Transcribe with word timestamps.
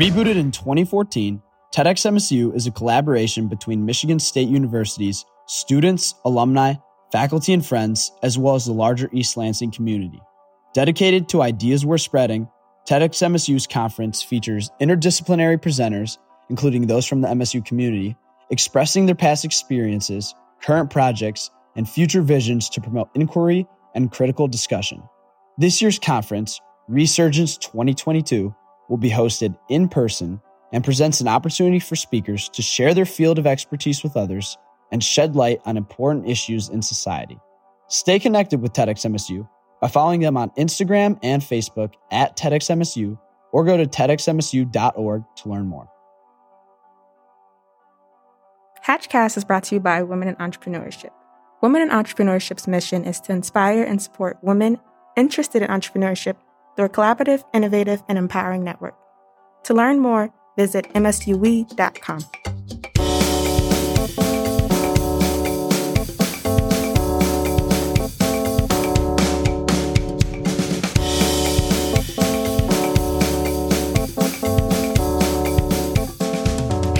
Rebooted 0.00 0.36
in 0.36 0.50
2014, 0.50 1.42
TEDxMSU 1.74 2.56
is 2.56 2.66
a 2.66 2.70
collaboration 2.70 3.48
between 3.48 3.84
Michigan 3.84 4.18
State 4.18 4.48
University's 4.48 5.26
students, 5.44 6.14
alumni, 6.24 6.72
faculty, 7.12 7.52
and 7.52 7.66
friends, 7.66 8.10
as 8.22 8.38
well 8.38 8.54
as 8.54 8.64
the 8.64 8.72
larger 8.72 9.10
East 9.12 9.36
Lansing 9.36 9.70
community. 9.70 10.18
Dedicated 10.72 11.28
to 11.28 11.42
ideas 11.42 11.84
we're 11.84 11.98
spreading, 11.98 12.48
TEDxMSU's 12.88 13.66
conference 13.66 14.22
features 14.22 14.70
interdisciplinary 14.80 15.58
presenters, 15.58 16.16
including 16.48 16.86
those 16.86 17.04
from 17.04 17.20
the 17.20 17.28
MSU 17.28 17.62
community, 17.62 18.16
expressing 18.48 19.04
their 19.04 19.14
past 19.14 19.44
experiences, 19.44 20.34
current 20.62 20.88
projects, 20.88 21.50
and 21.76 21.86
future 21.86 22.22
visions 22.22 22.70
to 22.70 22.80
promote 22.80 23.10
inquiry 23.14 23.66
and 23.94 24.10
critical 24.10 24.48
discussion. 24.48 25.02
This 25.58 25.82
year's 25.82 25.98
conference, 25.98 26.58
Resurgence 26.88 27.58
2022, 27.58 28.54
will 28.90 28.98
be 28.98 29.08
hosted 29.08 29.56
in 29.70 29.88
person 29.88 30.40
and 30.72 30.84
presents 30.84 31.20
an 31.20 31.28
opportunity 31.28 31.78
for 31.78 31.96
speakers 31.96 32.48
to 32.50 32.60
share 32.60 32.92
their 32.92 33.06
field 33.06 33.38
of 33.38 33.46
expertise 33.46 34.02
with 34.02 34.16
others 34.16 34.58
and 34.92 35.02
shed 35.02 35.36
light 35.36 35.60
on 35.64 35.76
important 35.76 36.28
issues 36.28 36.68
in 36.68 36.82
society. 36.82 37.38
Stay 37.88 38.18
connected 38.18 38.60
with 38.60 38.72
TEDxMSU 38.72 39.48
by 39.80 39.88
following 39.88 40.20
them 40.20 40.36
on 40.36 40.50
Instagram 40.50 41.18
and 41.22 41.40
Facebook 41.40 41.94
at 42.10 42.36
TEDxMSU 42.36 43.18
or 43.52 43.64
go 43.64 43.76
to 43.76 43.86
TEDxMSU.org 43.86 45.24
to 45.36 45.48
learn 45.48 45.66
more. 45.66 45.88
Hatchcast 48.84 49.36
is 49.36 49.44
brought 49.44 49.64
to 49.64 49.76
you 49.76 49.80
by 49.80 50.02
Women 50.02 50.28
in 50.28 50.36
Entrepreneurship. 50.36 51.10
Women 51.60 51.82
in 51.82 51.90
Entrepreneurship's 51.90 52.66
mission 52.66 53.04
is 53.04 53.20
to 53.20 53.32
inspire 53.32 53.82
and 53.82 54.00
support 54.00 54.38
women 54.42 54.78
interested 55.16 55.62
in 55.62 55.68
entrepreneurship 55.68 56.36
through 56.76 56.86
a 56.86 56.90
collaborative, 56.90 57.44
innovative, 57.52 58.02
and 58.08 58.18
empowering 58.18 58.64
network. 58.64 58.94
To 59.64 59.74
learn 59.74 59.98
more, 59.98 60.32
visit 60.56 60.86
msue.com. 60.94 62.24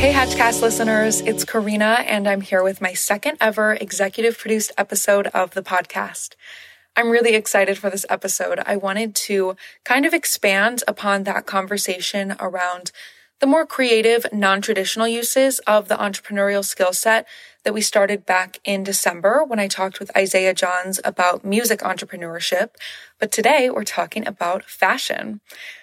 Hey, 0.01 0.15
Hatchcast 0.15 0.63
listeners, 0.63 1.21
it's 1.21 1.45
Karina, 1.45 2.05
and 2.07 2.27
I'm 2.27 2.41
here 2.41 2.63
with 2.63 2.81
my 2.81 2.95
second 2.95 3.37
ever 3.39 3.75
executive 3.75 4.39
produced 4.39 4.73
episode 4.79 5.27
of 5.29 5.51
the 5.51 5.63
podcast. 5.63 6.37
I'm 6.97 7.11
really 7.11 7.35
excited 7.35 7.79
for 7.79 7.89
this 7.89 8.05
episode. 8.11 8.61
I 8.67 8.77
wanted 8.77 9.15
to 9.15 9.57
kind 9.85 10.05
of 10.05 10.13
expand 10.13 10.83
upon 10.89 11.23
that 11.25 11.47
conversation 11.47 12.35
around 12.41 12.91
the 13.39 13.47
more 13.47 13.65
creative, 13.65 14.27
non 14.33 14.61
traditional 14.61 15.09
uses 15.09 15.61
of 15.61 15.89
the 15.89 15.97
entrepreneurial 15.97 16.65
skill 16.65 16.93
set 16.93 17.27
that 17.65 17.73
we 17.73 17.81
started 17.81 18.27
back 18.27 18.59
in 18.65 18.83
December 18.83 19.45
when 19.45 19.59
I 19.59 19.67
talked 19.69 19.99
with 19.99 20.15
Isaiah 20.17 20.53
Johns 20.53 21.01
about 21.05 21.45
music 21.45 21.81
entrepreneurship. 21.81 22.71
But 23.19 23.33
today 23.33 23.71
we're 23.71 23.85
talking 23.85 24.27
about 24.27 24.65
fashion. 24.65 25.41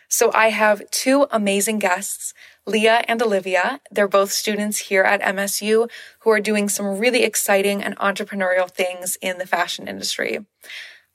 So 0.10 0.32
I 0.34 0.50
have 0.50 0.90
two 0.92 1.28
amazing 1.32 1.80
guests. 1.80 2.34
Leah 2.68 3.04
and 3.08 3.22
Olivia. 3.22 3.80
They're 3.90 4.10
both 4.10 4.32
students 4.32 4.78
here 4.78 5.04
at 5.04 5.22
MSU 5.22 5.90
who 6.20 6.30
are 6.30 6.42
doing 6.42 6.68
some 6.68 7.00
really 7.00 7.24
exciting 7.24 7.82
and 7.82 7.98
entrepreneurial 7.98 8.70
things 8.70 9.18
in 9.22 9.38
the 9.38 9.48
fashion 9.48 9.88
industry. 9.88 10.40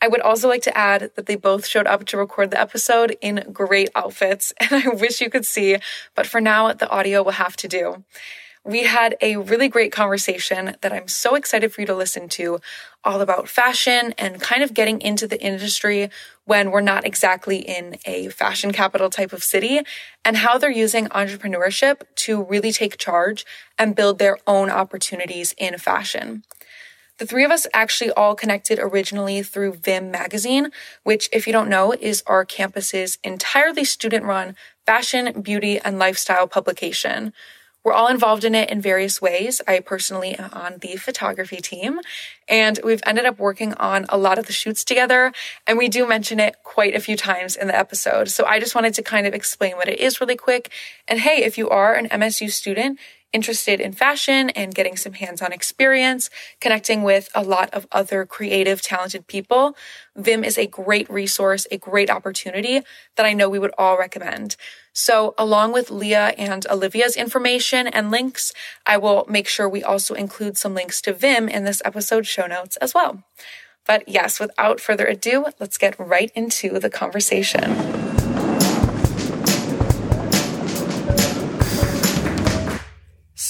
I 0.03 0.09
would 0.09 0.21
also 0.21 0.49
like 0.49 0.63
to 0.63 0.77
add 0.77 1.13
that 1.15 1.27
they 1.27 1.37
both 1.37 1.65
showed 1.65 1.87
up 1.87 2.05
to 2.07 2.17
record 2.17 2.51
the 2.51 2.61
episode 2.61 3.17
in 3.21 3.47
great 3.53 3.89
outfits, 3.95 4.53
and 4.61 4.85
I 4.85 4.89
wish 4.89 5.21
you 5.21 5.31
could 5.31 5.47
see, 5.47 5.77
but 6.17 6.27
for 6.27 6.41
now, 6.41 6.73
the 6.73 6.91
audio 6.91 7.23
will 7.23 7.33
have 7.33 7.57
to 7.59 7.69
do. 7.69 8.05
We 8.65 8.85
had 8.85 9.17
a 9.21 9.37
really 9.37 9.69
great 9.69 9.93
conversation 9.93 10.77
that 10.81 10.93
I'm 10.93 11.09
so 11.09 11.37
excited 11.37 11.73
for 11.73 11.81
you 11.81 11.87
to 11.87 11.95
listen 11.95 12.29
to, 12.31 12.61
all 13.05 13.21
about 13.21 13.49
fashion 13.49 14.13
and 14.19 14.41
kind 14.41 14.63
of 14.63 14.75
getting 14.75 15.01
into 15.01 15.27
the 15.27 15.41
industry 15.41 16.11
when 16.47 16.73
we're 16.73 16.81
not 16.81 17.05
exactly 17.05 17.59
in 17.59 17.97
a 18.05 18.29
fashion 18.29 18.73
capital 18.73 19.09
type 19.09 19.33
of 19.33 19.45
city, 19.45 19.81
and 20.25 20.37
how 20.39 20.59
they're 20.59 20.71
using 20.71 21.07
entrepreneurship 21.09 22.03
to 22.17 22.43
really 22.43 22.73
take 22.73 22.99
charge 22.99 23.47
and 23.79 23.95
build 23.95 24.19
their 24.19 24.39
own 24.49 24.69
opportunities 24.69 25.55
in 25.59 25.79
fashion. 25.79 26.43
The 27.23 27.29
three 27.29 27.45
of 27.45 27.53
us 27.53 27.69
actually 27.73 28.11
all 28.11 28.35
connected 28.35 28.81
originally 28.81 29.45
through 29.45 29.75
Vim 29.75 30.11
Magazine, 30.11 30.73
which, 31.05 31.29
if 31.33 31.47
you 31.47 31.53
don't 31.53 31.69
know, 31.69 31.93
is 31.93 32.25
our 32.27 32.45
campus's 32.45 33.17
entirely 33.23 33.85
student 33.85 34.25
run 34.25 34.57
fashion, 34.87 35.41
beauty, 35.41 35.79
and 35.79 36.01
lifestyle 36.01 36.49
publication. 36.49 37.33
We're 37.85 37.93
all 37.93 38.09
involved 38.09 38.43
in 38.43 38.57
it 38.57 38.71
in 38.71 38.81
various 38.81 39.23
ways. 39.23 39.61
I 39.69 39.79
personally 39.79 40.35
am 40.35 40.51
on 40.53 40.79
the 40.79 40.97
photography 40.97 41.59
team 41.59 42.01
and 42.49 42.81
we've 42.83 43.03
ended 43.07 43.25
up 43.25 43.39
working 43.39 43.75
on 43.75 44.07
a 44.09 44.19
lot 44.19 44.39
of 44.39 44.47
the 44.47 44.53
shoots 44.53 44.83
together 44.83 45.33
and 45.65 45.79
we 45.79 45.89
do 45.89 46.09
mention 46.09 46.41
it 46.41 46.57
quite 46.65 46.97
a 46.97 47.01
few 47.01 47.17
times 47.17 47.55
in 47.55 47.69
the 47.69 47.77
episode. 47.77 48.31
So 48.31 48.47
I 48.47 48.59
just 48.59 48.75
wanted 48.75 48.95
to 48.95 49.03
kind 49.03 49.29
of 49.29 49.35
explain 49.35 49.77
what 49.77 49.89
it 49.89 50.01
is 50.01 50.21
really 50.21 50.37
quick. 50.37 50.71
And 51.07 51.21
hey, 51.21 51.45
if 51.45 51.57
you 51.57 51.69
are 51.71 51.95
an 51.95 52.09
MSU 52.09 52.51
student, 52.51 52.99
interested 53.33 53.81
in 53.81 53.93
fashion 53.93 54.51
and 54.51 54.75
getting 54.75 54.97
some 54.97 55.15
hands-on 55.15 55.53
experience, 55.53 56.31
connecting 56.61 57.03
with 57.03 57.29
a 57.35 57.43
lot 57.43 57.71
of 57.73 57.87
other 57.91 58.27
creative, 58.27 58.83
talented 58.83 59.27
people, 59.27 59.77
Vim 60.15 60.45
is 60.45 60.59
a 60.59 60.67
great 60.67 61.09
resource, 61.11 61.67
a 61.71 61.79
great 61.79 62.11
opportunity 62.11 62.83
that 63.17 63.27
I 63.27 63.33
know 63.33 63.49
we 63.49 63.59
would 63.59 63.75
all 63.79 63.99
recommend. 63.99 64.57
So 64.93 65.35
along 65.39 65.73
with 65.73 65.91
Leah 65.91 66.35
and 66.37 66.67
Olivia's 66.67 67.17
information 67.17 67.87
and 67.87 68.11
links, 68.11 68.53
I 68.87 68.99
will 68.99 69.25
make 69.29 69.49
sure 69.49 69.69
we 69.69 69.83
also 69.83 70.15
include 70.15 70.59
some 70.59 70.75
links 70.75 71.01
to 71.03 71.15
Vim 71.15 71.49
in 71.49 71.65
this 71.65 71.81
episode 71.85 72.27
show 72.27 72.47
notes 72.47 72.77
as 72.77 72.93
well. 72.93 73.23
But 73.87 74.09
yes, 74.09 74.39
without 74.39 74.81
further 74.81 75.07
ado, 75.07 75.47
let's 75.59 75.79
get 75.79 75.99
right 75.99 76.31
into 76.35 76.79
the 76.79 76.91
conversation. 76.91 78.12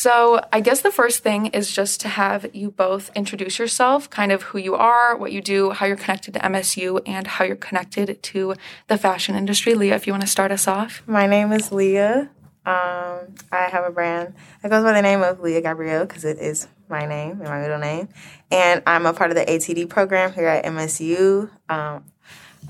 So, 0.03 0.45
I 0.53 0.59
guess 0.59 0.81
the 0.81 0.91
first 0.91 1.23
thing 1.23 1.47
is 1.47 1.71
just 1.71 2.01
to 2.01 2.09
have 2.09 2.53
you 2.53 2.73
both 2.73 3.13
introduce 3.15 3.61
yourself, 3.61 4.11
kind 4.11 4.33
of 4.33 4.43
who 4.43 4.59
you 4.59 4.75
are, 4.75 5.17
what 5.17 5.31
you 5.31 5.41
do, 5.41 5.71
how 5.71 5.87
you're 5.87 5.95
connected 5.95 6.35
to 6.35 6.41
MSU, 6.41 7.01
and 7.07 7.25
how 7.25 7.45
you're 7.45 7.55
connected 7.55 8.21
to 8.21 8.57
the 8.89 8.99
fashion 8.99 9.37
industry. 9.37 9.77
Leah, 9.77 9.95
if 9.95 10.09
you 10.09 10.13
want 10.13 10.23
to 10.23 10.27
start 10.27 10.51
us 10.51 10.67
off. 10.67 11.05
My 11.07 11.29
name 11.29 11.53
is 11.53 11.71
Leah. 11.71 12.31
Um, 12.67 13.37
I 13.53 13.69
have 13.71 13.85
a 13.85 13.93
brand 13.93 14.35
that 14.61 14.71
goes 14.71 14.83
by 14.83 14.93
the 14.93 15.03
name 15.03 15.23
of 15.23 15.39
Leah 15.39 15.61
Gabrielle 15.61 16.05
because 16.05 16.25
it 16.25 16.39
is 16.39 16.67
my 16.89 17.07
name 17.07 17.41
and 17.41 17.45
my 17.45 17.61
middle 17.61 17.79
name. 17.79 18.09
And 18.51 18.83
I'm 18.89 19.07
a 19.07 19.13
part 19.13 19.31
of 19.31 19.37
the 19.37 19.45
ATD 19.45 19.89
program 19.89 20.33
here 20.33 20.49
at 20.49 20.65
MSU. 20.65 21.49
Um, 21.69 22.03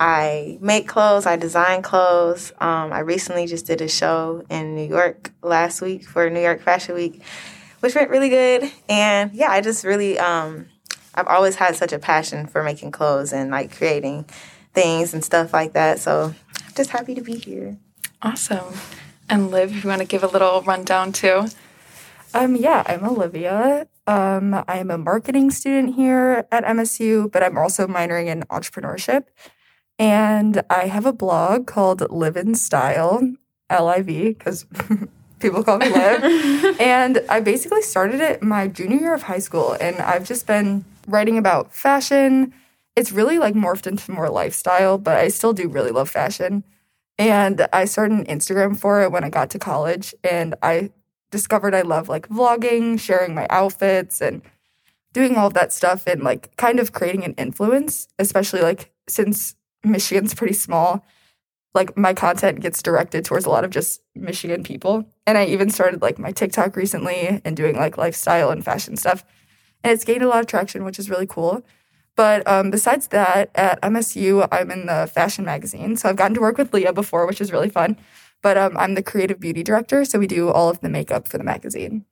I 0.00 0.58
make 0.60 0.88
clothes, 0.88 1.26
I 1.26 1.36
design 1.36 1.82
clothes. 1.82 2.52
Um, 2.58 2.92
I 2.92 3.00
recently 3.00 3.46
just 3.46 3.66
did 3.66 3.80
a 3.80 3.88
show 3.88 4.44
in 4.48 4.74
New 4.74 4.86
York 4.88 5.30
last 5.42 5.80
week 5.80 6.04
for 6.04 6.28
New 6.30 6.40
York 6.40 6.60
Fashion 6.60 6.94
Week, 6.94 7.22
which 7.80 7.94
went 7.94 8.10
really 8.10 8.28
good. 8.28 8.70
And 8.88 9.32
yeah, 9.32 9.50
I 9.50 9.60
just 9.60 9.84
really, 9.84 10.18
um, 10.18 10.66
I've 11.14 11.26
always 11.26 11.56
had 11.56 11.76
such 11.76 11.92
a 11.92 11.98
passion 11.98 12.46
for 12.46 12.62
making 12.62 12.90
clothes 12.90 13.32
and 13.32 13.50
like 13.50 13.76
creating 13.76 14.26
things 14.72 15.12
and 15.12 15.24
stuff 15.24 15.52
like 15.52 15.74
that. 15.74 15.98
So 15.98 16.34
I'm 16.56 16.74
just 16.74 16.90
happy 16.90 17.14
to 17.14 17.22
be 17.22 17.36
here. 17.36 17.76
Awesome. 18.22 18.74
And 19.28 19.50
Liv, 19.50 19.76
if 19.76 19.84
you 19.84 19.88
want 19.88 20.00
to 20.00 20.06
give 20.06 20.22
a 20.22 20.28
little 20.28 20.62
rundown 20.62 21.12
too. 21.12 21.46
Um, 22.34 22.56
yeah, 22.56 22.82
I'm 22.86 23.04
Olivia. 23.04 23.86
Um, 24.06 24.64
I'm 24.66 24.90
a 24.90 24.96
marketing 24.96 25.50
student 25.50 25.94
here 25.96 26.46
at 26.50 26.64
MSU, 26.64 27.30
but 27.30 27.42
I'm 27.42 27.58
also 27.58 27.86
minoring 27.86 28.26
in 28.26 28.42
entrepreneurship. 28.44 29.24
And 30.02 30.64
I 30.68 30.88
have 30.88 31.06
a 31.06 31.12
blog 31.12 31.68
called 31.68 32.10
Live 32.10 32.36
in 32.36 32.56
Style, 32.56 33.34
L 33.70 33.86
I 33.86 34.02
V, 34.02 34.30
because 34.30 34.66
people 35.38 35.62
call 35.62 35.78
me 35.78 35.90
Liv. 35.90 36.76
and 36.80 37.22
I 37.28 37.38
basically 37.38 37.82
started 37.82 38.20
it 38.20 38.42
my 38.42 38.66
junior 38.66 38.98
year 38.98 39.14
of 39.14 39.22
high 39.22 39.38
school. 39.38 39.76
And 39.80 39.94
I've 39.98 40.26
just 40.26 40.44
been 40.44 40.84
writing 41.06 41.38
about 41.38 41.72
fashion. 41.72 42.52
It's 42.96 43.12
really 43.12 43.38
like 43.38 43.54
morphed 43.54 43.86
into 43.86 44.10
more 44.10 44.28
lifestyle, 44.28 44.98
but 44.98 45.18
I 45.18 45.28
still 45.28 45.52
do 45.52 45.68
really 45.68 45.92
love 45.92 46.10
fashion. 46.10 46.64
And 47.16 47.68
I 47.72 47.84
started 47.84 48.18
an 48.18 48.24
Instagram 48.24 48.76
for 48.76 49.02
it 49.02 49.12
when 49.12 49.22
I 49.22 49.30
got 49.30 49.50
to 49.50 49.58
college. 49.60 50.16
And 50.24 50.56
I 50.64 50.90
discovered 51.30 51.76
I 51.76 51.82
love 51.82 52.08
like 52.08 52.28
vlogging, 52.28 52.98
sharing 52.98 53.36
my 53.36 53.46
outfits, 53.50 54.20
and 54.20 54.42
doing 55.12 55.36
all 55.36 55.46
of 55.46 55.54
that 55.54 55.72
stuff 55.72 56.08
and 56.08 56.24
like 56.24 56.56
kind 56.56 56.80
of 56.80 56.90
creating 56.90 57.22
an 57.22 57.34
influence, 57.34 58.08
especially 58.18 58.62
like 58.62 58.90
since 59.08 59.54
Michigan's 59.84 60.34
pretty 60.34 60.54
small. 60.54 61.04
Like 61.74 61.96
my 61.96 62.12
content 62.12 62.60
gets 62.60 62.82
directed 62.82 63.24
towards 63.24 63.46
a 63.46 63.50
lot 63.50 63.64
of 63.64 63.70
just 63.70 64.02
Michigan 64.14 64.62
people. 64.62 65.08
And 65.26 65.38
I 65.38 65.46
even 65.46 65.70
started 65.70 66.02
like 66.02 66.18
my 66.18 66.32
TikTok 66.32 66.76
recently 66.76 67.40
and 67.44 67.56
doing 67.56 67.76
like 67.76 67.96
lifestyle 67.96 68.50
and 68.50 68.64
fashion 68.64 68.96
stuff. 68.96 69.24
And 69.82 69.92
it's 69.92 70.04
gained 70.04 70.22
a 70.22 70.28
lot 70.28 70.40
of 70.40 70.46
traction, 70.46 70.84
which 70.84 70.98
is 70.98 71.08
really 71.08 71.26
cool. 71.26 71.64
But 72.14 72.46
um, 72.46 72.70
besides 72.70 73.08
that, 73.08 73.50
at 73.54 73.80
MSU, 73.80 74.46
I'm 74.52 74.70
in 74.70 74.86
the 74.86 75.10
fashion 75.12 75.44
magazine. 75.44 75.96
So 75.96 76.08
I've 76.08 76.16
gotten 76.16 76.34
to 76.34 76.40
work 76.40 76.58
with 76.58 76.74
Leah 76.74 76.92
before, 76.92 77.26
which 77.26 77.40
is 77.40 77.52
really 77.52 77.70
fun. 77.70 77.96
But 78.42 78.58
um, 78.58 78.76
I'm 78.76 78.94
the 78.94 79.02
creative 79.02 79.40
beauty 79.40 79.62
director. 79.62 80.04
So 80.04 80.18
we 80.18 80.26
do 80.26 80.50
all 80.50 80.68
of 80.68 80.80
the 80.80 80.90
makeup 80.90 81.26
for 81.26 81.38
the 81.38 81.44
magazine. 81.44 82.04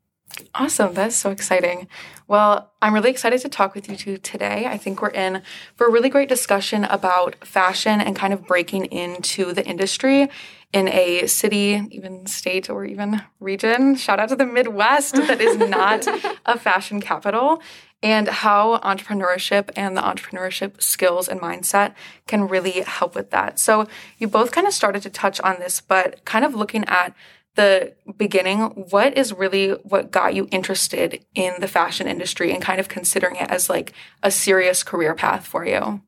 Awesome. 0.55 0.95
That's 0.95 1.17
so 1.17 1.31
exciting. 1.31 1.89
Well, 2.29 2.73
I'm 2.81 2.95
really 2.95 3.11
excited 3.11 3.41
to 3.41 3.49
talk 3.49 3.75
with 3.75 3.89
you 3.89 3.97
two 3.97 4.19
today. 4.19 4.67
I 4.67 4.77
think 4.77 5.03
we're 5.03 5.09
in 5.11 5.43
for 5.75 5.87
a 5.87 5.91
really 5.91 6.09
great 6.09 6.29
discussion 6.29 6.85
about 6.85 7.37
fashion 7.47 8.01
and 8.01 8.15
kind 8.15 8.33
of 8.33 8.47
breaking 8.47 8.87
into 8.87 9.53
the 9.53 9.67
industry 9.67 10.29
in 10.73 10.89
a 10.89 11.27
city, 11.27 11.87
even 11.91 12.27
state, 12.27 12.71
or 12.71 12.85
even 12.85 13.23
region. 13.41 13.97
Shout 13.97 14.21
out 14.21 14.29
to 14.29 14.37
the 14.37 14.47
Midwest 14.47 15.17
that 15.17 15.41
is 15.41 15.57
not 15.69 16.07
a 16.47 16.59
fashion 16.59 17.01
capital 17.01 17.61
and 18.03 18.29
how 18.29 18.79
entrepreneurship 18.79 19.71
and 19.77 19.97
the 19.97 20.01
entrepreneurship 20.01 20.81
skills 20.81 21.29
and 21.29 21.41
mindset 21.41 21.95
can 22.27 22.49
really 22.49 22.81
help 22.83 23.15
with 23.15 23.31
that. 23.31 23.59
So, 23.59 23.87
you 24.19 24.29
both 24.29 24.53
kind 24.53 24.67
of 24.67 24.73
started 24.73 25.03
to 25.03 25.11
touch 25.11 25.41
on 25.41 25.59
this, 25.59 25.81
but 25.81 26.25
kind 26.25 26.45
of 26.45 26.55
looking 26.55 26.85
at 26.87 27.15
the 27.57 27.95
beginning, 28.17 28.61
what 28.91 29.17
is 29.17 29.33
really 29.33 29.71
what 29.83 30.11
got 30.11 30.35
you 30.35 30.49
interested 30.51 31.25
in 31.35 31.55
the 31.61 31.69
fashion 31.69 32.07
industry 32.07 32.53
and 32.53 32.63
kind 32.63 32.81
of 32.81 32.89
considering 32.89 33.37
it 33.37 33.51
as 33.51 33.69
like 33.69 33.93
a 34.23 34.31
serious 34.31 34.83
career 34.83 35.15
path 35.15 35.47
for 35.47 35.65
you? 35.67 36.03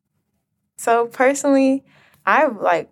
So, 0.76 1.06
personally, 1.06 1.84
I've 2.24 2.56
like 2.56 2.90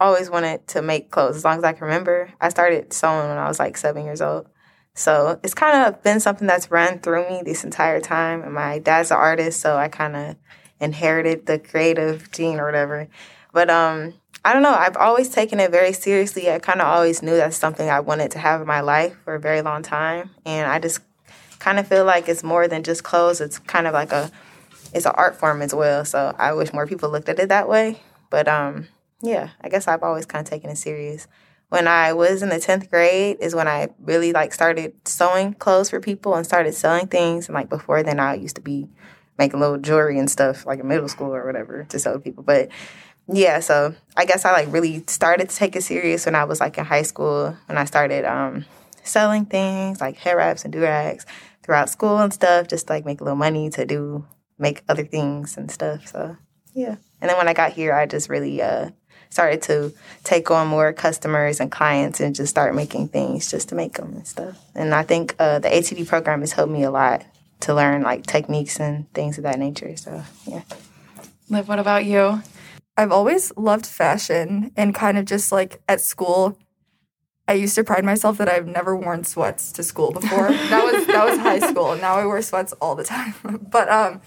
always 0.00 0.30
wanted 0.30 0.66
to 0.68 0.82
make 0.82 1.10
clothes 1.10 1.36
as 1.36 1.44
long 1.44 1.58
as 1.58 1.64
I 1.64 1.72
can 1.72 1.84
remember. 1.84 2.30
I 2.40 2.48
started 2.48 2.92
sewing 2.92 3.28
when 3.28 3.38
I 3.38 3.48
was 3.48 3.58
like 3.58 3.76
seven 3.76 4.04
years 4.04 4.20
old. 4.20 4.48
So 4.94 5.38
it's 5.44 5.54
kind 5.54 5.86
of 5.86 6.02
been 6.02 6.18
something 6.18 6.46
that's 6.46 6.70
run 6.70 6.98
through 6.98 7.28
me 7.28 7.42
this 7.44 7.64
entire 7.64 8.00
time. 8.00 8.42
And 8.42 8.52
my 8.52 8.80
dad's 8.80 9.10
an 9.10 9.16
artist, 9.16 9.60
so 9.60 9.76
I 9.76 9.88
kind 9.88 10.16
of 10.16 10.36
inherited 10.80 11.46
the 11.46 11.58
creative 11.58 12.30
gene 12.32 12.58
or 12.58 12.66
whatever. 12.66 13.08
But 13.52 13.70
um, 13.70 14.14
I 14.48 14.54
don't 14.54 14.62
know. 14.62 14.72
I've 14.72 14.96
always 14.96 15.28
taken 15.28 15.60
it 15.60 15.70
very 15.70 15.92
seriously. 15.92 16.50
I 16.50 16.58
kind 16.58 16.80
of 16.80 16.86
always 16.86 17.22
knew 17.22 17.36
that's 17.36 17.58
something 17.58 17.90
I 17.90 18.00
wanted 18.00 18.30
to 18.30 18.38
have 18.38 18.62
in 18.62 18.66
my 18.66 18.80
life 18.80 19.14
for 19.22 19.34
a 19.34 19.38
very 19.38 19.60
long 19.60 19.82
time. 19.82 20.30
And 20.46 20.70
I 20.70 20.78
just 20.78 21.00
kind 21.58 21.78
of 21.78 21.86
feel 21.86 22.06
like 22.06 22.30
it's 22.30 22.42
more 22.42 22.66
than 22.66 22.82
just 22.82 23.04
clothes. 23.04 23.42
It's 23.42 23.58
kind 23.58 23.86
of 23.86 23.92
like 23.92 24.10
a, 24.10 24.30
it's 24.94 25.04
an 25.04 25.12
art 25.16 25.36
form 25.36 25.60
as 25.60 25.74
well. 25.74 26.06
So 26.06 26.34
I 26.38 26.54
wish 26.54 26.72
more 26.72 26.86
people 26.86 27.10
looked 27.10 27.28
at 27.28 27.38
it 27.38 27.50
that 27.50 27.68
way. 27.68 28.00
But 28.30 28.48
um, 28.48 28.88
yeah, 29.20 29.50
I 29.60 29.68
guess 29.68 29.86
I've 29.86 30.02
always 30.02 30.24
kind 30.24 30.46
of 30.46 30.48
taken 30.48 30.70
it 30.70 30.76
serious 30.76 31.28
when 31.68 31.86
I 31.86 32.14
was 32.14 32.42
in 32.42 32.48
the 32.48 32.56
10th 32.56 32.88
grade 32.88 33.36
is 33.40 33.54
when 33.54 33.68
I 33.68 33.88
really 34.00 34.32
like 34.32 34.54
started 34.54 34.94
sewing 35.04 35.52
clothes 35.52 35.90
for 35.90 36.00
people 36.00 36.34
and 36.34 36.46
started 36.46 36.72
selling 36.72 37.08
things. 37.08 37.48
And 37.48 37.54
like 37.54 37.68
before 37.68 38.02
then, 38.02 38.18
I 38.18 38.36
used 38.36 38.56
to 38.56 38.62
be 38.62 38.88
making 39.38 39.60
little 39.60 39.78
jewelry 39.78 40.18
and 40.18 40.30
stuff 40.30 40.64
like 40.64 40.80
in 40.80 40.88
middle 40.88 41.08
school 41.08 41.34
or 41.34 41.44
whatever 41.44 41.84
to 41.90 41.98
sell 41.98 42.14
to 42.14 42.18
people. 42.18 42.42
But 42.42 42.70
yeah, 43.30 43.60
so 43.60 43.94
I 44.16 44.24
guess 44.24 44.44
I 44.44 44.52
like 44.52 44.72
really 44.72 45.04
started 45.06 45.50
to 45.50 45.56
take 45.56 45.76
it 45.76 45.82
serious 45.82 46.24
when 46.24 46.34
I 46.34 46.44
was 46.44 46.60
like 46.60 46.78
in 46.78 46.84
high 46.84 47.02
school 47.02 47.56
when 47.66 47.76
I 47.76 47.84
started 47.84 48.24
um, 48.24 48.64
selling 49.04 49.44
things 49.44 50.00
like 50.00 50.16
hair 50.16 50.36
wraps 50.36 50.64
and 50.64 50.72
do 50.72 50.80
rags 50.80 51.26
throughout 51.62 51.90
school 51.90 52.18
and 52.18 52.32
stuff, 52.32 52.68
just 52.68 52.86
to, 52.86 52.94
like 52.94 53.04
make 53.04 53.20
a 53.20 53.24
little 53.24 53.36
money 53.36 53.68
to 53.70 53.84
do 53.84 54.24
make 54.58 54.82
other 54.88 55.04
things 55.04 55.56
and 55.56 55.70
stuff. 55.70 56.06
So 56.06 56.36
yeah. 56.72 56.96
And 57.20 57.28
then 57.28 57.36
when 57.36 57.48
I 57.48 57.54
got 57.54 57.72
here, 57.72 57.92
I 57.92 58.06
just 58.06 58.30
really 58.30 58.62
uh, 58.62 58.90
started 59.28 59.60
to 59.62 59.92
take 60.24 60.50
on 60.50 60.66
more 60.66 60.92
customers 60.92 61.60
and 61.60 61.70
clients 61.70 62.20
and 62.20 62.34
just 62.34 62.50
start 62.50 62.74
making 62.74 63.08
things 63.08 63.50
just 63.50 63.68
to 63.68 63.74
make 63.74 63.94
them 63.94 64.14
and 64.14 64.26
stuff. 64.26 64.58
And 64.74 64.94
I 64.94 65.02
think 65.02 65.34
uh, 65.38 65.58
the 65.58 65.68
ATD 65.68 66.06
program 66.06 66.40
has 66.40 66.52
helped 66.52 66.72
me 66.72 66.82
a 66.84 66.90
lot 66.90 67.26
to 67.60 67.74
learn 67.74 68.02
like 68.02 68.24
techniques 68.24 68.78
and 68.80 69.12
things 69.12 69.36
of 69.36 69.44
that 69.44 69.58
nature. 69.58 69.96
So 69.96 70.22
yeah. 70.46 70.62
Liv, 71.50 71.68
what 71.68 71.78
about 71.78 72.04
you? 72.04 72.42
I've 72.98 73.12
always 73.12 73.52
loved 73.56 73.86
fashion 73.86 74.72
and 74.76 74.92
kind 74.92 75.16
of 75.16 75.24
just 75.24 75.52
like 75.52 75.80
at 75.88 76.00
school. 76.00 76.58
I 77.46 77.52
used 77.52 77.76
to 77.76 77.84
pride 77.84 78.04
myself 78.04 78.38
that 78.38 78.48
I've 78.48 78.66
never 78.66 78.96
worn 78.96 79.22
sweats 79.22 79.70
to 79.72 79.84
school 79.84 80.10
before. 80.10 80.48
that 80.52 80.84
was 80.84 81.06
that 81.06 81.24
was 81.24 81.38
high 81.38 81.60
school. 81.60 81.94
Now 81.94 82.16
I 82.16 82.26
wear 82.26 82.42
sweats 82.42 82.72
all 82.80 82.96
the 82.96 83.04
time. 83.04 83.34
but 83.70 83.88
um 83.88 84.20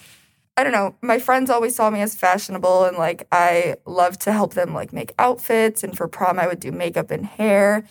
I 0.55 0.63
don't 0.63 0.71
know. 0.71 0.95
My 1.01 1.19
friends 1.19 1.49
always 1.49 1.75
saw 1.75 1.89
me 1.89 2.01
as 2.01 2.15
fashionable 2.15 2.85
and 2.85 2.97
like 2.97 3.27
I 3.29 3.75
loved 3.85 4.21
to 4.21 4.31
help 4.31 4.53
them 4.53 4.73
like 4.73 4.93
make 4.93 5.11
outfits 5.19 5.83
and 5.83 5.95
for 5.95 6.07
prom 6.07 6.39
I 6.39 6.47
would 6.47 6.61
do 6.61 6.71
makeup 6.71 7.11
and 7.11 7.25
hair. 7.25 7.83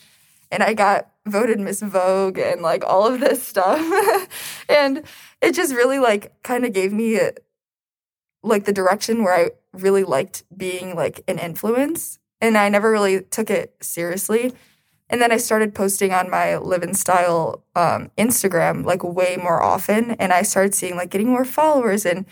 And 0.51 0.63
I 0.63 0.73
got 0.73 1.11
voted 1.27 1.61
Miss 1.61 1.83
Vogue 1.83 2.39
and 2.39 2.63
like 2.63 2.87
all 2.87 3.07
of 3.07 3.21
this 3.21 3.43
stuff. 3.43 3.79
and 4.71 5.03
it 5.43 5.55
just 5.55 5.75
really 5.75 5.99
like 5.99 6.43
kind 6.43 6.65
of 6.65 6.73
gave 6.73 6.91
me 6.91 7.21
like 8.43 8.65
the 8.65 8.73
direction 8.73 9.23
where 9.23 9.35
I 9.35 9.51
really 9.73 10.05
liked 10.05 10.45
being 10.57 10.97
like 10.97 11.23
an 11.29 11.39
influence 11.39 12.19
and 12.41 12.57
I 12.57 12.69
never 12.69 12.91
really 12.91 13.23
took 13.23 13.51
it 13.51 13.75
seriously. 13.81 14.53
And 15.09 15.21
then 15.21 15.33
I 15.33 15.37
started 15.39 15.75
posting 15.75 16.13
on 16.13 16.31
my 16.31 16.57
Live 16.57 16.83
in 16.83 16.95
Style 16.95 17.65
um, 17.75 18.11
Instagram 18.17 18.85
like 18.85 19.03
way 19.03 19.37
more 19.37 19.63
often. 19.63 20.13
And 20.13 20.33
I 20.33 20.43
started 20.43 20.75
seeing 20.75 20.97
like 20.97 21.11
getting 21.11 21.29
more 21.29 21.45
followers 21.45 22.07
and 22.07 22.25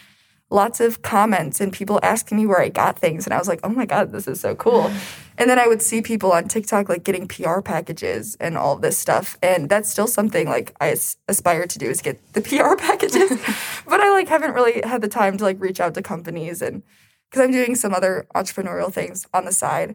lots 0.50 0.80
of 0.80 1.02
comments 1.02 1.60
and 1.60 1.72
people 1.72 2.00
asking 2.02 2.38
me 2.38 2.46
where 2.46 2.60
I 2.60 2.68
got 2.70 2.98
things. 2.98 3.26
And 3.26 3.34
I 3.34 3.38
was 3.38 3.48
like, 3.48 3.60
oh 3.62 3.68
my 3.68 3.84
God, 3.84 4.12
this 4.12 4.26
is 4.26 4.40
so 4.40 4.54
cool. 4.54 4.90
And 5.40 5.48
then 5.48 5.60
I 5.60 5.68
would 5.68 5.80
see 5.80 6.02
people 6.02 6.32
on 6.32 6.48
TikTok 6.48 6.88
like 6.88 7.04
getting 7.04 7.28
PR 7.28 7.60
packages 7.60 8.36
and 8.40 8.58
all 8.58 8.74
this 8.74 8.98
stuff. 8.98 9.38
And 9.40 9.68
that's 9.68 9.88
still 9.88 10.08
something 10.08 10.48
like 10.48 10.74
I 10.80 10.96
aspire 11.28 11.64
to 11.64 11.78
do 11.78 11.88
is 11.88 12.02
get 12.02 12.20
the 12.32 12.40
PR 12.48 12.74
packages. 12.74 13.30
but 13.88 14.00
I 14.00 14.10
like 14.10 14.26
haven't 14.26 14.54
really 14.54 14.80
had 14.82 15.00
the 15.00 15.06
time 15.06 15.38
to 15.38 15.44
like 15.44 15.60
reach 15.60 15.78
out 15.78 15.94
to 15.94 16.02
companies 16.02 16.60
and 16.60 16.82
because 17.30 17.44
I'm 17.44 17.52
doing 17.52 17.76
some 17.76 17.94
other 17.94 18.26
entrepreneurial 18.34 18.92
things 18.92 19.28
on 19.32 19.44
the 19.44 19.52
side. 19.52 19.94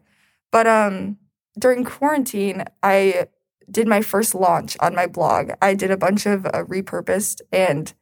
But 0.49 0.65
um 0.65 1.17
during 1.59 1.83
quarantine, 1.83 2.63
I 2.81 3.27
did 3.69 3.85
my 3.85 4.01
first 4.01 4.33
launch 4.33 4.77
on 4.79 4.95
my 4.95 5.07
blog. 5.07 5.51
I 5.61 5.73
did 5.73 5.91
a 5.91 5.97
bunch 5.97 6.25
of 6.25 6.45
uh, 6.45 6.63
repurposed 6.63 7.41
and 7.51 7.93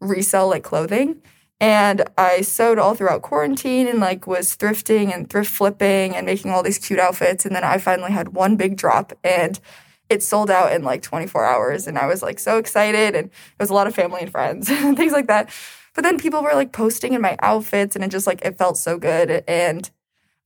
resell 0.00 0.48
like 0.48 0.64
clothing. 0.64 1.22
And 1.60 2.08
I 2.16 2.40
sewed 2.40 2.78
all 2.78 2.94
throughout 2.94 3.20
quarantine 3.20 3.86
and 3.86 4.00
like 4.00 4.26
was 4.26 4.56
thrifting 4.56 5.14
and 5.14 5.28
thrift 5.28 5.50
flipping 5.50 6.16
and 6.16 6.24
making 6.24 6.50
all 6.50 6.62
these 6.62 6.78
cute 6.78 6.98
outfits. 6.98 7.44
And 7.44 7.54
then 7.54 7.64
I 7.64 7.76
finally 7.76 8.12
had 8.12 8.28
one 8.28 8.56
big 8.56 8.78
drop 8.78 9.12
and 9.22 9.60
it 10.08 10.22
sold 10.22 10.50
out 10.50 10.72
in 10.72 10.82
like 10.82 11.02
24 11.02 11.44
hours. 11.44 11.86
And 11.86 11.98
I 11.98 12.06
was 12.06 12.22
like 12.22 12.38
so 12.38 12.56
excited. 12.56 13.14
And 13.14 13.26
it 13.26 13.60
was 13.60 13.68
a 13.68 13.74
lot 13.74 13.86
of 13.86 13.94
family 13.94 14.22
and 14.22 14.30
friends 14.30 14.70
and 14.70 14.96
things 14.96 15.12
like 15.12 15.26
that. 15.26 15.50
But 15.94 16.02
then 16.02 16.18
people 16.18 16.42
were 16.42 16.54
like 16.54 16.72
posting 16.72 17.12
in 17.12 17.20
my 17.20 17.36
outfits 17.42 17.94
and 17.94 18.04
it 18.04 18.10
just 18.10 18.26
like, 18.26 18.42
it 18.42 18.56
felt 18.56 18.78
so 18.78 18.96
good. 18.98 19.44
And 19.46 19.90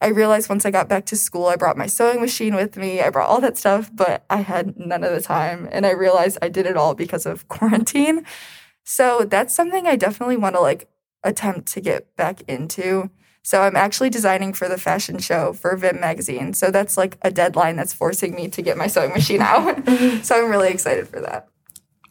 I 0.01 0.09
realized 0.09 0.49
once 0.49 0.67
I 0.67 0.73
got 0.73 0.89
back 0.89 1.07
to 1.07 1.17
school, 1.17 1.47
I 1.47 1.57
brought 1.57 1.77
my 1.77 1.87
sewing 1.87 2.21
machine 2.21 2.57
with 2.57 2.77
me. 2.77 3.01
I 3.01 3.11
brought 3.11 3.29
all 3.29 3.41
that 3.41 3.57
stuff, 3.57 3.89
but 3.95 4.25
I 4.29 4.39
had 4.39 4.77
none 4.79 5.05
of 5.05 5.13
the 5.13 5.21
time. 5.21 5.69
And 5.71 5.87
I 5.87 5.93
realized 5.93 6.39
I 6.43 6.49
did 6.49 6.67
it 6.67 6.77
all 6.77 6.95
because 6.95 7.25
of 7.25 7.47
quarantine. 7.49 8.27
So 8.83 9.25
that's 9.25 9.55
something 9.55 9.87
I 9.87 9.97
definitely 9.97 10.37
want 10.37 10.57
to 10.57 10.61
like 10.61 10.89
attempt 11.25 11.67
to 11.73 11.81
get 11.81 12.15
back 12.17 12.43
into. 12.49 13.11
So 13.43 13.63
I'm 13.63 13.77
actually 13.77 14.11
designing 14.11 14.53
for 14.55 14.69
the 14.69 14.79
fashion 14.79 15.19
show 15.19 15.53
for 15.53 15.77
Vim 15.77 16.01
magazine. 16.01 16.55
So 16.55 16.71
that's 16.71 16.97
like 16.97 17.19
a 17.23 17.31
deadline 17.31 17.77
that's 17.77 17.93
forcing 17.93 18.35
me 18.35 18.49
to 18.49 18.63
get 18.63 18.77
my 18.77 18.87
sewing 18.87 19.11
machine 19.11 19.43
out. 19.43 19.87
so 20.23 20.43
I'm 20.43 20.51
really 20.51 20.71
excited 20.71 21.09
for 21.09 21.21
that. 21.21 21.49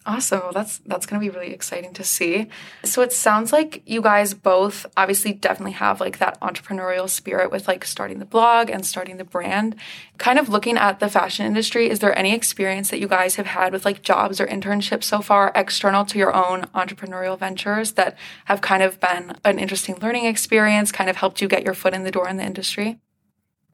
Awesome. 0.06 0.40
Well, 0.40 0.52
that's 0.52 0.78
that's 0.84 1.06
going 1.06 1.18
to 1.18 1.26
be 1.26 1.34
really 1.34 1.54
exciting 1.54 1.94
to 1.94 2.04
see. 2.04 2.48
So 2.84 3.00
it 3.00 3.10
sounds 3.10 3.54
like 3.54 3.82
you 3.86 4.02
guys 4.02 4.34
both 4.34 4.84
obviously 4.98 5.32
definitely 5.32 5.72
have 5.72 5.98
like 5.98 6.18
that 6.18 6.38
entrepreneurial 6.40 7.08
spirit 7.08 7.50
with 7.50 7.66
like 7.66 7.86
starting 7.86 8.18
the 8.18 8.26
blog 8.26 8.68
and 8.68 8.84
starting 8.84 9.16
the 9.16 9.24
brand. 9.24 9.76
Kind 10.18 10.38
of 10.38 10.50
looking 10.50 10.76
at 10.76 11.00
the 11.00 11.08
fashion 11.08 11.46
industry, 11.46 11.88
is 11.88 12.00
there 12.00 12.16
any 12.18 12.34
experience 12.34 12.90
that 12.90 13.00
you 13.00 13.08
guys 13.08 13.36
have 13.36 13.46
had 13.46 13.72
with 13.72 13.86
like 13.86 14.02
jobs 14.02 14.42
or 14.42 14.46
internships 14.46 15.04
so 15.04 15.22
far 15.22 15.50
external 15.54 16.04
to 16.04 16.18
your 16.18 16.34
own 16.34 16.64
entrepreneurial 16.74 17.38
ventures 17.38 17.92
that 17.92 18.18
have 18.44 18.60
kind 18.60 18.82
of 18.82 19.00
been 19.00 19.36
an 19.42 19.58
interesting 19.58 19.98
learning 20.02 20.26
experience, 20.26 20.92
kind 20.92 21.08
of 21.08 21.16
helped 21.16 21.40
you 21.40 21.48
get 21.48 21.64
your 21.64 21.74
foot 21.74 21.94
in 21.94 22.04
the 22.04 22.10
door 22.10 22.28
in 22.28 22.36
the 22.36 22.44
industry? 22.44 23.00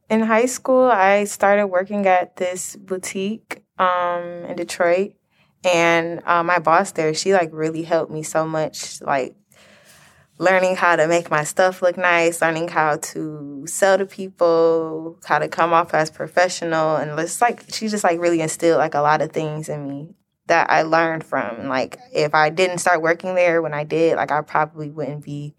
In 0.09 0.21
high 0.21 0.47
school, 0.47 0.85
I 0.85 1.25
started 1.25 1.67
working 1.67 2.07
at 2.07 2.37
this 2.37 2.77
boutique 2.77 3.65
um, 3.79 4.45
in 4.45 4.55
Detroit 4.57 5.15
and 5.65 6.23
uh, 6.25 6.43
my 6.43 6.59
boss 6.59 6.93
there, 6.93 7.13
she 7.15 7.33
like 7.33 7.51
really 7.53 7.83
helped 7.83 8.11
me 8.11 8.23
so 8.23 8.47
much, 8.47 9.01
like 9.03 9.35
learning 10.39 10.75
how 10.75 10.97
to 10.97 11.07
make 11.07 11.31
my 11.31 11.45
stuff 11.45 11.83
look 11.83 11.99
nice, 11.99 12.41
learning 12.41 12.69
how 12.69 12.97
to 12.97 13.65
sell 13.67 13.99
to 13.99 14.07
people, 14.07 15.19
how 15.27 15.39
to 15.39 15.49
come 15.49 15.73
off 15.73 15.93
as 15.93 16.11
professional, 16.11 16.97
and 16.97 17.19
it's 17.21 17.41
like 17.41 17.63
she 17.73 17.89
just 17.89 18.05
like 18.05 18.19
really 18.19 18.41
instilled 18.41 18.79
like 18.79 18.95
a 18.95 19.01
lot 19.01 19.21
of 19.21 19.33
things 19.33 19.69
in 19.69 19.87
me 19.87 20.15
that 20.47 20.71
I 20.71 20.83
learned 20.83 21.25
from. 21.25 21.69
Like 21.69 21.99
if 22.13 22.35
I 22.35 22.51
didn't 22.51 22.79
start 22.79 23.03
working 23.03 23.35
there 23.35 23.61
when 23.63 23.75
I 23.75 23.85
did, 23.85 24.17
like 24.17 24.33
I 24.33 24.41
probably 24.41 24.91
wouldn't 24.91 25.25
be 25.25 25.55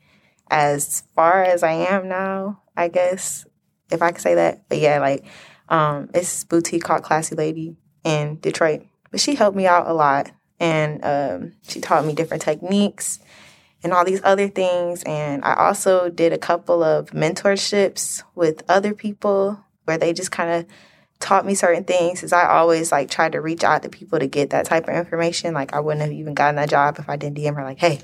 as 0.50 1.03
far 1.15 1.43
as 1.43 1.63
I 1.63 1.74
am 1.74 2.10
now. 2.10 2.62
I 2.75 2.88
guess 2.88 3.46
if 3.91 4.01
I 4.01 4.12
could 4.12 4.22
say 4.22 4.36
that. 4.36 4.67
But 4.67 4.79
yeah, 4.79 5.00
like 5.00 5.25
um, 5.70 6.10
it's 6.13 6.43
boutique 6.43 6.84
called 6.84 7.03
Classy 7.03 7.36
Lady 7.36 7.77
in 8.03 8.39
Detroit. 8.39 8.84
But 9.12 9.20
she 9.20 9.36
helped 9.36 9.58
me 9.58 9.68
out 9.68 9.88
a 9.88 9.94
lot. 9.94 10.32
And 10.60 11.03
um, 11.03 11.53
she 11.68 11.82
taught 11.82 12.06
me 12.06 12.13
different 12.13 12.44
techniques. 12.44 13.20
and 13.84 13.94
all 13.94 14.06
these 14.06 14.22
other 14.24 14.48
things. 14.48 15.03
And 15.03 15.44
I 15.44 15.56
also 15.56 16.10
did 16.10 16.34
a 16.34 16.38
couple 16.38 16.84
of 16.84 17.12
mentorships 17.12 18.24
with 18.36 18.63
other 18.70 18.94
people 18.94 19.63
where 19.86 19.98
they 19.98 20.13
just 20.13 20.32
kind 20.32 20.51
of 20.51 20.65
taught 21.20 21.46
me 21.46 21.56
certain 21.56 21.84
things 21.84 22.20
because 22.20 22.34
I 22.34 22.48
always 22.48 22.91
like 22.91 23.10
tried 23.10 23.34
to 23.34 23.41
reach 23.41 23.63
out 23.63 23.84
to 23.84 23.89
people 23.89 24.20
to 24.20 24.27
get 24.27 24.51
that 24.51 24.65
type 24.65 24.88
of 24.88 24.96
information. 24.96 25.53
Like 25.53 25.74
I 25.74 25.80
wouldn't 25.80 26.01
have 26.01 26.12
even 26.12 26.34
gotten 26.34 26.56
that 26.56 26.70
job 26.70 26.98
if 27.00 27.10
I 27.10 27.15
didn't 27.15 27.38
DM 27.38 27.56
her 27.56 27.63
like, 27.63 27.80
hey, 27.80 28.01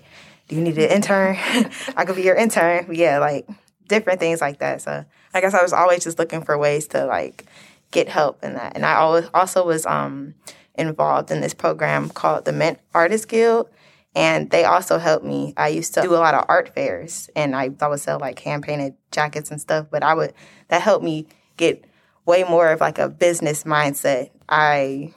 do 0.47 0.55
you 0.55 0.61
need 0.61 0.77
an 0.77 0.89
intern? 0.91 1.35
I 1.97 2.05
could 2.05 2.15
be 2.15 2.23
your 2.23 2.35
intern. 2.35 2.85
But 2.87 2.95
yeah, 2.95 3.19
like 3.19 3.47
different 3.87 4.19
things 4.19 4.41
like 4.41 4.59
that. 4.59 4.81
So 4.81 5.05
I 5.33 5.41
guess 5.41 5.53
I 5.53 5.61
was 5.63 5.73
always 5.73 6.03
just 6.03 6.19
looking 6.19 6.43
for 6.43 6.57
ways 6.57 6.87
to 6.89 7.05
like 7.05 7.45
get 7.91 8.07
help 8.07 8.43
in 8.43 8.53
that. 8.53 8.73
And 8.75 8.85
I 8.85 8.95
always 8.95 9.27
also 9.33 9.65
was 9.65 9.85
um 9.85 10.35
involved 10.77 11.31
in 11.31 11.41
this 11.41 11.53
program 11.53 12.09
called 12.09 12.45
the 12.45 12.51
Mint 12.51 12.79
Artist 12.93 13.27
Guild. 13.27 13.69
And 14.15 14.49
they 14.49 14.65
also 14.65 14.97
helped 14.97 15.25
me. 15.25 15.53
I 15.57 15.67
used 15.67 15.93
to 15.93 16.01
do 16.01 16.13
a 16.13 16.17
lot 16.17 16.33
of 16.33 16.45
art 16.47 16.73
fairs 16.73 17.29
and 17.35 17.55
I, 17.55 17.69
I 17.79 17.87
would 17.87 17.99
sell 17.99 18.19
like 18.19 18.39
hand 18.39 18.63
painted 18.63 18.95
jackets 19.11 19.51
and 19.51 19.61
stuff, 19.61 19.87
but 19.91 20.01
I 20.01 20.13
would, 20.13 20.33
that 20.69 20.81
helped 20.81 21.03
me 21.03 21.27
get 21.55 21.85
way 22.25 22.43
more 22.43 22.71
of 22.71 22.81
like 22.81 22.97
a 22.97 23.09
business 23.09 23.63
mindset. 23.63 24.31
I 24.49 25.13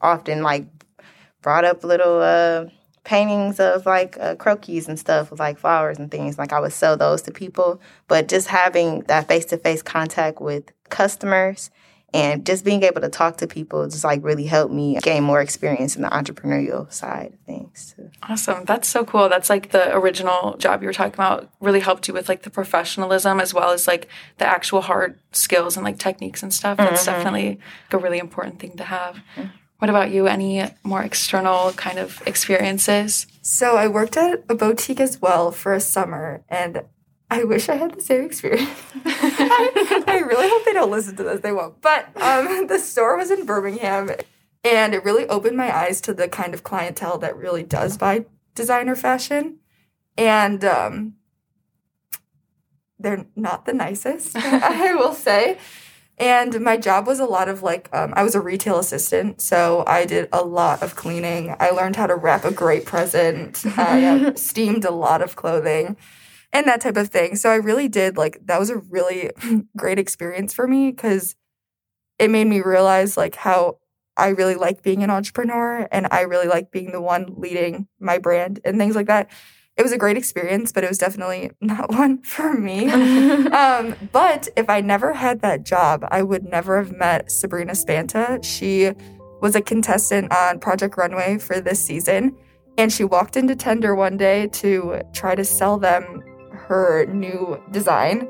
often 0.00 0.42
like 0.42 0.66
brought 1.42 1.64
up 1.64 1.84
little 1.84 2.20
uh, 2.20 2.66
paintings 3.04 3.60
of 3.60 3.84
like 3.84 4.16
uh, 4.18 4.34
croquis 4.36 4.88
and 4.88 4.98
stuff 4.98 5.30
with 5.30 5.40
like 5.40 5.58
flowers 5.58 5.98
and 5.98 6.10
things. 6.10 6.38
Like 6.38 6.52
I 6.52 6.60
would 6.60 6.72
sell 6.72 6.96
those 6.96 7.22
to 7.22 7.32
people, 7.32 7.80
but 8.08 8.28
just 8.28 8.48
having 8.48 9.00
that 9.02 9.28
face 9.28 9.44
to 9.46 9.58
face 9.58 9.82
contact 9.82 10.40
with 10.40 10.72
customers 10.88 11.70
and 12.14 12.44
just 12.44 12.64
being 12.64 12.82
able 12.82 13.00
to 13.00 13.08
talk 13.08 13.38
to 13.38 13.46
people 13.46 13.88
just 13.88 14.04
like 14.04 14.22
really 14.22 14.44
helped 14.44 14.72
me 14.72 14.98
gain 15.02 15.22
more 15.22 15.40
experience 15.40 15.96
in 15.96 16.02
the 16.02 16.08
entrepreneurial 16.08 16.92
side 16.92 17.32
of 17.32 17.40
things. 17.40 17.94
Too. 17.96 18.10
Awesome. 18.22 18.64
That's 18.64 18.88
so 18.88 19.04
cool. 19.04 19.28
That's 19.28 19.48
like 19.48 19.70
the 19.70 19.94
original 19.96 20.56
job 20.58 20.82
you 20.82 20.88
were 20.88 20.92
talking 20.92 21.14
about 21.14 21.50
really 21.60 21.80
helped 21.80 22.08
you 22.08 22.14
with 22.14 22.28
like 22.28 22.42
the 22.42 22.50
professionalism 22.50 23.40
as 23.40 23.54
well 23.54 23.70
as 23.70 23.86
like 23.86 24.08
the 24.38 24.46
actual 24.46 24.82
hard 24.82 25.18
skills 25.32 25.76
and 25.76 25.84
like 25.84 25.98
techniques 25.98 26.42
and 26.42 26.52
stuff. 26.52 26.76
That's 26.76 27.04
mm-hmm. 27.04 27.12
definitely 27.12 27.60
a 27.90 27.98
really 27.98 28.18
important 28.18 28.60
thing 28.60 28.76
to 28.76 28.84
have. 28.84 29.16
Mm-hmm. 29.36 29.48
What 29.78 29.90
about 29.90 30.12
you? 30.12 30.28
Any 30.28 30.64
more 30.84 31.02
external 31.02 31.72
kind 31.72 31.98
of 31.98 32.22
experiences? 32.24 33.26
So 33.40 33.76
I 33.76 33.88
worked 33.88 34.16
at 34.16 34.44
a 34.48 34.54
boutique 34.54 35.00
as 35.00 35.20
well 35.20 35.50
for 35.50 35.72
a 35.72 35.80
summer 35.80 36.44
and 36.48 36.82
I 37.32 37.44
wish 37.44 37.70
I 37.70 37.76
had 37.76 37.94
the 37.94 38.02
same 38.02 38.26
experience. 38.26 38.68
I, 39.06 40.04
I, 40.06 40.18
really 40.18 40.50
hope 40.50 40.66
they 40.66 40.74
don't 40.74 40.90
listen 40.90 41.16
to 41.16 41.22
this. 41.22 41.40
They 41.40 41.50
won't. 41.50 41.80
But 41.80 42.14
um, 42.20 42.66
the 42.66 42.78
store 42.78 43.16
was 43.16 43.30
in 43.30 43.46
Birmingham, 43.46 44.10
and 44.62 44.92
it 44.92 45.02
really 45.02 45.26
opened 45.28 45.56
my 45.56 45.74
eyes 45.74 46.02
to 46.02 46.12
the 46.12 46.28
kind 46.28 46.52
of 46.52 46.62
clientele 46.62 47.16
that 47.20 47.34
really 47.34 47.62
does 47.62 47.96
buy 47.96 48.26
designer 48.54 48.94
fashion. 48.94 49.60
And 50.18 50.62
um, 50.62 51.14
they're 52.98 53.24
not 53.34 53.64
the 53.64 53.72
nicest, 53.72 54.36
I 54.36 54.94
will 54.94 55.14
say. 55.14 55.56
And 56.18 56.60
my 56.60 56.76
job 56.76 57.06
was 57.06 57.18
a 57.18 57.24
lot 57.24 57.48
of 57.48 57.62
like, 57.62 57.88
um, 57.94 58.12
I 58.14 58.24
was 58.24 58.34
a 58.34 58.42
retail 58.42 58.78
assistant. 58.78 59.40
So 59.40 59.84
I 59.86 60.04
did 60.04 60.28
a 60.34 60.44
lot 60.44 60.82
of 60.82 60.96
cleaning. 60.96 61.56
I 61.58 61.70
learned 61.70 61.96
how 61.96 62.08
to 62.08 62.14
wrap 62.14 62.44
a 62.44 62.52
great 62.52 62.84
present. 62.84 63.64
I 63.78 64.06
um, 64.06 64.36
steamed 64.36 64.84
a 64.84 64.90
lot 64.90 65.22
of 65.22 65.34
clothing 65.34 65.96
and 66.52 66.66
that 66.66 66.80
type 66.80 66.96
of 66.96 67.08
thing. 67.08 67.36
So 67.36 67.50
I 67.50 67.56
really 67.56 67.88
did 67.88 68.16
like 68.16 68.38
that 68.46 68.60
was 68.60 68.70
a 68.70 68.78
really 68.78 69.30
great 69.76 69.98
experience 69.98 70.52
for 70.52 70.66
me 70.66 70.90
because 70.90 71.34
it 72.18 72.30
made 72.30 72.46
me 72.46 72.60
realize 72.60 73.16
like 73.16 73.34
how 73.34 73.78
I 74.16 74.28
really 74.28 74.54
like 74.54 74.82
being 74.82 75.02
an 75.02 75.10
entrepreneur 75.10 75.88
and 75.90 76.06
I 76.10 76.22
really 76.22 76.46
like 76.46 76.70
being 76.70 76.92
the 76.92 77.00
one 77.00 77.34
leading 77.36 77.88
my 77.98 78.18
brand 78.18 78.60
and 78.64 78.78
things 78.78 78.94
like 78.94 79.06
that. 79.06 79.30
It 79.74 79.82
was 79.82 79.92
a 79.92 79.98
great 79.98 80.18
experience, 80.18 80.70
but 80.70 80.84
it 80.84 80.88
was 80.90 80.98
definitely 80.98 81.50
not 81.62 81.90
one 81.90 82.22
for 82.22 82.52
me. 82.52 82.90
um, 82.90 83.94
but 84.12 84.48
if 84.56 84.68
I 84.68 84.82
never 84.82 85.14
had 85.14 85.40
that 85.40 85.64
job, 85.64 86.06
I 86.10 86.22
would 86.22 86.44
never 86.44 86.76
have 86.76 86.92
met 86.92 87.32
Sabrina 87.32 87.74
Spanta. 87.74 88.38
She 88.42 88.92
was 89.40 89.56
a 89.56 89.62
contestant 89.62 90.30
on 90.32 90.60
Project 90.60 90.96
Runway 90.98 91.38
for 91.38 91.60
this 91.60 91.80
season. 91.80 92.36
And 92.78 92.92
she 92.92 93.04
walked 93.04 93.36
into 93.36 93.56
Tender 93.56 93.94
one 93.94 94.16
day 94.16 94.46
to 94.48 95.02
try 95.12 95.34
to 95.34 95.44
sell 95.44 95.78
them 95.78 96.22
her 96.72 97.04
new 97.06 97.62
design. 97.70 98.26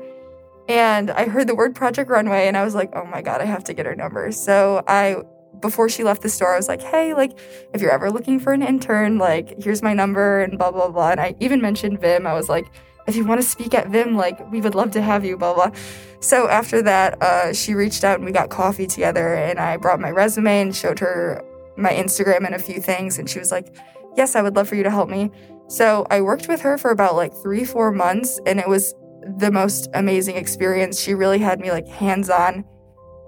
And 0.67 1.11
I 1.11 1.27
heard 1.27 1.47
the 1.47 1.55
word 1.55 1.75
Project 1.75 2.09
Runway 2.09 2.47
and 2.47 2.57
I 2.57 2.63
was 2.63 2.75
like, 2.75 2.91
oh 2.93 3.05
my 3.05 3.21
God, 3.21 3.39
I 3.39 3.45
have 3.45 3.63
to 3.65 3.73
get 3.73 3.85
her 3.85 3.95
number. 3.95 4.31
So 4.33 4.83
I, 4.85 5.23
before 5.61 5.87
she 5.87 6.03
left 6.03 6.21
the 6.21 6.29
store, 6.29 6.53
I 6.53 6.57
was 6.57 6.67
like, 6.67 6.81
hey, 6.81 7.13
like, 7.13 7.37
if 7.73 7.81
you're 7.81 7.91
ever 7.91 8.11
looking 8.11 8.39
for 8.39 8.51
an 8.51 8.61
intern, 8.61 9.17
like, 9.17 9.63
here's 9.63 9.81
my 9.81 9.93
number 9.93 10.41
and 10.41 10.57
blah, 10.57 10.71
blah, 10.71 10.89
blah. 10.89 11.11
And 11.11 11.21
I 11.21 11.35
even 11.39 11.61
mentioned 11.61 12.01
Vim. 12.01 12.27
I 12.27 12.33
was 12.33 12.49
like, 12.49 12.65
if 13.07 13.15
you 13.15 13.25
want 13.25 13.41
to 13.41 13.47
speak 13.47 13.73
at 13.73 13.87
Vim, 13.87 14.15
like, 14.15 14.51
we 14.51 14.59
would 14.61 14.75
love 14.75 14.91
to 14.91 15.01
have 15.01 15.23
you, 15.23 15.37
blah, 15.37 15.53
blah. 15.53 15.71
So 16.19 16.49
after 16.49 16.81
that, 16.81 17.21
uh, 17.21 17.53
she 17.53 17.73
reached 17.75 18.03
out 18.03 18.15
and 18.15 18.25
we 18.25 18.31
got 18.31 18.49
coffee 18.49 18.87
together 18.87 19.35
and 19.35 19.59
I 19.59 19.77
brought 19.77 19.99
my 19.99 20.11
resume 20.11 20.61
and 20.61 20.75
showed 20.75 20.99
her 20.99 21.43
my 21.77 21.91
Instagram 21.91 22.45
and 22.45 22.55
a 22.55 22.59
few 22.59 22.79
things. 22.81 23.19
And 23.19 23.29
she 23.29 23.39
was 23.39 23.51
like, 23.51 23.73
yes, 24.17 24.35
I 24.35 24.41
would 24.41 24.55
love 24.55 24.67
for 24.67 24.75
you 24.75 24.83
to 24.83 24.91
help 24.91 25.09
me. 25.09 25.31
So 25.67 26.05
I 26.09 26.21
worked 26.21 26.47
with 26.47 26.61
her 26.61 26.77
for 26.77 26.91
about 26.91 27.15
like 27.15 27.33
three, 27.41 27.63
four 27.63 27.91
months, 27.91 28.39
and 28.45 28.59
it 28.59 28.67
was 28.67 28.93
the 29.37 29.51
most 29.51 29.89
amazing 29.93 30.35
experience. 30.35 30.99
She 30.99 31.13
really 31.13 31.39
had 31.39 31.59
me 31.59 31.71
like 31.71 31.87
hands 31.87 32.29
on 32.29 32.65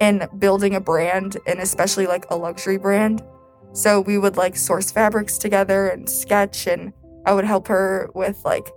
in 0.02 0.28
building 0.38 0.76
a 0.76 0.82
brand 0.82 1.38
and 1.48 1.60
especially 1.60 2.06
like 2.06 2.26
a 2.30 2.36
luxury 2.36 2.78
brand. 2.78 3.24
So 3.74 4.02
we 4.02 4.18
would 4.18 4.38
like 4.38 4.56
source 4.56 4.92
fabrics 4.92 5.38
together 5.38 5.88
and 5.88 6.10
sketch, 6.10 6.68
and 6.68 6.94
I 7.26 7.34
would 7.34 7.46
help 7.46 7.68
her 7.68 8.10
with 8.14 8.38
like 8.46 8.70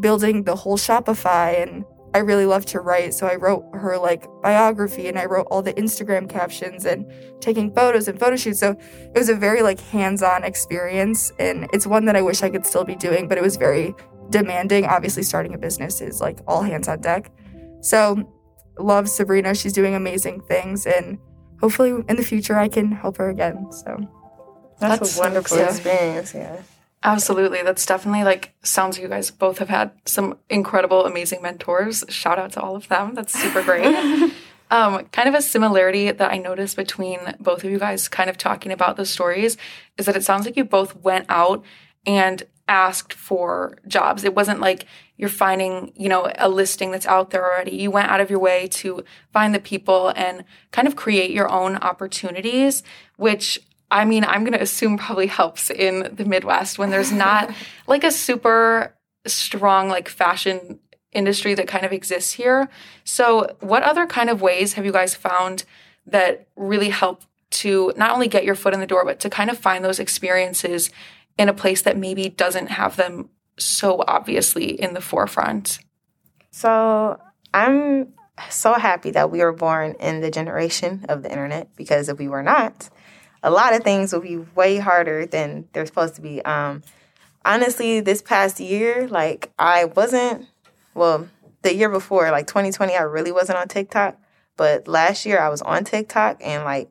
building 0.00 0.44
the 0.44 0.56
whole 0.56 0.76
Shopify 0.76 1.62
and 1.62 1.84
I 2.16 2.20
really 2.20 2.46
love 2.46 2.64
to 2.66 2.80
write, 2.80 3.12
so 3.12 3.26
I 3.26 3.34
wrote 3.34 3.62
her 3.74 3.98
like 3.98 4.26
biography 4.42 5.06
and 5.08 5.18
I 5.18 5.26
wrote 5.26 5.48
all 5.50 5.60
the 5.60 5.74
Instagram 5.74 6.30
captions 6.30 6.86
and 6.86 7.04
taking 7.42 7.70
photos 7.74 8.08
and 8.08 8.18
photo 8.18 8.36
shoots. 8.36 8.58
So 8.58 8.70
it 8.70 9.18
was 9.18 9.28
a 9.28 9.34
very 9.34 9.60
like 9.60 9.78
hands-on 9.78 10.42
experience 10.42 11.30
and 11.38 11.68
it's 11.74 11.86
one 11.86 12.06
that 12.06 12.16
I 12.16 12.22
wish 12.22 12.42
I 12.42 12.48
could 12.48 12.64
still 12.64 12.84
be 12.84 12.94
doing, 12.94 13.28
but 13.28 13.36
it 13.36 13.42
was 13.42 13.58
very 13.58 13.94
demanding. 14.30 14.86
Obviously 14.86 15.24
starting 15.24 15.52
a 15.52 15.58
business 15.58 16.00
is 16.00 16.22
like 16.22 16.38
all 16.46 16.62
hands 16.62 16.88
on 16.88 17.02
deck. 17.02 17.30
So 17.82 18.26
love 18.78 19.10
Sabrina, 19.10 19.54
she's 19.54 19.74
doing 19.74 19.94
amazing 19.94 20.40
things 20.40 20.86
and 20.86 21.18
hopefully 21.60 22.02
in 22.08 22.16
the 22.16 22.24
future 22.24 22.56
I 22.56 22.68
can 22.68 22.92
help 22.92 23.18
her 23.18 23.28
again. 23.28 23.70
So 23.72 23.94
that's, 24.80 25.00
that's 25.00 25.18
a 25.18 25.20
wonderful 25.20 25.58
experience, 25.58 26.32
yeah. 26.32 26.62
Absolutely. 27.06 27.62
That's 27.62 27.86
definitely 27.86 28.24
like 28.24 28.52
sounds 28.64 28.96
like 28.96 29.02
you 29.04 29.08
guys 29.08 29.30
both 29.30 29.58
have 29.58 29.68
had 29.68 29.92
some 30.06 30.38
incredible, 30.50 31.06
amazing 31.06 31.40
mentors. 31.40 32.04
Shout 32.08 32.36
out 32.36 32.50
to 32.52 32.60
all 32.60 32.74
of 32.74 32.88
them. 32.88 33.14
That's 33.14 33.32
super 33.32 33.62
great. 33.62 33.86
um, 34.72 35.04
kind 35.12 35.28
of 35.28 35.34
a 35.36 35.40
similarity 35.40 36.10
that 36.10 36.32
I 36.32 36.38
noticed 36.38 36.74
between 36.74 37.20
both 37.38 37.62
of 37.62 37.70
you 37.70 37.78
guys 37.78 38.08
kind 38.08 38.28
of 38.28 38.36
talking 38.36 38.72
about 38.72 38.96
the 38.96 39.06
stories 39.06 39.56
is 39.96 40.06
that 40.06 40.16
it 40.16 40.24
sounds 40.24 40.46
like 40.46 40.56
you 40.56 40.64
both 40.64 40.96
went 40.96 41.26
out 41.28 41.64
and 42.04 42.42
asked 42.66 43.12
for 43.12 43.78
jobs. 43.86 44.24
It 44.24 44.34
wasn't 44.34 44.58
like 44.58 44.86
you're 45.16 45.28
finding, 45.28 45.92
you 45.94 46.08
know, 46.08 46.32
a 46.36 46.48
listing 46.48 46.90
that's 46.90 47.06
out 47.06 47.30
there 47.30 47.44
already. 47.44 47.76
You 47.76 47.92
went 47.92 48.10
out 48.10 48.20
of 48.20 48.30
your 48.30 48.40
way 48.40 48.66
to 48.68 49.04
find 49.32 49.54
the 49.54 49.60
people 49.60 50.12
and 50.16 50.44
kind 50.72 50.88
of 50.88 50.96
create 50.96 51.30
your 51.30 51.48
own 51.48 51.76
opportunities, 51.76 52.82
which 53.16 53.60
I 53.90 54.04
mean, 54.04 54.24
I'm 54.24 54.42
going 54.42 54.52
to 54.52 54.62
assume 54.62 54.98
probably 54.98 55.28
helps 55.28 55.70
in 55.70 56.14
the 56.14 56.24
Midwest 56.24 56.78
when 56.78 56.90
there's 56.90 57.12
not 57.12 57.52
like 57.86 58.04
a 58.04 58.10
super 58.10 58.94
strong 59.26 59.88
like 59.88 60.08
fashion 60.08 60.78
industry 61.12 61.54
that 61.54 61.68
kind 61.68 61.84
of 61.84 61.92
exists 61.92 62.32
here. 62.32 62.68
So, 63.04 63.56
what 63.60 63.82
other 63.82 64.06
kind 64.06 64.30
of 64.30 64.42
ways 64.42 64.74
have 64.74 64.84
you 64.84 64.92
guys 64.92 65.14
found 65.14 65.64
that 66.06 66.46
really 66.56 66.90
help 66.90 67.22
to 67.48 67.92
not 67.96 68.12
only 68.12 68.28
get 68.28 68.44
your 68.44 68.54
foot 68.54 68.74
in 68.74 68.80
the 68.80 68.86
door, 68.86 69.04
but 69.04 69.20
to 69.20 69.30
kind 69.30 69.50
of 69.50 69.58
find 69.58 69.84
those 69.84 69.98
experiences 69.98 70.90
in 71.38 71.48
a 71.48 71.54
place 71.54 71.82
that 71.82 71.96
maybe 71.96 72.28
doesn't 72.28 72.68
have 72.68 72.96
them 72.96 73.30
so 73.58 74.04
obviously 74.06 74.80
in 74.80 74.94
the 74.94 75.00
forefront? 75.00 75.78
So, 76.50 77.18
I'm 77.54 78.12
so 78.50 78.74
happy 78.74 79.10
that 79.12 79.30
we 79.30 79.40
were 79.40 79.52
born 79.52 79.94
in 79.98 80.20
the 80.20 80.30
generation 80.30 81.06
of 81.08 81.22
the 81.22 81.30
internet 81.30 81.74
because 81.76 82.08
if 82.08 82.18
we 82.18 82.28
were 82.28 82.42
not, 82.42 82.90
a 83.42 83.50
lot 83.50 83.74
of 83.74 83.82
things 83.82 84.12
will 84.12 84.20
be 84.20 84.36
way 84.36 84.78
harder 84.78 85.26
than 85.26 85.68
they're 85.72 85.86
supposed 85.86 86.14
to 86.16 86.20
be. 86.20 86.42
Um, 86.44 86.82
honestly, 87.44 88.00
this 88.00 88.22
past 88.22 88.60
year, 88.60 89.08
like 89.08 89.52
I 89.58 89.84
wasn't, 89.86 90.46
well, 90.94 91.28
the 91.62 91.74
year 91.74 91.88
before, 91.88 92.30
like 92.30 92.46
2020, 92.46 92.94
I 92.94 93.02
really 93.02 93.32
wasn't 93.32 93.58
on 93.58 93.68
TikTok. 93.68 94.18
But 94.56 94.88
last 94.88 95.26
year 95.26 95.38
I 95.38 95.48
was 95.48 95.62
on 95.62 95.84
TikTok 95.84 96.40
and 96.42 96.64
like 96.64 96.88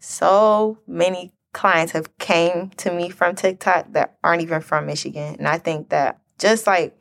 so 0.00 0.78
many 0.86 1.32
clients 1.52 1.92
have 1.92 2.18
came 2.18 2.70
to 2.76 2.92
me 2.92 3.08
from 3.08 3.36
TikTok 3.36 3.92
that 3.92 4.18
aren't 4.24 4.42
even 4.42 4.60
from 4.60 4.86
Michigan. 4.86 5.36
And 5.38 5.46
I 5.46 5.58
think 5.58 5.90
that 5.90 6.18
just 6.38 6.66
like 6.66 6.98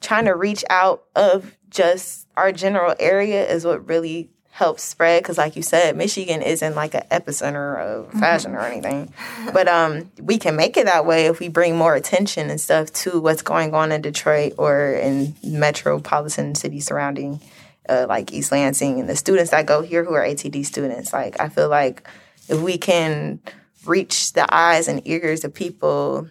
trying 0.00 0.24
to 0.24 0.34
reach 0.34 0.64
out 0.68 1.04
of 1.14 1.56
just 1.70 2.26
our 2.36 2.52
general 2.52 2.94
area 2.98 3.48
is 3.48 3.64
what 3.64 3.88
really 3.88 4.30
help 4.52 4.78
spread 4.78 5.22
because 5.22 5.38
like 5.38 5.56
you 5.56 5.62
said 5.62 5.96
michigan 5.96 6.42
isn't 6.42 6.74
like 6.74 6.92
an 6.94 7.02
epicenter 7.10 7.80
of 7.80 8.12
fashion 8.12 8.54
or 8.54 8.60
anything. 8.60 9.10
But 9.50 9.66
um 9.66 10.10
we 10.20 10.36
can 10.36 10.56
make 10.56 10.76
it 10.76 10.84
that 10.84 11.06
way 11.06 11.24
if 11.24 11.40
we 11.40 11.48
bring 11.48 11.74
more 11.74 11.94
attention 11.94 12.50
and 12.50 12.60
stuff 12.60 12.92
to 13.04 13.18
what's 13.18 13.40
going 13.40 13.74
on 13.74 13.92
in 13.92 14.02
detroit 14.02 14.52
or 14.58 14.92
in 14.92 15.34
metropolitan 15.42 16.54
cities 16.54 16.84
surrounding 16.84 17.40
uh, 17.88 18.04
like 18.06 18.30
east 18.30 18.52
lansing 18.52 19.00
and 19.00 19.08
the 19.08 19.16
students 19.16 19.52
that 19.52 19.64
go 19.64 19.80
here 19.80 20.04
who 20.04 20.12
are 20.12 20.22
atd 20.22 20.66
students. 20.66 21.14
Like 21.14 21.40
i 21.40 21.48
feel 21.48 21.70
like 21.70 22.06
if 22.48 22.60
we 22.60 22.76
can 22.76 23.40
reach 23.86 24.34
the 24.34 24.46
eyes 24.54 24.86
and 24.86 25.00
ears 25.08 25.44
of 25.44 25.54
people 25.54 26.28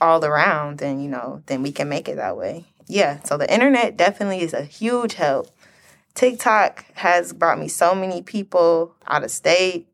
all 0.00 0.24
around 0.24 0.78
then 0.78 1.00
you 1.00 1.08
know 1.10 1.42
then 1.46 1.62
we 1.62 1.70
can 1.70 1.86
make 1.86 2.08
it 2.08 2.16
that 2.16 2.34
way. 2.34 2.64
Yeah 2.86 3.22
so 3.24 3.36
the 3.36 3.52
internet 3.52 3.98
definitely 3.98 4.40
is 4.40 4.54
a 4.54 4.64
huge 4.64 5.14
help 5.14 5.50
TikTok 6.18 6.84
has 6.94 7.32
brought 7.32 7.60
me 7.60 7.68
so 7.68 7.94
many 7.94 8.22
people 8.22 8.92
out 9.06 9.22
of 9.22 9.30
state. 9.30 9.86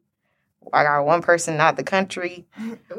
I 0.73 0.83
got 0.83 1.04
one 1.04 1.21
person 1.21 1.61
out 1.61 1.76
the 1.76 1.85
country. 1.85 2.47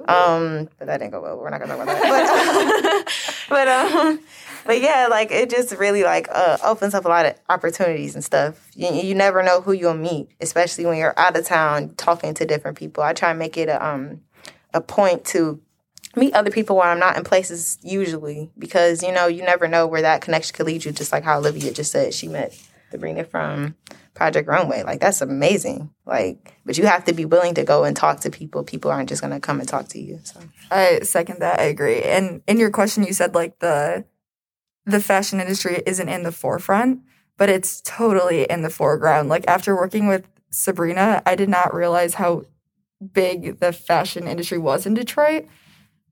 Um, 0.07 0.69
but 0.77 0.85
that 0.85 0.99
didn't 0.99 1.09
go 1.09 1.21
well. 1.21 1.39
We're 1.39 1.49
not 1.49 1.59
gonna 1.59 1.75
talk 1.75 1.83
about 1.83 1.97
that. 2.03 3.05
But, 3.49 3.49
but 3.49 3.67
um, 3.67 4.19
but 4.67 4.79
yeah, 4.79 5.07
like 5.09 5.31
it 5.31 5.49
just 5.49 5.75
really 5.75 6.03
like 6.03 6.27
uh, 6.31 6.59
opens 6.63 6.93
up 6.93 7.05
a 7.05 7.07
lot 7.07 7.25
of 7.25 7.33
opportunities 7.49 8.13
and 8.13 8.23
stuff. 8.23 8.69
You, 8.75 8.89
you 8.93 9.15
never 9.15 9.41
know 9.41 9.59
who 9.59 9.71
you'll 9.71 9.95
meet, 9.95 10.29
especially 10.39 10.85
when 10.85 10.99
you're 10.99 11.19
out 11.19 11.35
of 11.35 11.47
town 11.47 11.95
talking 11.97 12.35
to 12.35 12.45
different 12.45 12.77
people. 12.77 13.01
I 13.01 13.13
try 13.13 13.31
and 13.31 13.39
make 13.39 13.57
it 13.57 13.69
a 13.69 13.83
um 13.83 14.21
a 14.75 14.81
point 14.81 15.25
to 15.25 15.59
meet 16.15 16.35
other 16.35 16.51
people 16.51 16.75
while 16.75 16.91
I'm 16.91 16.99
not 16.99 17.17
in 17.17 17.23
places 17.23 17.79
usually 17.81 18.51
because 18.59 19.01
you 19.01 19.11
know 19.11 19.25
you 19.25 19.41
never 19.41 19.67
know 19.67 19.87
where 19.87 20.03
that 20.03 20.21
connection 20.21 20.55
could 20.55 20.67
lead 20.67 20.85
you. 20.85 20.91
Just 20.91 21.11
like 21.11 21.23
how 21.23 21.39
Olivia 21.39 21.73
just 21.73 21.91
said, 21.91 22.13
she 22.13 22.27
met 22.27 22.55
Sabrina 22.95 23.25
from 23.25 23.75
Project 24.13 24.47
Runway. 24.47 24.83
Like 24.83 25.01
that's 25.01 25.21
amazing. 25.21 25.91
Like, 26.05 26.55
but 26.65 26.77
you 26.77 26.85
have 26.85 27.03
to 27.05 27.13
be 27.13 27.25
willing 27.25 27.53
to 27.55 27.63
go 27.63 27.83
and 27.83 27.95
talk 27.95 28.21
to 28.21 28.29
people. 28.29 28.63
People 28.63 28.89
aren't 28.89 29.09
just 29.09 29.21
gonna 29.21 29.39
come 29.39 29.59
and 29.59 29.67
talk 29.67 29.89
to 29.89 29.99
you. 29.99 30.19
So 30.23 30.39
I 30.71 31.01
second 31.03 31.39
that. 31.41 31.59
I 31.59 31.63
agree. 31.63 32.01
And 32.01 32.41
in 32.47 32.57
your 32.57 32.71
question, 32.71 33.03
you 33.03 33.13
said 33.13 33.35
like 33.35 33.59
the 33.59 34.05
the 34.85 35.01
fashion 35.01 35.41
industry 35.41 35.81
isn't 35.85 36.09
in 36.09 36.23
the 36.23 36.31
forefront, 36.31 37.01
but 37.37 37.49
it's 37.49 37.81
totally 37.81 38.43
in 38.45 38.61
the 38.61 38.69
foreground. 38.69 39.29
Like 39.29 39.45
after 39.47 39.75
working 39.75 40.07
with 40.07 40.27
Sabrina, 40.49 41.21
I 41.25 41.35
did 41.35 41.49
not 41.49 41.73
realize 41.73 42.13
how 42.13 42.45
big 43.13 43.59
the 43.59 43.73
fashion 43.73 44.27
industry 44.27 44.57
was 44.57 44.85
in 44.85 44.93
Detroit. 44.93 45.47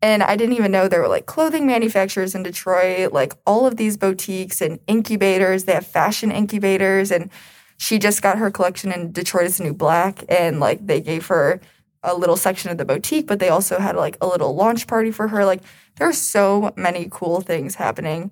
And 0.04 0.22
I 0.22 0.36
didn't 0.36 0.58
even 0.58 0.74
know 0.74 0.90
there 0.90 1.00
were 1.00 1.08
like 1.08 1.28
clothing 1.28 1.66
manufacturers 1.66 2.36
in 2.36 2.44
Detroit, 2.44 3.14
like 3.14 3.32
all 3.48 3.66
of 3.66 3.78
these 3.78 3.96
boutiques 3.96 4.60
and 4.60 4.78
incubators. 4.86 5.64
They 5.64 5.72
have 5.72 5.88
fashion 5.88 6.30
incubators. 6.30 7.10
And 7.10 7.30
she 7.78 8.00
just 8.00 8.22
got 8.22 8.38
her 8.38 8.52
collection 8.52 8.92
in 8.92 9.14
Detroit 9.14 9.46
is 9.46 9.60
the 9.60 9.64
New 9.64 9.74
Black. 9.74 10.26
And 10.28 10.60
like 10.60 10.86
they 10.86 11.00
gave 11.00 11.28
her 11.28 11.62
a 12.04 12.14
little 12.14 12.36
section 12.36 12.70
of 12.70 12.78
the 12.78 12.84
boutique, 12.84 13.28
but 13.28 13.40
they 13.40 13.48
also 13.48 13.80
had 13.80 13.96
like 13.96 14.18
a 14.20 14.28
little 14.28 14.54
launch 14.54 14.88
party 14.88 15.10
for 15.10 15.30
her. 15.30 15.46
Like 15.46 15.62
there 15.96 16.10
are 16.10 16.12
so 16.12 16.74
many 16.76 17.08
cool 17.10 17.40
things 17.40 17.76
happening. 17.76 18.30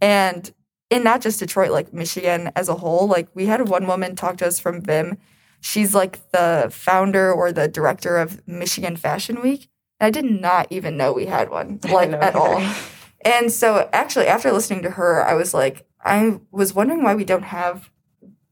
And 0.00 0.54
in 0.88 1.02
not 1.02 1.20
just 1.20 1.40
Detroit, 1.40 1.72
like 1.72 1.92
Michigan 1.92 2.52
as 2.54 2.68
a 2.68 2.76
whole, 2.76 3.08
like 3.08 3.26
we 3.34 3.46
had 3.46 3.68
one 3.68 3.88
woman 3.88 4.14
talk 4.14 4.36
to 4.36 4.46
us 4.46 4.60
from 4.60 4.82
Vim. 4.82 5.18
She's 5.60 5.96
like 5.96 6.30
the 6.30 6.68
founder 6.70 7.32
or 7.32 7.50
the 7.50 7.66
director 7.66 8.18
of 8.18 8.46
Michigan 8.46 8.94
Fashion 8.94 9.42
Week. 9.42 9.68
I 10.00 10.10
did 10.10 10.24
not 10.24 10.68
even 10.70 10.96
know 10.96 11.12
we 11.12 11.26
had 11.26 11.50
one, 11.50 11.80
like 11.90 12.12
at 12.12 12.34
all. 12.34 12.62
And 13.24 13.50
so 13.50 13.88
actually 13.92 14.28
after 14.28 14.52
listening 14.52 14.82
to 14.82 14.90
her, 14.90 15.26
I 15.26 15.34
was 15.34 15.52
like, 15.52 15.86
I 16.04 16.38
was 16.52 16.72
wondering 16.72 17.02
why 17.02 17.16
we 17.16 17.24
don't 17.24 17.42
have 17.42 17.90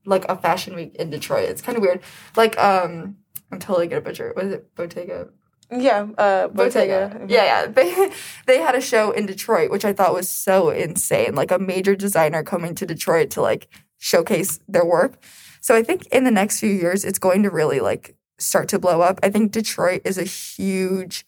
like 0.05 0.25
a 0.29 0.37
fashion 0.37 0.75
week 0.75 0.95
in 0.97 1.11
Detroit. 1.11 1.49
It's 1.49 1.63
kind 1.63 1.77
of 1.77 1.83
weird. 1.83 2.01
Like, 2.37 2.59
um, 2.59 3.17
I'm 3.53 3.59
totally 3.61 3.87
gonna 3.87 4.01
butcher 4.01 4.29
it. 4.31 4.37
Was 4.37 4.53
it 4.53 4.75
Bottega? 4.75 5.29
yeah, 5.71 6.07
uh, 6.19 6.49
Bottega. 6.49 7.11
Bottega. 7.13 7.33
Yeah, 7.33 7.45
yeah. 7.45 7.67
They 7.75 8.11
they 8.47 8.59
had 8.61 8.75
a 8.75 8.81
show 8.81 9.11
in 9.13 9.27
Detroit, 9.27 9.71
which 9.71 9.85
I 9.85 9.93
thought 9.93 10.15
was 10.15 10.29
so 10.29 10.71
insane. 10.71 11.35
Like 11.35 11.51
a 11.51 11.59
major 11.59 11.95
designer 11.95 12.43
coming 12.43 12.75
to 12.77 12.87
Detroit 12.87 13.31
to 13.31 13.43
like 13.43 13.69
showcase 13.99 14.61
their 14.69 14.85
work. 14.85 15.23
So 15.61 15.75
I 15.75 15.83
think 15.83 16.07
in 16.07 16.25
the 16.25 16.31
next 16.31 16.61
few 16.61 16.71
years, 16.71 17.05
it's 17.05 17.19
going 17.19 17.43
to 17.43 17.51
really 17.51 17.81
like 17.81 18.15
start 18.39 18.69
to 18.69 18.79
blow 18.79 19.01
up. 19.01 19.19
I 19.23 19.31
think 19.31 19.53
Detroit 19.53 20.03
is 20.05 20.19
a 20.19 20.25
huge 20.25 21.25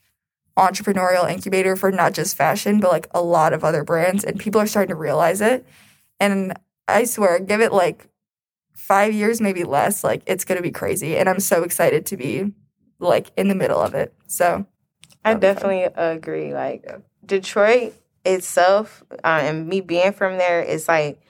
entrepreneurial 0.58 1.30
incubator 1.30 1.76
for 1.76 1.90
not 1.90 2.12
just 2.12 2.36
fashion, 2.36 2.80
but 2.80 2.90
like 2.90 3.08
a 3.12 3.22
lot 3.22 3.52
of 3.52 3.64
other 3.64 3.84
brands. 3.84 4.24
And 4.24 4.38
people 4.38 4.60
are 4.60 4.66
starting 4.66 4.90
to 4.90 4.96
realize 4.96 5.40
it. 5.40 5.66
And 6.20 6.58
I 6.86 7.04
swear, 7.04 7.38
give 7.38 7.60
it 7.60 7.72
like 7.72 8.08
five 8.74 9.14
years, 9.14 9.40
maybe 9.40 9.64
less, 9.64 10.02
like 10.02 10.22
it's 10.26 10.44
going 10.44 10.56
to 10.56 10.62
be 10.62 10.70
crazy. 10.70 11.16
And 11.16 11.28
I'm 11.28 11.40
so 11.40 11.62
excited 11.62 12.06
to 12.06 12.16
be 12.16 12.52
like 12.98 13.30
in 13.36 13.48
the 13.48 13.54
middle 13.54 13.80
of 13.80 13.94
it. 13.94 14.12
So 14.26 14.66
I 15.24 15.34
definitely 15.34 15.84
agree. 15.84 16.54
Like 16.54 16.86
Detroit 17.24 17.94
itself, 18.24 19.04
uh, 19.24 19.40
and 19.42 19.68
me 19.68 19.80
being 19.80 20.12
from 20.12 20.38
there, 20.38 20.60
it's 20.60 20.88
like 20.88 21.20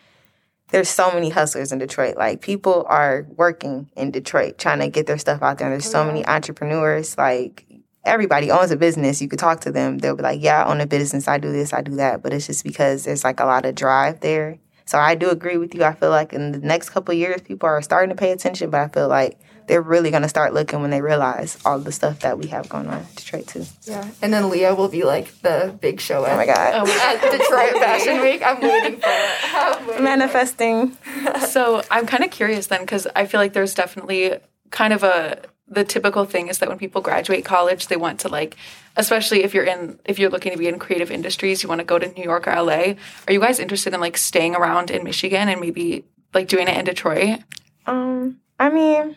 there's 0.71 0.89
so 0.89 1.11
many 1.13 1.31
hustlers 1.31 1.73
in 1.73 1.79
Detroit. 1.79 2.17
Like 2.17 2.41
people 2.41 2.85
are 2.89 3.27
working 3.37 3.91
in 3.97 4.11
Detroit 4.11 4.59
trying 4.59 4.81
to 4.81 4.89
get 4.89 5.07
their 5.07 5.19
stuff 5.19 5.43
out 5.43 5.59
there. 5.59 5.67
And 5.67 5.73
there's 5.73 5.91
so 5.91 6.05
many 6.05 6.27
entrepreneurs. 6.27 7.17
Like 7.17 7.65
everybody 8.09 8.51
owns 8.51 8.71
a 8.71 8.77
business. 8.77 9.21
You 9.23 9.29
could 9.29 9.39
talk 9.39 9.61
to 9.61 9.73
them. 9.73 9.99
They'll 9.99 10.17
be 10.17 10.23
like, 10.23 10.43
"Yeah, 10.43 10.65
I 10.65 10.71
own 10.71 10.81
a 10.81 10.87
business. 10.87 11.29
I 11.29 11.39
do 11.39 11.53
this. 11.53 11.73
I 11.73 11.83
do 11.83 11.97
that." 11.97 12.23
But 12.23 12.33
it's 12.33 12.47
just 12.47 12.65
because 12.65 13.05
there's 13.05 13.25
like 13.25 13.41
a 13.41 13.45
lot 13.45 13.65
of 13.65 13.75
drive 13.75 14.21
there. 14.21 14.59
So 14.87 14.99
I 14.99 15.15
do 15.15 15.29
agree 15.31 15.59
with 15.59 15.75
you. 15.75 15.85
I 15.85 15.93
feel 15.93 16.11
like 16.11 16.33
in 16.33 16.53
the 16.53 16.59
next 16.59 16.91
couple 16.91 17.13
years, 17.15 17.43
people 17.43 17.69
are 17.69 17.83
starting 17.83 18.09
to 18.09 18.17
pay 18.17 18.33
attention. 18.33 18.71
But 18.71 18.81
I 18.81 18.89
feel 18.89 19.09
like 19.09 19.39
they're 19.67 19.83
really 19.83 20.11
going 20.11 20.23
to 20.23 20.29
start 20.29 20.55
looking 20.55 20.81
when 20.81 20.91
they 20.91 21.03
realize 21.03 21.59
all 21.65 21.79
the 21.79 21.93
stuff 21.93 22.21
that 22.21 22.39
we 22.39 22.47
have 22.49 22.69
going 22.69 22.89
on 22.89 23.01
in 23.01 23.07
Detroit 23.15 23.47
too. 23.47 23.67
Yeah, 23.83 24.09
and 24.23 24.33
then 24.33 24.49
Leah 24.49 24.75
will 24.75 24.89
be 24.89 25.05
like 25.05 25.41
the 25.43 25.77
big 25.81 26.01
show. 26.01 26.23
Oh 26.23 26.27
at, 26.27 26.33
oh 26.33 26.37
my 26.37 26.47
god! 26.47 26.75
Um, 26.75 26.89
at 26.89 27.21
Detroit 27.31 27.73
Fashion 27.75 28.21
Week. 28.23 28.43
I'm 28.43 28.61
waiting 28.61 28.99
for 28.99 29.09
it. 29.09 29.87
Waiting 29.87 30.05
Manifesting. 30.05 30.91
For 30.93 31.31
it. 31.37 31.43
so 31.51 31.83
I'm 31.91 32.07
kind 32.07 32.25
of 32.25 32.31
curious 32.31 32.67
then, 32.69 32.81
because 32.81 33.07
I 33.15 33.27
feel 33.27 33.41
like 33.41 33.53
there's 33.53 33.75
definitely 33.75 34.39
kind 34.71 34.93
of 34.93 35.03
a 35.05 35.43
the 35.71 35.85
typical 35.85 36.25
thing 36.25 36.49
is 36.49 36.59
that 36.59 36.69
when 36.69 36.79
people 36.79 37.01
graduate 37.01 37.45
college, 37.45 37.89
they 37.89 37.97
want 37.97 38.21
to 38.21 38.29
like, 38.29 38.57
especially 38.97 39.45
if 39.45 39.53
you're 39.55 39.65
in, 39.65 39.99
if 40.05 40.19
you're 40.19 40.31
looking 40.31 40.53
to 40.53 40.59
be 40.59 40.69
in 40.69 40.79
creative 40.79 41.11
industries, 41.11 41.63
you 41.63 41.69
want 41.69 41.81
to 41.81 41.85
go 41.85 41.99
to 41.99 42.09
New 42.13 42.23
York 42.25 42.49
or 42.49 42.55
LA. 42.55 42.95
Are 43.27 43.33
you 43.33 43.41
guys 43.41 43.59
interested 43.59 43.93
in 43.93 44.01
like 44.01 44.17
staying 44.17 44.55
around 44.55 44.91
in 44.91 45.05
Michigan 45.05 45.49
and 45.49 45.61
maybe 45.61 46.05
like 46.33 46.49
doing 46.49 46.69
it 46.69 46.77
in 46.77 46.85
Detroit? 46.85 47.41
Um, 47.87 48.41
I 48.59 48.71
mean, 48.71 49.17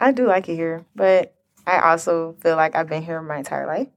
I 0.00 0.12
do 0.12 0.26
like 0.26 0.48
it 0.48 0.56
here, 0.56 0.84
but 0.94 1.34
I 1.66 1.78
also 1.80 2.36
feel 2.40 2.56
like 2.56 2.74
I've 2.74 2.88
been 2.88 3.02
here 3.02 3.20
my 3.22 3.38
entire 3.38 3.66
life. 3.66 3.88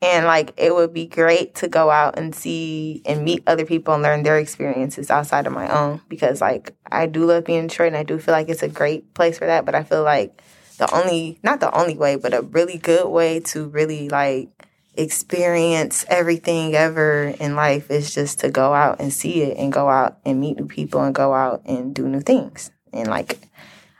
And 0.00 0.26
like 0.26 0.52
it 0.56 0.74
would 0.74 0.92
be 0.92 1.06
great 1.06 1.54
to 1.56 1.68
go 1.68 1.88
out 1.88 2.18
and 2.18 2.34
see 2.34 3.02
and 3.06 3.24
meet 3.24 3.44
other 3.46 3.64
people 3.64 3.94
and 3.94 4.02
learn 4.02 4.24
their 4.24 4.36
experiences 4.36 5.12
outside 5.12 5.46
of 5.46 5.52
my 5.52 5.68
own 5.68 6.00
because 6.08 6.40
like 6.40 6.74
I 6.90 7.06
do 7.06 7.24
love 7.24 7.44
being 7.44 7.60
in 7.60 7.66
Detroit 7.68 7.88
and 7.88 7.96
I 7.96 8.02
do 8.02 8.18
feel 8.18 8.32
like 8.32 8.48
it's 8.48 8.64
a 8.64 8.68
great 8.68 9.14
place 9.14 9.38
for 9.38 9.46
that. 9.46 9.64
But 9.64 9.76
I 9.76 9.84
feel 9.84 10.02
like 10.02 10.42
the 10.78 10.92
only 10.94 11.38
not 11.42 11.60
the 11.60 11.74
only 11.76 11.96
way, 11.96 12.16
but 12.16 12.34
a 12.34 12.42
really 12.42 12.78
good 12.78 13.08
way 13.08 13.40
to 13.40 13.68
really 13.68 14.08
like 14.08 14.48
experience 14.94 16.04
everything 16.08 16.74
ever 16.74 17.34
in 17.40 17.56
life 17.56 17.90
is 17.90 18.14
just 18.14 18.40
to 18.40 18.50
go 18.50 18.74
out 18.74 19.00
and 19.00 19.12
see 19.12 19.42
it 19.42 19.56
and 19.56 19.72
go 19.72 19.88
out 19.88 20.18
and 20.24 20.40
meet 20.40 20.58
new 20.58 20.66
people 20.66 21.00
and 21.02 21.14
go 21.14 21.32
out 21.32 21.62
and 21.64 21.94
do 21.94 22.06
new 22.06 22.20
things. 22.20 22.70
And 22.92 23.08
like 23.08 23.38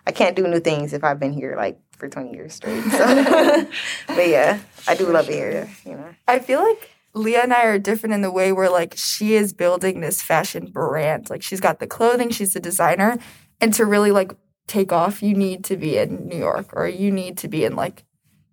I 0.06 0.12
can't 0.12 0.36
do 0.36 0.46
new 0.46 0.60
things 0.60 0.92
if 0.92 1.04
I've 1.04 1.18
been 1.20 1.32
here 1.32 1.54
like 1.56 1.78
for 1.96 2.08
20 2.08 2.32
years 2.32 2.54
straight. 2.54 2.82
So 2.84 3.06
but 4.08 4.28
yeah, 4.28 4.60
I 4.86 4.94
do 4.94 5.06
love 5.06 5.28
it 5.28 5.34
here, 5.34 5.70
you 5.84 5.92
know. 5.92 6.14
I 6.28 6.38
feel 6.40 6.62
like 6.62 6.90
Leah 7.14 7.42
and 7.42 7.52
I 7.52 7.64
are 7.64 7.78
different 7.78 8.14
in 8.14 8.22
the 8.22 8.30
way 8.30 8.52
where 8.52 8.70
like 8.70 8.94
she 8.96 9.34
is 9.34 9.52
building 9.52 10.00
this 10.00 10.22
fashion 10.22 10.66
brand. 10.66 11.30
Like 11.30 11.42
she's 11.42 11.60
got 11.60 11.78
the 11.78 11.86
clothing, 11.86 12.30
she's 12.30 12.56
a 12.56 12.60
designer, 12.60 13.18
and 13.60 13.72
to 13.74 13.84
really 13.84 14.10
like 14.10 14.32
take 14.66 14.92
off, 14.92 15.22
you 15.22 15.34
need 15.34 15.64
to 15.64 15.76
be 15.76 15.98
in 15.98 16.28
New 16.28 16.38
York 16.38 16.70
or 16.72 16.86
you 16.86 17.10
need 17.10 17.36
to 17.38 17.48
be 17.48 17.64
in 17.64 17.76
like 17.76 18.04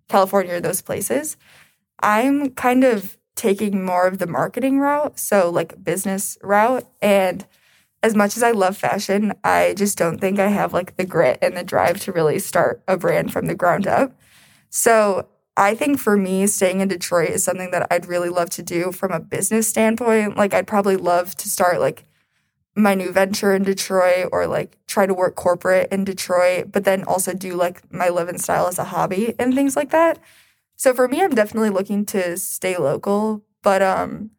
California 0.08 0.54
or 0.54 0.60
those 0.60 0.82
places. 0.82 1.36
I'm 2.02 2.50
kind 2.50 2.84
of 2.84 3.16
taking 3.36 3.84
more 3.84 4.06
of 4.06 4.18
the 4.18 4.26
marketing 4.26 4.80
route, 4.80 5.18
so 5.18 5.50
like 5.50 5.82
business 5.82 6.36
route. 6.42 6.86
And 7.00 7.46
as 8.02 8.14
much 8.14 8.36
as 8.36 8.42
I 8.42 8.50
love 8.50 8.76
fashion, 8.76 9.32
I 9.44 9.74
just 9.76 9.98
don't 9.98 10.18
think 10.18 10.38
I 10.38 10.48
have 10.48 10.72
like 10.72 10.96
the 10.96 11.04
grit 11.04 11.38
and 11.42 11.56
the 11.56 11.64
drive 11.64 12.00
to 12.00 12.12
really 12.12 12.38
start 12.38 12.82
a 12.88 12.96
brand 12.96 13.32
from 13.32 13.46
the 13.46 13.54
ground 13.54 13.86
up. 13.86 14.18
So 14.70 15.28
I 15.56 15.74
think 15.74 15.98
for 15.98 16.16
me, 16.16 16.46
staying 16.46 16.80
in 16.80 16.88
Detroit 16.88 17.30
is 17.30 17.44
something 17.44 17.70
that 17.72 17.86
I'd 17.90 18.06
really 18.06 18.30
love 18.30 18.50
to 18.50 18.62
do 18.62 18.92
from 18.92 19.12
a 19.12 19.20
business 19.20 19.68
standpoint. 19.68 20.36
Like, 20.36 20.54
I'd 20.54 20.66
probably 20.66 20.96
love 20.96 21.34
to 21.36 21.50
start 21.50 21.80
like 21.80 22.06
my 22.76 22.94
new 22.94 23.12
venture 23.12 23.54
in 23.54 23.62
Detroit 23.62 24.28
or 24.32 24.46
like 24.46 24.78
try 24.86 25.06
to 25.06 25.14
work 25.14 25.34
corporate 25.34 25.88
in 25.92 26.04
Detroit, 26.04 26.70
but 26.72 26.84
then 26.84 27.04
also 27.04 27.34
do 27.34 27.54
like 27.54 27.92
my 27.92 28.08
live 28.08 28.40
style 28.40 28.66
as 28.66 28.78
a 28.78 28.84
hobby 28.84 29.34
and 29.38 29.54
things 29.54 29.76
like 29.76 29.90
that. 29.90 30.18
So 30.76 30.94
for 30.94 31.08
me, 31.08 31.22
I'm 31.22 31.34
definitely 31.34 31.70
looking 31.70 32.06
to 32.06 32.36
stay 32.36 32.76
local, 32.76 33.44
but 33.62 33.82
um 33.82 34.30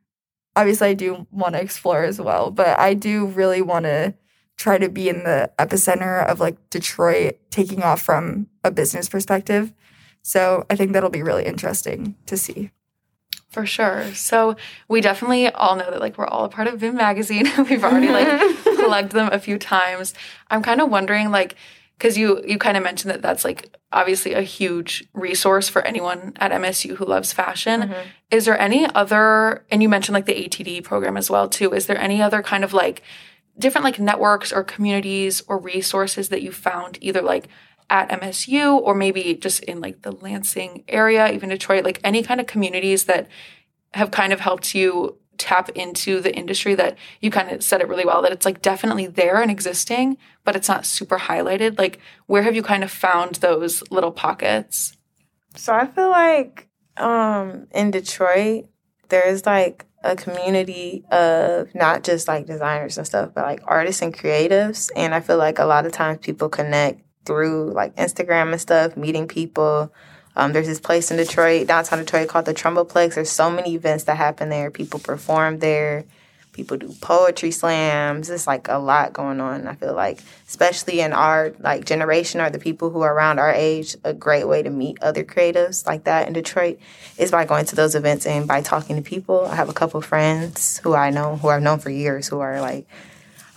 obviously 0.56 0.90
I 0.90 0.94
do 0.94 1.28
want 1.32 1.56
to 1.56 1.62
explore 1.62 2.04
as 2.04 2.20
well, 2.20 2.52
but 2.52 2.80
I 2.80 2.94
do 2.94 3.26
really 3.26 3.62
want 3.62 3.86
to 3.86 4.14
try 4.58 4.78
to 4.78 4.90
be 4.90 5.10
in 5.10 5.24
the 5.24 5.52
epicenter 5.58 6.26
of 6.26 6.40
like 6.40 6.70
Detroit 6.70 7.40
taking 7.50 7.84
off 7.84 8.02
from 8.02 8.48
a 8.64 8.72
business 8.72 9.10
perspective. 9.10 9.74
So 10.22 10.66
I 10.70 10.76
think 10.76 10.94
that'll 10.94 11.10
be 11.10 11.24
really 11.24 11.46
interesting 11.46 12.16
to 12.28 12.38
see. 12.38 12.72
For 13.52 13.66
sure. 13.66 14.14
So 14.14 14.56
we 14.88 15.02
definitely 15.02 15.50
all 15.50 15.76
know 15.76 15.92
that 15.92 16.00
like 16.00 16.18
we're 16.18 16.26
all 16.26 16.46
a 16.46 16.50
part 16.50 16.68
of 16.68 16.80
Vim 16.80 16.96
magazine. 16.96 17.52
We've 17.70 17.84
already 17.84 18.10
like 18.10 18.56
plugged 18.64 19.12
them 19.12 19.30
a 19.32 19.40
few 19.40 19.58
times. 19.58 20.14
I'm 20.50 20.64
kind 20.64 20.80
of 20.80 20.90
wondering 20.90 21.32
like 21.32 21.56
because 21.98 22.18
you 22.18 22.42
you 22.48 22.58
kind 22.58 22.78
of 22.78 22.84
mentioned 22.84 23.12
that 23.12 23.22
that's 23.22 23.44
like 23.44 23.76
obviously 23.92 24.34
a 24.34 24.42
huge 24.42 25.04
resource 25.14 25.68
for 25.68 25.82
anyone 25.86 26.32
at 26.38 26.52
MSU 26.52 26.96
who 26.96 27.06
loves 27.06 27.34
fashion. 27.34 27.82
Mm-hmm. 27.82 28.02
Is 28.32 28.46
there 28.46 28.58
any 28.58 28.88
other 28.96 29.66
and 29.70 29.84
you 29.84 29.90
mentioned 29.90 30.14
like 30.14 30.28
the 30.28 30.48
ATD 30.48 30.86
program 30.86 31.18
as 31.18 31.30
well 31.30 31.50
too. 31.50 31.74
Is 31.74 31.88
there 31.88 31.98
any 31.98 32.22
other 32.22 32.42
kind 32.42 32.64
of 32.64 32.74
like 32.74 33.04
different 33.60 33.84
like 33.84 34.00
networks 34.00 34.54
or 34.54 34.64
communities 34.64 35.44
or 35.48 35.58
resources 35.58 36.30
that 36.30 36.42
you 36.42 36.54
found 36.54 36.98
either 37.02 37.22
like 37.22 37.50
at 37.92 38.10
MSU 38.10 38.78
or 38.78 38.96
maybe 38.96 39.36
just 39.36 39.62
in 39.66 39.82
like 39.82 40.02
the 40.02 40.14
Lansing 40.14 40.86
area, 40.88 41.30
even 41.32 41.50
Detroit, 41.50 41.84
like 41.84 42.00
any 42.04 42.24
kind 42.24 42.40
of 42.40 42.48
communities 42.48 43.04
that 43.04 43.28
have 43.94 44.12
kind 44.12 44.32
of 44.32 44.40
helped 44.40 44.74
you 44.74 45.18
tap 45.38 45.70
into 45.70 46.22
the 46.22 46.34
industry 46.34 46.74
that 46.76 46.98
you 47.20 47.30
kind 47.30 47.52
of 47.52 47.62
said 47.62 47.82
it 47.82 47.90
really 47.90 48.06
well 48.06 48.22
that 48.22 48.32
it's 48.32 48.46
like 48.46 48.62
definitely 48.62 49.08
there 49.08 49.42
and 49.42 49.52
existing, 49.52 50.18
but 50.46 50.56
it's 50.56 50.70
not 50.70 50.86
super 50.86 51.18
highlighted. 51.18 51.78
Like, 51.78 52.00
where 52.28 52.44
have 52.44 52.56
you 52.56 52.64
kind 52.64 52.84
of 52.84 52.92
found 52.92 53.36
those 53.36 53.84
little 53.92 54.12
pockets? 54.12 54.96
So 55.56 55.74
I 55.74 55.86
feel 55.86 56.10
like 56.10 56.70
um, 56.96 57.68
in 57.72 57.92
Detroit, 57.92 58.68
there's 59.10 59.46
like 59.46 59.86
a 60.02 60.16
community 60.16 61.04
of 61.12 61.76
not 61.76 62.04
just 62.04 62.28
like 62.30 62.46
designers 62.46 62.98
and 62.98 63.06
stuff, 63.06 63.32
but 63.36 63.44
like 63.44 63.60
artists 63.66 64.02
and 64.02 64.18
creatives. 64.18 64.92
And 64.96 65.14
I 65.14 65.20
feel 65.20 65.38
like 65.38 65.60
a 65.60 65.66
lot 65.66 65.86
of 65.86 65.92
times 65.92 66.20
people 66.22 66.48
connect 66.48 67.02
through 67.26 67.72
like 67.74 67.96
Instagram 67.96 68.52
and 68.52 68.62
stuff, 68.62 68.98
meeting 68.98 69.28
people. 69.28 69.92
Um, 70.36 70.54
there's 70.54 70.68
this 70.68 70.80
place 70.80 71.12
in 71.12 71.18
Detroit, 71.18 71.68
downtown 71.68 72.00
Detroit, 72.00 72.30
called 72.30 72.46
the 72.46 72.54
Trumbullplex. 72.54 73.16
There's 73.16 73.30
so 73.30 73.52
many 73.52 73.76
events 73.76 74.06
that 74.06 74.18
happen 74.18 74.50
there. 74.50 74.72
People 74.72 75.00
perform 75.00 75.60
there. 75.60 76.06
People 76.54 76.76
do 76.76 76.94
poetry 77.00 77.52
slams. 77.52 78.30
It's 78.30 78.46
like 78.46 78.68
a 78.68 78.78
lot 78.78 79.14
going 79.14 79.40
on. 79.40 79.68
I 79.68 79.76
feel 79.76 79.94
like, 79.94 80.20
especially 80.48 81.00
in 81.00 81.14
our 81.14 81.54
like 81.60 81.86
generation 81.86 82.42
or 82.42 82.50
the 82.50 82.60
people 82.60 82.90
who 82.90 83.02
are 83.02 83.14
around 83.14 83.40
our 83.40 83.54
age, 83.54 83.96
a 84.04 84.14
great 84.14 84.46
way 84.46 84.62
to 84.62 84.70
meet 84.70 85.02
other 85.02 85.24
creatives 85.24 85.88
like 85.88 86.04
that 86.06 86.28
in 86.28 86.34
Detroit 86.34 86.78
is 87.18 87.32
by 87.32 87.46
going 87.46 87.66
to 87.66 87.76
those 87.76 87.96
events 87.96 88.26
and 88.26 88.48
by 88.48 88.62
talking 88.62 88.98
to 88.98 89.02
people. 89.02 89.46
I 89.46 89.56
have 89.56 89.70
a 89.70 89.74
couple 89.74 90.02
friends 90.02 90.80
who 90.80 90.94
I 90.94 91.10
know 91.10 91.38
who 91.38 91.48
I've 91.48 91.62
known 91.62 91.80
for 91.80 91.90
years 91.90 92.28
who 92.28 92.40
are 92.40 92.60
like 92.60 92.86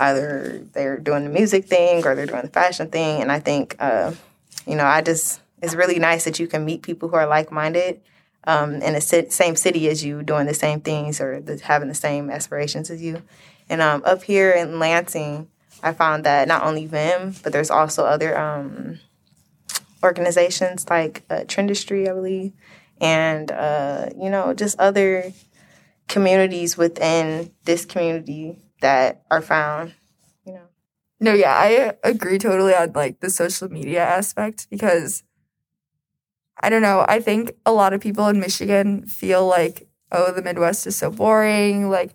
either 0.08 0.64
they're 0.72 0.98
doing 0.98 1.24
the 1.24 1.30
music 1.30 1.66
thing 1.66 2.04
or 2.06 2.14
they're 2.14 2.26
doing 2.26 2.42
the 2.42 2.48
fashion 2.48 2.88
thing. 2.88 3.22
And 3.22 3.30
I 3.32 3.40
think, 3.40 3.76
uh, 3.78 4.12
you 4.66 4.76
know, 4.76 4.84
I 4.84 5.00
just, 5.00 5.40
it's 5.62 5.74
really 5.74 5.98
nice 5.98 6.24
that 6.24 6.38
you 6.38 6.46
can 6.46 6.64
meet 6.64 6.82
people 6.82 7.08
who 7.08 7.16
are 7.16 7.26
like 7.26 7.50
minded 7.50 8.00
um, 8.46 8.74
in 8.82 8.94
the 8.94 9.00
same 9.00 9.56
city 9.56 9.88
as 9.88 10.04
you, 10.04 10.22
doing 10.22 10.46
the 10.46 10.54
same 10.54 10.80
things 10.80 11.20
or 11.20 11.40
the, 11.40 11.58
having 11.58 11.88
the 11.88 11.94
same 11.94 12.30
aspirations 12.30 12.90
as 12.90 13.02
you. 13.02 13.22
And 13.68 13.80
um, 13.80 14.02
up 14.04 14.22
here 14.22 14.50
in 14.50 14.78
Lansing, 14.78 15.48
I 15.82 15.92
found 15.92 16.24
that 16.24 16.48
not 16.48 16.62
only 16.62 16.86
Vim, 16.86 17.34
but 17.42 17.52
there's 17.52 17.70
also 17.70 18.04
other 18.04 18.38
um, 18.38 19.00
organizations 20.02 20.88
like 20.88 21.22
uh, 21.30 21.40
Trendistry, 21.40 22.08
I 22.08 22.12
believe, 22.12 22.52
and 23.00 23.50
uh, 23.50 24.10
you 24.16 24.30
know 24.30 24.54
just 24.54 24.78
other 24.78 25.32
communities 26.08 26.76
within 26.76 27.50
this 27.64 27.84
community 27.84 28.56
that 28.84 29.22
are 29.30 29.40
found, 29.40 29.94
you 30.46 30.52
know. 30.52 30.66
No, 31.18 31.32
yeah, 31.32 31.56
I 31.56 31.94
agree 32.06 32.36
totally 32.36 32.74
on 32.74 32.92
like 32.92 33.20
the 33.20 33.30
social 33.30 33.70
media 33.70 34.04
aspect 34.04 34.66
because 34.68 35.22
I 36.60 36.68
don't 36.68 36.82
know, 36.82 37.06
I 37.08 37.20
think 37.20 37.52
a 37.64 37.72
lot 37.72 37.94
of 37.94 38.02
people 38.02 38.28
in 38.28 38.38
Michigan 38.38 39.06
feel 39.06 39.46
like, 39.46 39.88
oh, 40.12 40.32
the 40.32 40.42
Midwest 40.42 40.86
is 40.86 40.96
so 40.96 41.10
boring, 41.10 41.88
like 41.88 42.14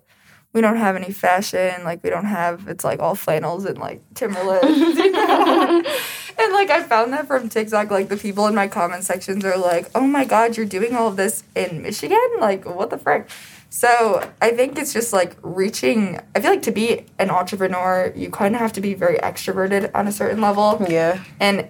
we 0.52 0.60
don't 0.60 0.76
have 0.76 0.94
any 0.94 1.10
fashion, 1.10 1.82
like 1.82 2.04
we 2.04 2.10
don't 2.10 2.26
have 2.26 2.68
it's 2.68 2.84
like 2.84 3.00
all 3.00 3.16
flannels 3.16 3.64
and 3.64 3.76
like 3.78 4.00
Timberlands, 4.14 4.78
you 4.96 5.10
know. 5.10 5.82
and 6.38 6.52
like 6.52 6.70
I 6.70 6.84
found 6.84 7.12
that 7.14 7.26
from 7.26 7.48
TikTok, 7.48 7.90
like 7.90 8.08
the 8.08 8.16
people 8.16 8.46
in 8.46 8.54
my 8.54 8.68
comment 8.68 9.02
sections 9.02 9.44
are 9.44 9.58
like, 9.58 9.90
"Oh 9.92 10.06
my 10.06 10.24
god, 10.24 10.56
you're 10.56 10.66
doing 10.66 10.94
all 10.94 11.08
of 11.08 11.16
this 11.16 11.42
in 11.56 11.82
Michigan? 11.82 12.28
Like 12.38 12.64
what 12.64 12.90
the 12.90 12.98
frick?" 12.98 13.28
So 13.70 14.28
I 14.42 14.50
think 14.50 14.78
it's 14.78 14.92
just 14.92 15.12
like 15.12 15.36
reaching. 15.42 16.20
I 16.34 16.40
feel 16.40 16.50
like 16.50 16.62
to 16.62 16.72
be 16.72 17.06
an 17.18 17.30
entrepreneur, 17.30 18.12
you 18.16 18.28
kind 18.28 18.54
of 18.54 18.60
have 18.60 18.72
to 18.74 18.80
be 18.80 18.94
very 18.94 19.16
extroverted 19.18 19.90
on 19.94 20.08
a 20.08 20.12
certain 20.12 20.40
level. 20.40 20.84
Yeah. 20.88 21.22
And 21.38 21.68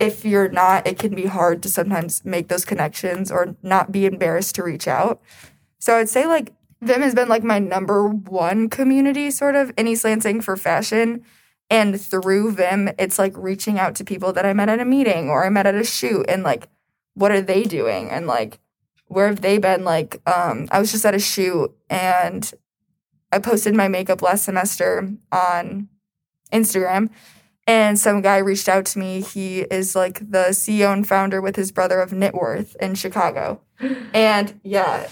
if 0.00 0.24
you're 0.24 0.48
not, 0.48 0.86
it 0.86 0.98
can 0.98 1.14
be 1.14 1.26
hard 1.26 1.62
to 1.62 1.68
sometimes 1.68 2.24
make 2.24 2.48
those 2.48 2.64
connections 2.64 3.30
or 3.30 3.54
not 3.62 3.92
be 3.92 4.06
embarrassed 4.06 4.54
to 4.56 4.62
reach 4.62 4.88
out. 4.88 5.20
So 5.78 5.96
I'd 5.96 6.08
say 6.08 6.26
like 6.26 6.54
Vim 6.80 7.02
has 7.02 7.14
been 7.14 7.28
like 7.28 7.44
my 7.44 7.58
number 7.58 8.08
one 8.08 8.70
community 8.70 9.30
sort 9.30 9.54
of 9.54 9.70
in 9.76 9.86
East 9.86 10.04
Lansing 10.04 10.40
for 10.40 10.56
fashion. 10.56 11.24
And 11.68 12.00
through 12.00 12.52
Vim, 12.52 12.90
it's 12.98 13.18
like 13.18 13.34
reaching 13.36 13.78
out 13.78 13.94
to 13.96 14.04
people 14.04 14.32
that 14.32 14.46
I 14.46 14.54
met 14.54 14.70
at 14.70 14.80
a 14.80 14.84
meeting 14.84 15.28
or 15.28 15.44
I 15.44 15.50
met 15.50 15.66
at 15.66 15.74
a 15.74 15.84
shoot 15.84 16.24
and 16.28 16.42
like, 16.42 16.68
what 17.14 17.30
are 17.30 17.40
they 17.40 17.64
doing? 17.64 18.10
And 18.10 18.26
like, 18.26 18.60
where 19.06 19.28
have 19.28 19.40
they 19.40 19.58
been? 19.58 19.84
Like, 19.84 20.20
um, 20.28 20.68
I 20.70 20.78
was 20.80 20.90
just 20.90 21.04
at 21.04 21.14
a 21.14 21.18
shoot 21.18 21.74
and 21.88 22.50
I 23.32 23.38
posted 23.38 23.74
my 23.74 23.88
makeup 23.88 24.22
last 24.22 24.44
semester 24.44 25.12
on 25.32 25.88
Instagram. 26.52 27.10
And 27.66 27.98
some 27.98 28.20
guy 28.20 28.38
reached 28.38 28.68
out 28.68 28.84
to 28.86 28.98
me. 28.98 29.22
He 29.22 29.60
is 29.60 29.96
like 29.96 30.18
the 30.18 30.48
CEO 30.50 30.92
and 30.92 31.08
founder 31.08 31.40
with 31.40 31.56
his 31.56 31.72
brother 31.72 32.00
of 32.00 32.10
Knitworth 32.10 32.76
in 32.76 32.94
Chicago. 32.94 33.60
And 34.14 34.60
yeah, 34.62 35.08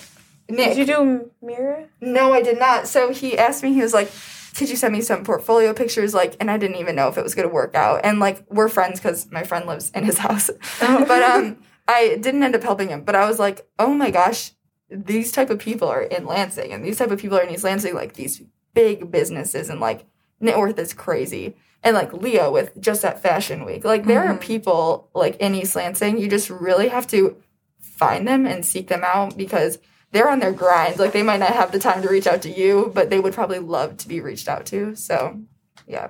Nick. 0.49 0.77
Did 0.77 0.79
you 0.79 0.87
do 0.87 1.31
mirror? 1.41 1.89
No, 2.01 2.33
I 2.33 2.43
did 2.43 2.59
not. 2.59 2.87
So 2.87 3.13
he 3.13 3.39
asked 3.39 3.63
me, 3.63 3.73
he 3.73 3.83
was 3.83 3.95
like, 3.95 4.11
could 4.55 4.69
you 4.69 4.77
send 4.77 4.93
me 4.93 5.01
some 5.01 5.25
portfolio 5.25 5.73
pictures? 5.73 6.13
Like, 6.15 6.37
and 6.41 6.51
I 6.51 6.59
didn't 6.59 6.77
even 6.77 6.95
know 6.95 7.09
if 7.09 7.17
it 7.17 7.25
was 7.25 7.35
going 7.35 7.49
to 7.49 7.55
work 7.55 7.75
out. 7.75 8.03
And 8.05 8.19
like, 8.21 8.45
we're 8.51 8.69
friends 8.69 9.01
because 9.01 9.31
my 9.33 9.45
friend 9.45 9.67
lives 9.67 9.91
in 9.95 10.05
his 10.05 10.19
house. 10.27 10.51
but 10.81 11.23
um, 11.23 11.57
I 11.89 12.17
didn't 12.21 12.43
end 12.43 12.55
up 12.55 12.63
helping 12.63 12.89
him, 12.89 13.03
but 13.03 13.15
I 13.15 13.29
was 13.29 13.39
like, 13.39 13.67
oh 13.79 13.93
my 13.93 14.11
gosh, 14.11 14.53
these 14.91 15.33
type 15.33 15.51
of 15.51 15.59
people 15.59 15.89
are 15.89 16.03
in 16.03 16.27
Lansing 16.27 16.73
and 16.73 16.85
these 16.85 16.99
type 16.99 17.11
of 17.11 17.19
people 17.19 17.39
are 17.39 17.43
in 17.43 17.51
East 17.51 17.65
Lansing, 17.65 17.95
like 17.95 18.15
these 18.15 18.43
big 18.75 19.11
businesses 19.11 19.69
and 19.69 19.81
like 19.81 20.07
Knitworth 20.43 20.79
is 20.79 20.93
crazy. 20.93 21.57
And 21.85 21.97
like 21.97 22.13
Leah 22.13 22.51
with 22.51 22.81
just 22.81 23.05
at 23.05 23.21
Fashion 23.21 23.65
Week. 23.65 23.85
Like 23.85 24.07
there 24.07 24.23
mm-hmm. 24.23 24.33
are 24.33 24.39
people 24.39 25.09
like 25.15 25.37
in 25.39 25.55
East 25.55 25.75
Lansing. 25.75 26.19
You 26.19 26.29
just 26.29 26.49
really 26.49 26.89
have 26.89 27.09
to 27.09 27.37
find 27.81 28.27
them 28.27 28.47
and 28.47 28.65
seek 28.65 28.89
them 28.89 29.03
out 29.05 29.37
because 29.37 29.79
they're 30.13 30.29
on 30.29 30.39
their 30.39 30.53
grind. 30.53 30.99
Like 30.99 31.13
they 31.13 31.25
might 31.25 31.41
not 31.41 31.51
have 31.51 31.73
the 31.73 31.81
time 31.81 32.03
to 32.03 32.09
reach 32.09 32.29
out 32.29 32.43
to 32.43 32.51
you, 32.51 32.93
but 32.95 33.11
they 33.11 33.19
would 33.19 33.35
probably 33.35 33.59
love 33.59 33.97
to 33.99 34.09
be 34.09 34.21
reached 34.21 34.49
out 34.49 34.67
to. 34.67 34.95
So 34.95 35.41
yeah. 35.87 36.09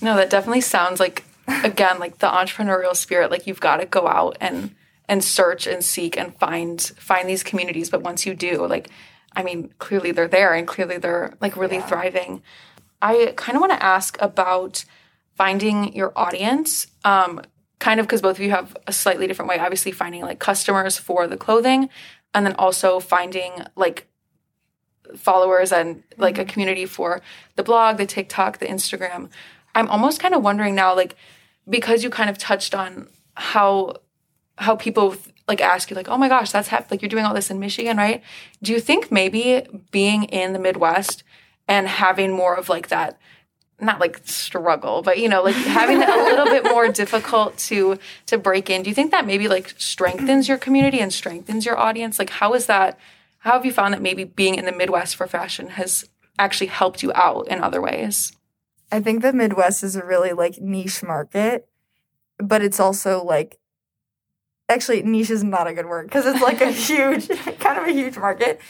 No, 0.00 0.16
that 0.16 0.30
definitely 0.30 0.62
sounds 0.62 0.98
like 0.98 1.24
again 1.48 2.00
like 2.00 2.18
the 2.18 2.28
entrepreneurial 2.28 2.96
spirit. 2.96 3.30
Like 3.30 3.46
you've 3.46 3.60
got 3.60 3.76
to 3.76 3.86
go 3.86 4.08
out 4.08 4.36
and 4.40 4.74
and 5.08 5.22
search 5.22 5.66
and 5.66 5.84
seek 5.84 6.16
and 6.16 6.36
find 6.38 6.80
find 6.98 7.28
these 7.28 7.42
communities 7.42 7.90
but 7.90 8.02
once 8.02 8.26
you 8.26 8.34
do 8.34 8.66
like 8.66 8.88
i 9.34 9.42
mean 9.42 9.72
clearly 9.78 10.12
they're 10.12 10.28
there 10.28 10.54
and 10.54 10.66
clearly 10.66 10.98
they're 10.98 11.34
like 11.40 11.56
really 11.56 11.76
yeah. 11.76 11.86
thriving 11.86 12.42
i 13.02 13.32
kind 13.36 13.56
of 13.56 13.60
want 13.60 13.72
to 13.72 13.82
ask 13.82 14.16
about 14.20 14.84
finding 15.34 15.94
your 15.94 16.12
audience 16.16 16.86
um, 17.04 17.40
kind 17.78 18.00
of 18.00 18.06
because 18.06 18.22
both 18.22 18.36
of 18.36 18.44
you 18.44 18.50
have 18.50 18.76
a 18.86 18.92
slightly 18.92 19.26
different 19.26 19.48
way 19.48 19.58
obviously 19.58 19.92
finding 19.92 20.22
like 20.22 20.38
customers 20.38 20.96
for 20.96 21.26
the 21.26 21.36
clothing 21.36 21.88
and 22.34 22.44
then 22.44 22.54
also 22.54 23.00
finding 23.00 23.52
like 23.76 24.08
followers 25.14 25.72
and 25.72 26.02
like 26.16 26.34
mm-hmm. 26.34 26.42
a 26.42 26.44
community 26.46 26.86
for 26.86 27.20
the 27.54 27.62
blog 27.62 27.96
the 27.96 28.06
tiktok 28.06 28.58
the 28.58 28.66
instagram 28.66 29.28
i'm 29.74 29.88
almost 29.88 30.20
kind 30.20 30.34
of 30.34 30.42
wondering 30.42 30.74
now 30.74 30.94
like 30.94 31.14
because 31.68 32.02
you 32.02 32.10
kind 32.10 32.30
of 32.30 32.38
touched 32.38 32.74
on 32.74 33.08
how 33.34 33.94
how 34.58 34.76
people 34.76 35.16
like 35.48 35.60
ask 35.60 35.90
you 35.90 35.96
like 35.96 36.08
oh 36.08 36.16
my 36.16 36.28
gosh 36.28 36.50
that's 36.50 36.68
hap- 36.68 36.90
like 36.90 37.02
you're 37.02 37.08
doing 37.08 37.24
all 37.24 37.34
this 37.34 37.50
in 37.50 37.58
michigan 37.60 37.96
right? 37.96 38.22
Do 38.62 38.72
you 38.72 38.80
think 38.80 39.10
maybe 39.10 39.66
being 39.90 40.24
in 40.24 40.52
the 40.52 40.58
midwest 40.58 41.22
and 41.68 41.86
having 41.86 42.32
more 42.32 42.54
of 42.56 42.68
like 42.68 42.88
that 42.88 43.18
not 43.80 44.00
like 44.00 44.20
struggle 44.24 45.02
but 45.02 45.18
you 45.18 45.28
know 45.28 45.42
like 45.42 45.54
having 45.54 46.02
a 46.02 46.06
little 46.06 46.46
bit 46.46 46.64
more 46.64 46.88
difficult 47.02 47.56
to 47.58 47.98
to 48.24 48.38
break 48.38 48.70
in 48.70 48.82
do 48.82 48.88
you 48.88 48.94
think 48.94 49.10
that 49.10 49.26
maybe 49.26 49.48
like 49.48 49.74
strengthens 49.76 50.48
your 50.48 50.58
community 50.58 50.98
and 51.00 51.12
strengthens 51.12 51.66
your 51.66 51.78
audience? 51.78 52.18
Like 52.18 52.30
how 52.30 52.54
is 52.54 52.66
that 52.66 52.98
how 53.38 53.52
have 53.52 53.66
you 53.66 53.72
found 53.72 53.94
that 53.94 54.02
maybe 54.02 54.24
being 54.24 54.54
in 54.54 54.64
the 54.64 54.72
midwest 54.72 55.14
for 55.14 55.26
fashion 55.26 55.68
has 55.70 56.04
actually 56.38 56.66
helped 56.66 57.02
you 57.02 57.12
out 57.14 57.48
in 57.48 57.62
other 57.62 57.80
ways? 57.80 58.32
I 58.90 59.00
think 59.00 59.22
the 59.22 59.32
midwest 59.32 59.82
is 59.82 59.94
a 59.94 60.04
really 60.04 60.32
like 60.32 60.60
niche 60.60 61.02
market 61.02 61.68
but 62.38 62.62
it's 62.62 62.80
also 62.80 63.22
like 63.22 63.58
actually 64.68 65.02
niche 65.02 65.30
is 65.30 65.44
not 65.44 65.66
a 65.66 65.72
good 65.72 65.86
word 65.86 66.06
because 66.06 66.26
it's 66.26 66.42
like 66.42 66.60
a 66.60 66.70
huge 66.70 67.28
kind 67.58 67.78
of 67.78 67.84
a 67.84 67.92
huge 67.92 68.16
market 68.16 68.60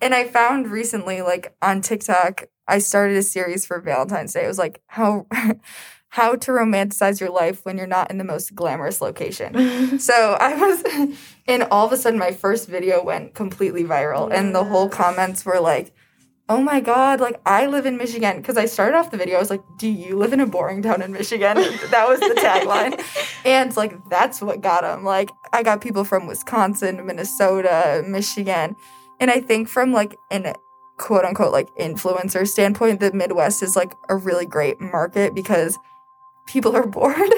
and 0.00 0.14
i 0.14 0.24
found 0.24 0.70
recently 0.70 1.22
like 1.22 1.54
on 1.62 1.80
tiktok 1.80 2.48
I 2.68 2.78
started 2.78 3.16
a 3.16 3.22
series 3.22 3.66
for 3.66 3.80
Valentine's 3.80 4.32
Day. 4.32 4.44
It 4.44 4.48
was 4.48 4.58
like 4.58 4.80
how 4.86 5.26
how 6.08 6.34
to 6.34 6.50
romanticize 6.50 7.20
your 7.20 7.30
life 7.30 7.64
when 7.64 7.78
you're 7.78 7.86
not 7.86 8.10
in 8.10 8.18
the 8.18 8.24
most 8.24 8.54
glamorous 8.54 9.00
location. 9.00 9.98
so 9.98 10.36
I 10.38 10.54
was 10.54 11.18
and 11.46 11.64
all 11.64 11.86
of 11.86 11.92
a 11.92 11.96
sudden 11.96 12.18
my 12.18 12.32
first 12.32 12.68
video 12.68 13.02
went 13.02 13.34
completely 13.34 13.84
viral 13.84 14.32
and 14.32 14.54
the 14.54 14.64
whole 14.64 14.88
comments 14.88 15.44
were 15.44 15.60
like 15.60 15.94
oh 16.48 16.60
my 16.60 16.80
god 16.80 17.20
like 17.20 17.40
i 17.46 17.66
live 17.66 17.86
in 17.86 17.96
michigan 17.96 18.36
because 18.36 18.56
i 18.56 18.66
started 18.66 18.96
off 18.96 19.10
the 19.10 19.16
video 19.16 19.36
i 19.36 19.38
was 19.38 19.50
like 19.50 19.62
do 19.76 19.88
you 19.88 20.16
live 20.16 20.32
in 20.32 20.40
a 20.40 20.46
boring 20.46 20.82
town 20.82 21.00
in 21.02 21.12
michigan? 21.12 21.56
That 21.90 22.08
was 22.08 22.20
the 22.20 22.34
tagline. 22.34 23.00
And 23.44 23.74
like 23.76 23.94
that's 24.08 24.40
what 24.40 24.60
got 24.60 24.82
them 24.82 25.04
like 25.04 25.30
i 25.52 25.62
got 25.62 25.80
people 25.80 26.04
from 26.04 26.26
wisconsin 26.26 27.04
minnesota 27.06 28.04
michigan. 28.06 28.76
And 29.20 29.30
i 29.30 29.40
think 29.40 29.68
from 29.68 29.92
like 29.92 30.16
an 30.30 30.54
quote 30.96 31.24
unquote 31.24 31.52
like 31.52 31.74
influencer 31.76 32.46
standpoint 32.46 33.00
the 33.00 33.12
midwest 33.12 33.62
is 33.62 33.76
like 33.76 33.94
a 34.08 34.16
really 34.16 34.46
great 34.46 34.80
market 34.80 35.34
because 35.34 35.78
people 36.46 36.76
are 36.76 36.86
bored. 36.86 37.16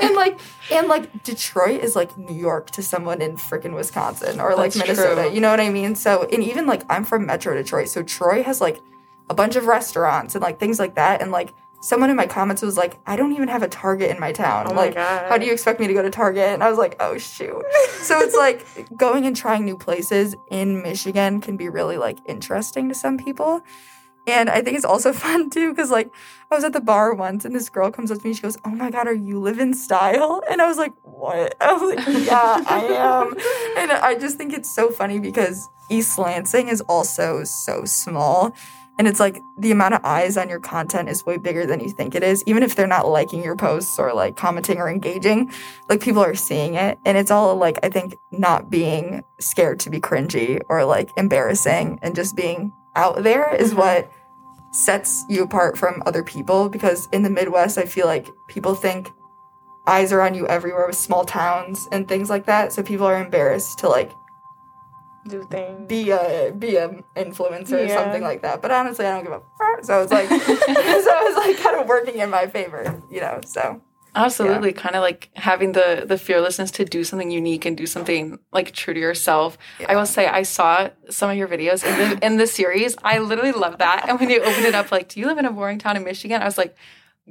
and 0.00 0.14
like 0.14 0.38
and 0.70 0.88
like 0.88 1.22
Detroit 1.22 1.80
is 1.82 1.94
like 1.94 2.16
New 2.16 2.34
York 2.34 2.70
to 2.72 2.82
someone 2.82 3.22
in 3.22 3.36
freaking 3.36 3.74
Wisconsin 3.74 4.40
or 4.40 4.54
like 4.54 4.72
That's 4.72 4.86
Minnesota. 4.86 5.22
True. 5.22 5.34
You 5.34 5.40
know 5.40 5.50
what 5.50 5.60
I 5.60 5.70
mean? 5.70 5.94
So 5.94 6.28
and 6.32 6.42
even 6.42 6.66
like 6.66 6.82
I'm 6.88 7.04
from 7.04 7.26
Metro 7.26 7.54
Detroit. 7.54 7.88
So 7.88 8.02
Troy 8.02 8.42
has 8.42 8.60
like 8.60 8.80
a 9.28 9.34
bunch 9.34 9.56
of 9.56 9.66
restaurants 9.66 10.34
and 10.34 10.42
like 10.42 10.58
things 10.58 10.78
like 10.78 10.94
that. 10.94 11.20
And 11.20 11.30
like 11.30 11.54
someone 11.80 12.10
in 12.10 12.16
my 12.16 12.26
comments 12.26 12.62
was 12.62 12.76
like, 12.76 12.98
I 13.06 13.16
don't 13.16 13.32
even 13.32 13.48
have 13.48 13.62
a 13.62 13.68
Target 13.68 14.10
in 14.10 14.18
my 14.18 14.32
town. 14.32 14.66
Oh 14.68 14.74
like, 14.74 14.96
how 14.96 15.38
do 15.38 15.46
you 15.46 15.52
expect 15.52 15.78
me 15.78 15.86
to 15.86 15.94
go 15.94 16.02
to 16.02 16.10
Target? 16.10 16.48
And 16.48 16.62
I 16.62 16.68
was 16.68 16.78
like, 16.78 16.96
oh 17.00 17.18
shoot. 17.18 17.62
so 18.00 18.18
it's 18.20 18.34
like 18.36 18.96
going 18.96 19.26
and 19.26 19.36
trying 19.36 19.64
new 19.64 19.76
places 19.76 20.34
in 20.48 20.82
Michigan 20.82 21.40
can 21.40 21.56
be 21.56 21.68
really 21.68 21.96
like 21.96 22.18
interesting 22.26 22.88
to 22.88 22.94
some 22.94 23.18
people. 23.18 23.62
And 24.26 24.50
I 24.50 24.62
think 24.62 24.76
it's 24.76 24.84
also 24.84 25.12
fun 25.24 25.50
too, 25.50 25.70
because 25.70 25.90
like 25.90 26.10
I 26.50 26.54
was 26.54 26.64
at 26.64 26.72
the 26.72 26.80
bar 26.80 27.14
once 27.14 27.44
and 27.44 27.54
this 27.54 27.68
girl 27.68 27.90
comes 27.90 28.10
up 28.10 28.18
to 28.18 28.26
me, 28.26 28.34
she 28.34 28.42
goes, 28.42 28.58
Oh 28.64 28.70
my 28.70 28.90
God, 28.90 29.06
are 29.06 29.14
you 29.14 29.40
live 29.40 29.58
in 29.58 29.74
style? 29.74 30.42
And 30.50 30.60
I 30.60 30.66
was 30.66 30.78
like, 30.78 30.92
What? 31.02 31.54
I 31.60 31.72
was 31.72 31.94
like, 31.94 32.26
Yeah, 32.26 32.64
I 32.66 32.84
am. 32.90 33.36
And 33.76 33.92
I 33.92 34.16
just 34.18 34.36
think 34.36 34.52
it's 34.52 34.74
so 34.74 34.90
funny 34.90 35.18
because 35.18 35.68
East 35.90 36.18
Lansing 36.18 36.68
is 36.68 36.80
also 36.82 37.44
so 37.44 37.84
small. 37.84 38.54
And 38.98 39.06
it's 39.06 39.20
like 39.20 39.38
the 39.58 39.70
amount 39.70 39.92
of 39.92 40.00
eyes 40.04 40.38
on 40.38 40.48
your 40.48 40.58
content 40.58 41.10
is 41.10 41.24
way 41.26 41.36
bigger 41.36 41.66
than 41.66 41.80
you 41.80 41.90
think 41.90 42.14
it 42.14 42.22
is. 42.22 42.42
Even 42.46 42.62
if 42.62 42.74
they're 42.74 42.86
not 42.86 43.06
liking 43.06 43.44
your 43.44 43.54
posts 43.54 43.98
or 43.98 44.14
like 44.14 44.36
commenting 44.36 44.78
or 44.78 44.88
engaging, 44.88 45.52
like 45.90 46.00
people 46.00 46.24
are 46.24 46.34
seeing 46.34 46.74
it. 46.74 46.98
And 47.04 47.18
it's 47.18 47.30
all 47.30 47.54
like, 47.56 47.78
I 47.82 47.90
think, 47.90 48.16
not 48.32 48.70
being 48.70 49.22
scared 49.38 49.80
to 49.80 49.90
be 49.90 50.00
cringy 50.00 50.60
or 50.70 50.86
like 50.86 51.10
embarrassing 51.18 51.98
and 52.00 52.14
just 52.14 52.34
being 52.36 52.72
out 52.94 53.22
there 53.22 53.54
is 53.54 53.70
mm-hmm. 53.70 53.80
what 53.80 54.12
sets 54.72 55.24
you 55.28 55.42
apart 55.42 55.78
from 55.78 56.02
other 56.06 56.22
people 56.22 56.68
because 56.68 57.08
in 57.12 57.22
the 57.22 57.30
Midwest, 57.30 57.78
I 57.78 57.84
feel 57.84 58.06
like 58.06 58.28
people 58.48 58.74
think 58.74 59.10
eyes 59.86 60.12
are 60.12 60.20
on 60.20 60.34
you 60.34 60.46
everywhere 60.48 60.86
with 60.86 60.96
small 60.96 61.24
towns 61.24 61.88
and 61.92 62.08
things 62.08 62.28
like 62.28 62.46
that. 62.46 62.72
So 62.72 62.82
people 62.82 63.06
are 63.06 63.22
embarrassed 63.22 63.78
to 63.80 63.88
like 63.88 64.12
do 65.28 65.46
things, 65.50 65.88
be 65.88 66.10
a 66.10 66.52
be 66.56 66.76
a 66.76 66.88
influencer 67.16 67.70
yeah. 67.70 67.84
or 67.84 67.88
something 67.88 68.22
like 68.22 68.42
that. 68.42 68.62
But 68.62 68.70
honestly, 68.70 69.06
I 69.06 69.12
don't 69.12 69.24
give 69.24 69.32
a 69.32 69.42
fuck. 69.58 69.84
So 69.84 70.02
it's 70.02 70.12
like 70.12 70.28
so 70.28 70.36
it's 70.38 71.36
like 71.36 71.58
kind 71.58 71.80
of 71.80 71.86
working 71.86 72.18
in 72.18 72.30
my 72.30 72.46
favor, 72.46 73.02
you 73.10 73.20
know. 73.20 73.40
So 73.44 73.80
Absolutely, 74.16 74.70
yeah. 74.70 74.80
kind 74.80 74.94
of 74.96 75.02
like 75.02 75.28
having 75.34 75.72
the 75.72 76.04
the 76.06 76.16
fearlessness 76.16 76.70
to 76.72 76.84
do 76.84 77.04
something 77.04 77.30
unique 77.30 77.66
and 77.66 77.76
do 77.76 77.86
something 77.86 78.38
like 78.52 78.72
true 78.72 78.94
to 78.94 79.00
yourself. 79.00 79.58
Yeah. 79.78 79.92
I 79.92 79.96
will 79.96 80.06
say 80.06 80.26
I 80.26 80.42
saw 80.42 80.88
some 81.10 81.30
of 81.30 81.36
your 81.36 81.48
videos 81.48 81.84
in 81.84 81.98
the 81.98 82.26
in 82.26 82.36
the 82.38 82.46
series. 82.46 82.96
I 83.04 83.18
literally 83.18 83.52
love 83.52 83.78
that. 83.78 84.08
And 84.08 84.18
when 84.18 84.30
you 84.30 84.40
opened 84.40 84.64
it 84.64 84.74
up, 84.74 84.90
like, 84.90 85.10
do 85.10 85.20
you 85.20 85.26
live 85.26 85.38
in 85.38 85.44
a 85.44 85.52
boring 85.52 85.78
town 85.78 85.96
in 85.96 86.04
Michigan? 86.04 86.40
I 86.40 86.46
was 86.46 86.56
like, 86.56 86.74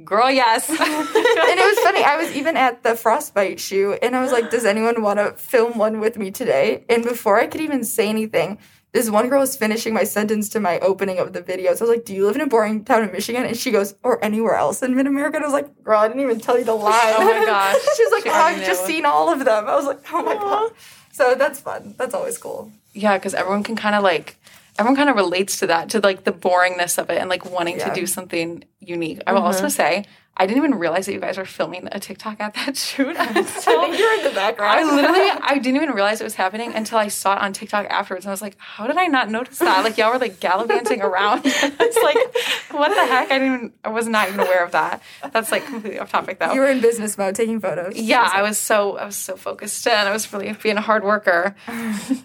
girl, 0.04 0.30
yes. 0.30 0.68
and 0.70 0.78
it 0.78 1.76
was 1.76 1.78
funny. 1.84 2.04
I 2.04 2.16
was 2.16 2.34
even 2.36 2.56
at 2.56 2.82
the 2.82 2.94
frostbite 2.94 3.58
shoot, 3.58 3.98
and 4.02 4.14
I 4.14 4.22
was 4.22 4.32
like, 4.32 4.50
does 4.50 4.64
anyone 4.64 5.02
want 5.02 5.18
to 5.18 5.32
film 5.32 5.78
one 5.78 6.00
with 6.00 6.16
me 6.16 6.30
today? 6.30 6.84
And 6.88 7.02
before 7.02 7.38
I 7.38 7.46
could 7.46 7.60
even 7.60 7.84
say 7.84 8.08
anything, 8.08 8.58
this 8.92 9.10
one 9.10 9.28
girl 9.28 9.40
was 9.40 9.56
finishing 9.56 9.92
my 9.92 10.04
sentence 10.04 10.48
to 10.50 10.60
my 10.60 10.78
opening 10.80 11.18
of 11.18 11.32
the 11.32 11.42
video. 11.42 11.74
So 11.74 11.84
I 11.84 11.88
was 11.88 11.96
like, 11.96 12.04
Do 12.06 12.14
you 12.14 12.26
live 12.26 12.36
in 12.36 12.42
a 12.42 12.46
boring 12.46 12.84
town 12.84 13.02
in 13.02 13.12
Michigan? 13.12 13.44
And 13.44 13.56
she 13.56 13.70
goes, 13.70 13.94
Or 14.02 14.22
anywhere 14.24 14.54
else 14.54 14.82
in 14.82 14.94
Mid 14.94 15.06
America? 15.06 15.36
And 15.36 15.44
I 15.44 15.48
was 15.48 15.52
like, 15.52 15.82
Girl, 15.82 15.98
I 15.98 16.08
didn't 16.08 16.22
even 16.22 16.40
tell 16.40 16.58
you 16.58 16.64
the 16.64 16.74
line. 16.74 16.94
Oh 17.18 17.24
my 17.24 17.44
gosh. 17.44 17.74
she 17.96 18.04
was 18.04 18.12
like, 18.12 18.22
she 18.22 18.30
oh, 18.30 18.32
I've 18.32 18.64
just 18.64 18.86
seen 18.86 19.04
all 19.04 19.32
of 19.32 19.44
them. 19.44 19.66
I 19.66 19.74
was 19.74 19.84
like, 19.84 20.00
Oh 20.12 20.22
my 20.22 20.34
Aww. 20.34 20.40
God. 20.40 20.72
So 21.12 21.34
that's 21.34 21.60
fun. 21.60 21.94
That's 21.98 22.14
always 22.14 22.38
cool. 22.38 22.70
Yeah, 22.92 23.18
because 23.18 23.34
everyone 23.34 23.62
can 23.62 23.76
kind 23.76 23.94
of 23.94 24.02
like, 24.02 24.36
everyone 24.78 24.96
kind 24.96 25.10
of 25.10 25.16
relates 25.16 25.58
to 25.60 25.66
that, 25.66 25.90
to 25.90 26.00
like 26.00 26.24
the 26.24 26.32
boringness 26.32 26.98
of 26.98 27.10
it 27.10 27.18
and 27.18 27.28
like 27.28 27.50
wanting 27.50 27.78
yeah. 27.78 27.88
to 27.88 27.94
do 27.94 28.06
something 28.06 28.64
unique. 28.80 29.22
I 29.26 29.32
will 29.32 29.40
mm-hmm. 29.40 29.46
also 29.46 29.68
say, 29.68 30.04
I 30.38 30.46
didn't 30.46 30.58
even 30.58 30.74
realize 30.74 31.06
that 31.06 31.14
you 31.14 31.20
guys 31.20 31.38
were 31.38 31.46
filming 31.46 31.88
a 31.90 31.98
TikTok 31.98 32.40
at 32.40 32.52
that 32.54 32.76
shoot. 32.76 33.16
Think 33.16 33.98
you're 33.98 34.18
in 34.18 34.24
the 34.24 34.32
background. 34.34 34.78
I 34.78 34.84
literally, 34.84 35.30
I 35.42 35.58
didn't 35.58 35.76
even 35.76 35.90
realize 35.90 36.20
it 36.20 36.24
was 36.24 36.34
happening 36.34 36.74
until 36.74 36.98
I 36.98 37.08
saw 37.08 37.36
it 37.36 37.40
on 37.40 37.52
TikTok 37.52 37.86
afterwards. 37.86 38.26
And 38.26 38.30
I 38.30 38.32
was 38.32 38.42
like, 38.42 38.56
how 38.58 38.86
did 38.86 38.98
I 38.98 39.06
not 39.06 39.30
notice 39.30 39.58
that? 39.60 39.82
Like 39.82 39.96
y'all 39.96 40.12
were 40.12 40.18
like 40.18 40.38
gallivanting 40.40 41.00
around. 41.00 41.42
it's 41.44 41.96
like, 41.96 42.16
what 42.70 42.88
the 42.90 43.06
heck? 43.06 43.30
I 43.30 43.38
didn't 43.38 43.54
even, 43.54 43.72
I 43.84 43.88
was 43.88 44.06
not 44.06 44.28
even 44.28 44.40
aware 44.40 44.64
of 44.64 44.72
that. 44.72 45.02
That's 45.32 45.50
like 45.50 45.64
completely 45.64 45.98
off 45.98 46.10
topic 46.10 46.38
though. 46.38 46.52
You 46.52 46.60
were 46.60 46.68
in 46.68 46.80
business 46.80 47.16
mode 47.16 47.34
taking 47.34 47.60
photos. 47.60 47.96
Yeah, 47.96 48.28
I 48.30 48.42
was 48.42 48.58
so, 48.58 48.98
I 48.98 49.06
was 49.06 49.16
so 49.16 49.36
focused 49.36 49.86
and 49.86 50.08
I 50.08 50.12
was 50.12 50.30
really 50.32 50.52
being 50.62 50.76
a 50.76 50.82
hard 50.82 51.02
worker. 51.02 51.54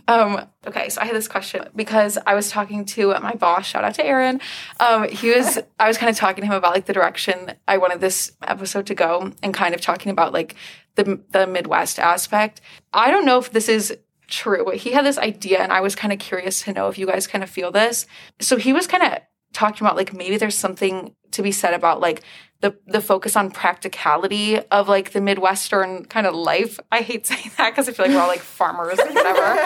Um, 0.08 0.48
okay, 0.68 0.90
so 0.90 1.02
I 1.02 1.06
had 1.06 1.16
this 1.16 1.28
question 1.28 1.68
because 1.76 2.18
I 2.26 2.36
was 2.36 2.50
talking 2.50 2.84
to 2.86 3.18
my 3.22 3.36
boss, 3.36 3.68
shout 3.68 3.84
out 3.84 3.96
to 3.96 4.06
Aaron. 4.06 4.42
Um, 4.80 5.08
he 5.08 5.30
was, 5.30 5.60
I 5.80 5.88
was 5.88 5.98
kind 5.98 6.10
of 6.10 6.18
talking 6.18 6.42
to 6.42 6.48
him 6.48 6.54
about 6.54 6.74
like 6.74 6.86
the 6.86 6.94
direction 6.94 7.54
I 7.68 7.78
wanted 7.78 8.01
this 8.02 8.34
episode 8.42 8.88
to 8.88 8.96
go 8.96 9.32
and 9.42 9.54
kind 9.54 9.74
of 9.74 9.82
talking 9.82 10.12
about 10.12 10.34
like 10.34 10.56
the 10.96 11.22
the 11.32 11.48
Midwest 11.48 12.00
aspect. 12.00 12.62
I 12.94 13.12
don't 13.12 13.26
know 13.26 13.40
if 13.40 13.52
this 13.52 13.70
is 13.70 13.98
true, 14.28 14.66
but 14.66 14.78
he 14.78 14.92
had 14.92 15.06
this 15.06 15.18
idea 15.18 15.60
and 15.60 15.72
I 15.72 15.82
was 15.82 15.96
kind 15.96 16.12
of 16.12 16.20
curious 16.20 16.64
to 16.64 16.74
know 16.74 16.88
if 16.88 16.98
you 16.98 17.06
guys 17.06 17.28
kind 17.28 17.44
of 17.44 17.50
feel 17.50 17.72
this. 17.72 18.08
So 18.40 18.58
he 18.58 18.74
was 18.74 18.88
kind 18.88 19.04
of 19.04 19.20
talking 19.54 19.86
about 19.86 19.98
like 19.98 20.14
maybe 20.14 20.38
there's 20.38 20.58
something 20.58 21.14
to 21.32 21.44
be 21.44 21.52
said 21.52 21.74
about 21.74 22.00
like 22.00 22.24
the 22.62 22.76
the 22.88 23.02
focus 23.02 23.36
on 23.36 23.52
practicality 23.52 24.60
of 24.60 24.88
like 24.88 25.12
the 25.12 25.22
midwestern 25.22 26.06
kind 26.06 26.26
of 26.26 26.34
life. 26.34 26.80
I 26.92 27.02
hate 27.02 27.28
saying 27.28 27.52
that 27.58 27.72
because 27.72 27.90
I 27.90 27.94
feel 27.94 28.06
like 28.06 28.16
we're 28.16 28.22
all 28.22 28.28
like 28.28 28.40
farmers 28.40 29.00
or 29.00 29.08
whatever. 29.08 29.60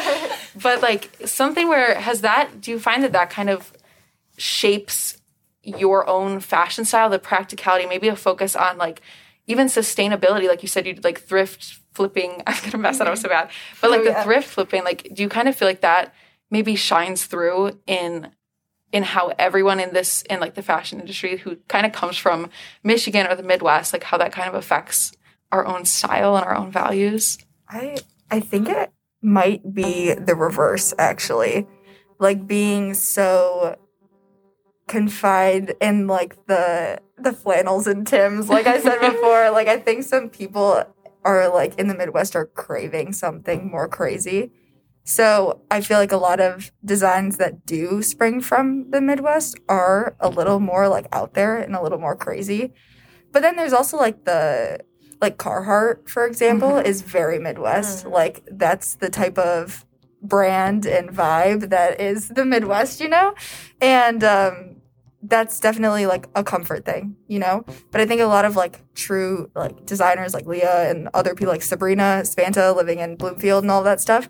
but 0.61 0.81
like 0.81 1.09
something 1.25 1.67
where 1.67 1.95
has 1.95 2.21
that 2.21 2.61
do 2.61 2.71
you 2.71 2.79
find 2.79 3.03
that 3.03 3.13
that 3.13 3.29
kind 3.29 3.49
of 3.49 3.71
shapes 4.37 5.17
your 5.65 6.07
own 6.07 6.39
fashion 6.39 6.85
style, 6.85 7.09
the 7.09 7.19
practicality, 7.19 7.85
maybe 7.85 8.07
a 8.07 8.15
focus 8.15 8.55
on 8.55 8.77
like 8.77 9.01
even 9.47 9.67
sustainability. 9.67 10.47
Like 10.47 10.61
you 10.61 10.67
said, 10.67 10.85
you 10.85 10.93
did 10.93 11.03
like 11.03 11.19
thrift 11.19 11.79
flipping. 11.93 12.41
I'm 12.47 12.63
gonna 12.63 12.77
mess 12.77 12.99
that 12.99 13.07
up 13.07 13.17
so 13.17 13.27
mm-hmm. 13.27 13.47
bad. 13.47 13.51
But 13.81 13.91
like 13.91 14.01
oh, 14.01 14.03
yeah. 14.03 14.19
the 14.19 14.23
thrift 14.23 14.47
flipping, 14.47 14.83
like 14.83 15.09
do 15.13 15.23
you 15.23 15.29
kind 15.29 15.47
of 15.47 15.55
feel 15.55 15.67
like 15.67 15.81
that 15.81 16.13
maybe 16.51 16.75
shines 16.75 17.25
through 17.25 17.79
in 17.87 18.31
in 18.91 19.03
how 19.03 19.33
everyone 19.37 19.79
in 19.79 19.93
this 19.93 20.21
in 20.23 20.39
like 20.39 20.53
the 20.53 20.61
fashion 20.61 20.99
industry 20.99 21.37
who 21.37 21.57
kind 21.67 21.85
of 21.85 21.91
comes 21.91 22.17
from 22.17 22.49
Michigan 22.83 23.27
or 23.27 23.35
the 23.35 23.43
Midwest, 23.43 23.93
like 23.93 24.03
how 24.03 24.17
that 24.17 24.31
kind 24.31 24.47
of 24.47 24.55
affects 24.55 25.11
our 25.51 25.65
own 25.65 25.85
style 25.85 26.35
and 26.37 26.45
our 26.45 26.55
own 26.55 26.71
values? 26.71 27.37
I 27.67 27.97
I 28.31 28.39
think 28.39 28.69
it 28.69 28.91
might 29.21 29.73
be 29.73 30.13
the 30.13 30.35
reverse 30.35 30.93
actually. 30.97 31.67
Like 32.19 32.47
being 32.47 32.93
so 32.93 33.77
confide 34.87 35.75
in 35.81 36.07
like 36.07 36.45
the 36.47 37.01
the 37.17 37.33
flannels 37.33 37.87
and 37.87 38.05
Tims. 38.05 38.49
Like 38.49 38.67
I 38.67 38.79
said 38.79 38.99
before, 39.13 39.51
like 39.51 39.67
I 39.67 39.77
think 39.77 40.03
some 40.03 40.29
people 40.29 40.83
are 41.23 41.49
like 41.49 41.77
in 41.79 41.87
the 41.87 41.95
Midwest 41.95 42.35
are 42.35 42.45
craving 42.45 43.13
something 43.13 43.69
more 43.69 43.87
crazy. 43.87 44.51
So 45.03 45.61
I 45.69 45.81
feel 45.81 45.99
like 45.99 46.11
a 46.11 46.17
lot 46.17 46.39
of 46.39 46.71
designs 46.83 47.37
that 47.37 47.65
do 47.65 48.01
spring 48.01 48.41
from 48.41 48.89
the 48.89 49.01
Midwest 49.01 49.59
are 49.69 50.15
a 50.19 50.29
little 50.29 50.59
more 50.59 50.87
like 50.87 51.07
out 51.11 51.35
there 51.35 51.57
and 51.57 51.75
a 51.75 51.81
little 51.81 51.99
more 51.99 52.15
crazy. 52.15 52.73
But 53.31 53.41
then 53.41 53.55
there's 53.55 53.73
also 53.73 53.97
like 53.97 54.25
the 54.25 54.79
like 55.21 55.37
Carhartt, 55.37 56.09
for 56.09 56.25
example, 56.25 56.69
mm-hmm. 56.69 56.87
is 56.87 57.01
very 57.01 57.39
Midwest. 57.39 58.05
Mm-hmm. 58.05 58.13
Like 58.13 58.43
that's 58.51 58.95
the 58.95 59.09
type 59.09 59.37
of 59.37 59.85
brand 60.21 60.85
and 60.85 61.09
vibe 61.09 61.69
that 61.69 62.01
is 62.01 62.29
the 62.29 62.45
Midwest, 62.45 62.99
you 62.99 63.09
know? 63.09 63.35
And 63.79 64.23
um 64.23 64.74
that's 65.27 65.59
definitely 65.59 66.05
like 66.05 66.27
a 66.35 66.43
comfort 66.43 66.85
thing, 66.85 67.15
you 67.27 67.39
know? 67.39 67.65
But 67.91 68.01
I 68.01 68.05
think 68.05 68.21
a 68.21 68.25
lot 68.25 68.45
of 68.45 68.55
like 68.55 68.81
true 68.93 69.49
like 69.55 69.85
designers 69.85 70.33
like 70.33 70.45
Leah 70.45 70.89
and 70.89 71.09
other 71.13 71.35
people 71.35 71.51
like 71.51 71.61
Sabrina 71.61 72.23
Spanta 72.25 72.71
living 72.71 72.99
in 72.99 73.15
Bloomfield 73.15 73.63
and 73.63 73.71
all 73.71 73.83
that 73.83 74.01
stuff, 74.01 74.29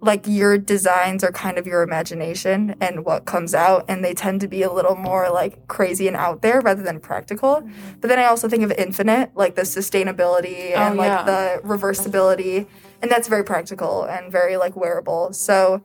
like 0.00 0.26
your 0.26 0.56
designs 0.56 1.22
are 1.22 1.32
kind 1.32 1.58
of 1.58 1.66
your 1.66 1.82
imagination 1.82 2.74
and 2.80 3.04
what 3.04 3.26
comes 3.26 3.54
out 3.54 3.84
and 3.88 4.04
they 4.04 4.14
tend 4.14 4.40
to 4.40 4.48
be 4.48 4.62
a 4.62 4.72
little 4.72 4.96
more 4.96 5.30
like 5.30 5.68
crazy 5.68 6.08
and 6.08 6.16
out 6.16 6.42
there 6.42 6.60
rather 6.60 6.82
than 6.82 7.00
practical. 7.00 7.56
Mm-hmm. 7.56 8.00
But 8.00 8.08
then 8.08 8.18
I 8.18 8.24
also 8.24 8.48
think 8.48 8.62
of 8.62 8.72
Infinite, 8.72 9.30
like 9.34 9.54
the 9.54 9.62
sustainability 9.62 10.74
and 10.74 10.98
oh, 10.98 11.02
yeah. 11.02 11.16
like 11.16 11.26
the 11.26 11.68
reversibility 11.68 12.66
and 13.02 13.10
that's 13.10 13.28
very 13.28 13.44
practical 13.44 14.04
and 14.04 14.30
very 14.30 14.56
like 14.56 14.76
wearable. 14.76 15.32
So 15.32 15.84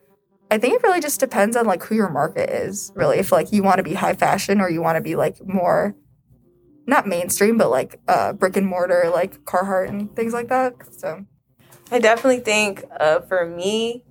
I 0.52 0.58
think 0.58 0.76
it 0.76 0.84
really 0.84 1.02
just 1.02 1.20
depends 1.20 1.58
on 1.58 1.66
like 1.66 1.84
who 1.84 1.96
your 1.96 2.10
market 2.10 2.50
is, 2.50 2.92
really. 2.96 3.18
If 3.18 3.32
like 3.32 3.52
you 3.52 3.64
want 3.64 3.78
to 3.78 3.84
be 3.84 3.94
high 3.94 4.14
fashion 4.14 4.62
or 4.62 4.70
you 4.70 4.82
want 4.82 4.98
to 4.98 5.02
be 5.02 5.16
like 5.16 5.38
more 5.46 5.96
not 6.88 7.08
mainstream, 7.08 7.58
but 7.58 7.70
like 7.72 8.00
uh 8.08 8.34
brick 8.34 8.56
and 8.56 8.68
mortar, 8.68 9.10
like 9.14 9.44
Carhartt 9.44 9.90
and 9.90 10.16
things 10.16 10.34
like 10.34 10.50
that. 10.50 10.74
So 10.94 11.26
I 11.92 12.00
definitely 12.00 12.40
think 12.40 12.84
uh, 13.00 13.22
for 13.22 13.46
me, 13.46 14.04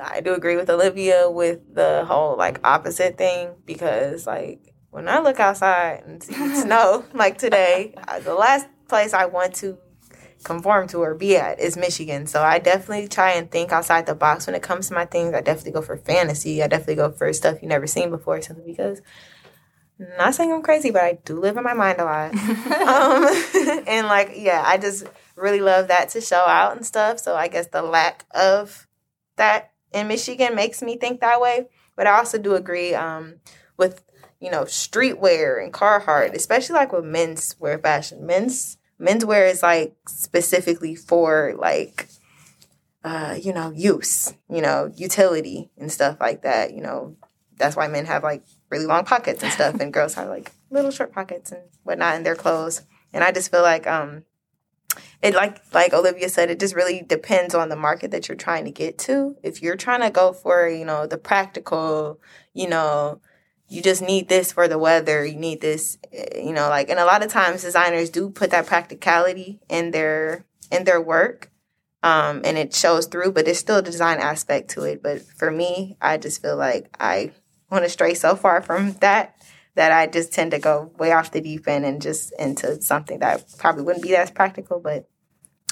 I 0.00 0.20
do 0.20 0.34
agree 0.34 0.56
with 0.56 0.70
Olivia 0.70 1.30
with 1.30 1.74
the 1.74 2.04
whole 2.06 2.36
like 2.36 2.60
opposite 2.64 3.18
thing 3.18 3.54
because 3.64 4.26
like 4.26 4.74
when 4.90 5.08
I 5.08 5.20
look 5.20 5.40
outside 5.40 6.02
and 6.06 6.22
see 6.22 6.34
snow 6.54 7.04
like 7.14 7.38
today, 7.38 7.94
uh, 8.08 8.20
the 8.20 8.34
last 8.34 8.66
place 8.88 9.14
I 9.14 9.26
want 9.26 9.54
to 9.56 9.78
conform 10.44 10.88
to 10.88 10.98
or 10.98 11.14
be 11.14 11.36
at 11.36 11.60
is 11.60 11.76
Michigan. 11.76 12.26
So 12.26 12.42
I 12.42 12.58
definitely 12.58 13.08
try 13.08 13.32
and 13.32 13.50
think 13.50 13.72
outside 13.72 14.06
the 14.06 14.14
box 14.14 14.46
when 14.46 14.54
it 14.54 14.62
comes 14.62 14.88
to 14.88 14.94
my 14.94 15.04
things. 15.04 15.34
I 15.34 15.40
definitely 15.40 15.72
go 15.72 15.82
for 15.82 15.96
fantasy. 15.96 16.62
I 16.62 16.68
definitely 16.68 16.96
go 16.96 17.10
for 17.10 17.32
stuff 17.32 17.62
you 17.62 17.68
never 17.68 17.86
seen 17.86 18.10
before 18.10 18.40
simply 18.42 18.64
because 18.66 19.02
not 20.18 20.34
saying 20.34 20.52
I'm 20.52 20.62
crazy, 20.62 20.90
but 20.90 21.02
I 21.02 21.18
do 21.24 21.38
live 21.38 21.56
in 21.56 21.64
my 21.64 21.74
mind 21.74 22.00
a 22.00 22.04
lot. 22.04 22.34
um, 22.34 23.84
and 23.86 24.06
like, 24.06 24.32
yeah, 24.36 24.62
I 24.64 24.78
just 24.78 25.04
really 25.36 25.60
love 25.60 25.88
that 25.88 26.10
to 26.10 26.20
show 26.20 26.44
out 26.46 26.76
and 26.76 26.84
stuff. 26.84 27.18
So 27.18 27.34
I 27.34 27.48
guess 27.48 27.68
the 27.68 27.82
lack 27.82 28.24
of 28.32 28.86
that 29.36 29.72
in 29.92 30.08
Michigan 30.08 30.54
makes 30.54 30.82
me 30.82 30.96
think 30.96 31.20
that 31.20 31.40
way. 31.40 31.68
But 31.96 32.06
I 32.06 32.18
also 32.18 32.38
do 32.38 32.54
agree 32.54 32.94
um, 32.94 33.36
with 33.76 34.02
you 34.40 34.50
know 34.50 34.62
streetwear 34.62 35.62
and 35.62 35.72
Carhartt, 35.72 36.34
especially 36.34 36.74
like 36.74 36.92
with 36.92 37.04
men's 37.04 37.54
wear 37.60 37.78
fashion. 37.78 38.26
Men's 38.26 38.78
menswear 39.02 39.50
is 39.50 39.62
like 39.62 39.96
specifically 40.06 40.94
for 40.94 41.54
like 41.58 42.08
uh, 43.04 43.36
you 43.40 43.52
know 43.52 43.70
use, 43.70 44.34
you 44.48 44.62
know 44.62 44.90
utility 44.94 45.70
and 45.76 45.90
stuff 45.90 46.18
like 46.20 46.42
that. 46.42 46.72
You 46.72 46.82
know 46.82 47.16
that's 47.56 47.76
why 47.76 47.88
men 47.88 48.06
have 48.06 48.22
like 48.22 48.44
really 48.70 48.86
long 48.86 49.04
pockets 49.04 49.42
and 49.42 49.52
stuff, 49.52 49.80
and 49.80 49.92
girls 49.92 50.14
have 50.14 50.28
like 50.28 50.52
little 50.70 50.90
short 50.90 51.12
pockets 51.12 51.52
and 51.52 51.62
whatnot 51.82 52.16
in 52.16 52.22
their 52.22 52.36
clothes. 52.36 52.82
And 53.12 53.22
I 53.22 53.32
just 53.32 53.50
feel 53.50 53.62
like 53.62 53.86
um, 53.86 54.24
it 55.20 55.34
like 55.34 55.58
like 55.72 55.92
Olivia 55.92 56.28
said, 56.28 56.50
it 56.50 56.60
just 56.60 56.74
really 56.74 57.02
depends 57.02 57.54
on 57.54 57.68
the 57.68 57.76
market 57.76 58.10
that 58.12 58.28
you're 58.28 58.36
trying 58.36 58.64
to 58.64 58.70
get 58.70 58.98
to. 58.98 59.36
If 59.42 59.62
you're 59.62 59.76
trying 59.76 60.00
to 60.00 60.10
go 60.10 60.32
for, 60.32 60.68
you 60.68 60.84
know, 60.84 61.06
the 61.06 61.18
practical, 61.18 62.20
you 62.54 62.68
know, 62.68 63.20
you 63.72 63.82
just 63.82 64.02
need 64.02 64.28
this 64.28 64.52
for 64.52 64.68
the 64.68 64.78
weather, 64.78 65.24
you 65.24 65.36
need 65.36 65.60
this, 65.60 65.98
eh, 66.12 66.40
you 66.40 66.52
know, 66.52 66.68
like 66.68 66.90
and 66.90 66.98
a 66.98 67.04
lot 67.04 67.24
of 67.24 67.30
times 67.30 67.62
designers 67.62 68.10
do 68.10 68.30
put 68.30 68.50
that 68.50 68.66
practicality 68.66 69.60
in 69.68 69.90
their 69.90 70.44
in 70.70 70.84
their 70.84 71.00
work. 71.00 71.50
Um, 72.04 72.42
and 72.44 72.58
it 72.58 72.74
shows 72.74 73.06
through, 73.06 73.30
but 73.30 73.44
there's 73.44 73.60
still 73.60 73.76
a 73.76 73.82
design 73.82 74.18
aspect 74.18 74.70
to 74.70 74.82
it. 74.82 75.04
But 75.04 75.22
for 75.22 75.52
me, 75.52 75.96
I 76.00 76.18
just 76.18 76.42
feel 76.42 76.56
like 76.56 76.88
I 76.98 77.30
want 77.70 77.84
to 77.84 77.88
stray 77.88 78.14
so 78.14 78.34
far 78.34 78.60
from 78.60 78.94
that 78.94 79.36
that 79.76 79.92
I 79.92 80.08
just 80.08 80.32
tend 80.32 80.50
to 80.50 80.58
go 80.58 80.90
way 80.98 81.12
off 81.12 81.30
the 81.30 81.40
deep 81.40 81.68
end 81.68 81.84
and 81.84 82.02
just 82.02 82.32
into 82.38 82.82
something 82.82 83.20
that 83.20 83.44
probably 83.56 83.84
wouldn't 83.84 84.02
be 84.02 84.16
as 84.16 84.32
practical, 84.32 84.80
but 84.80 85.08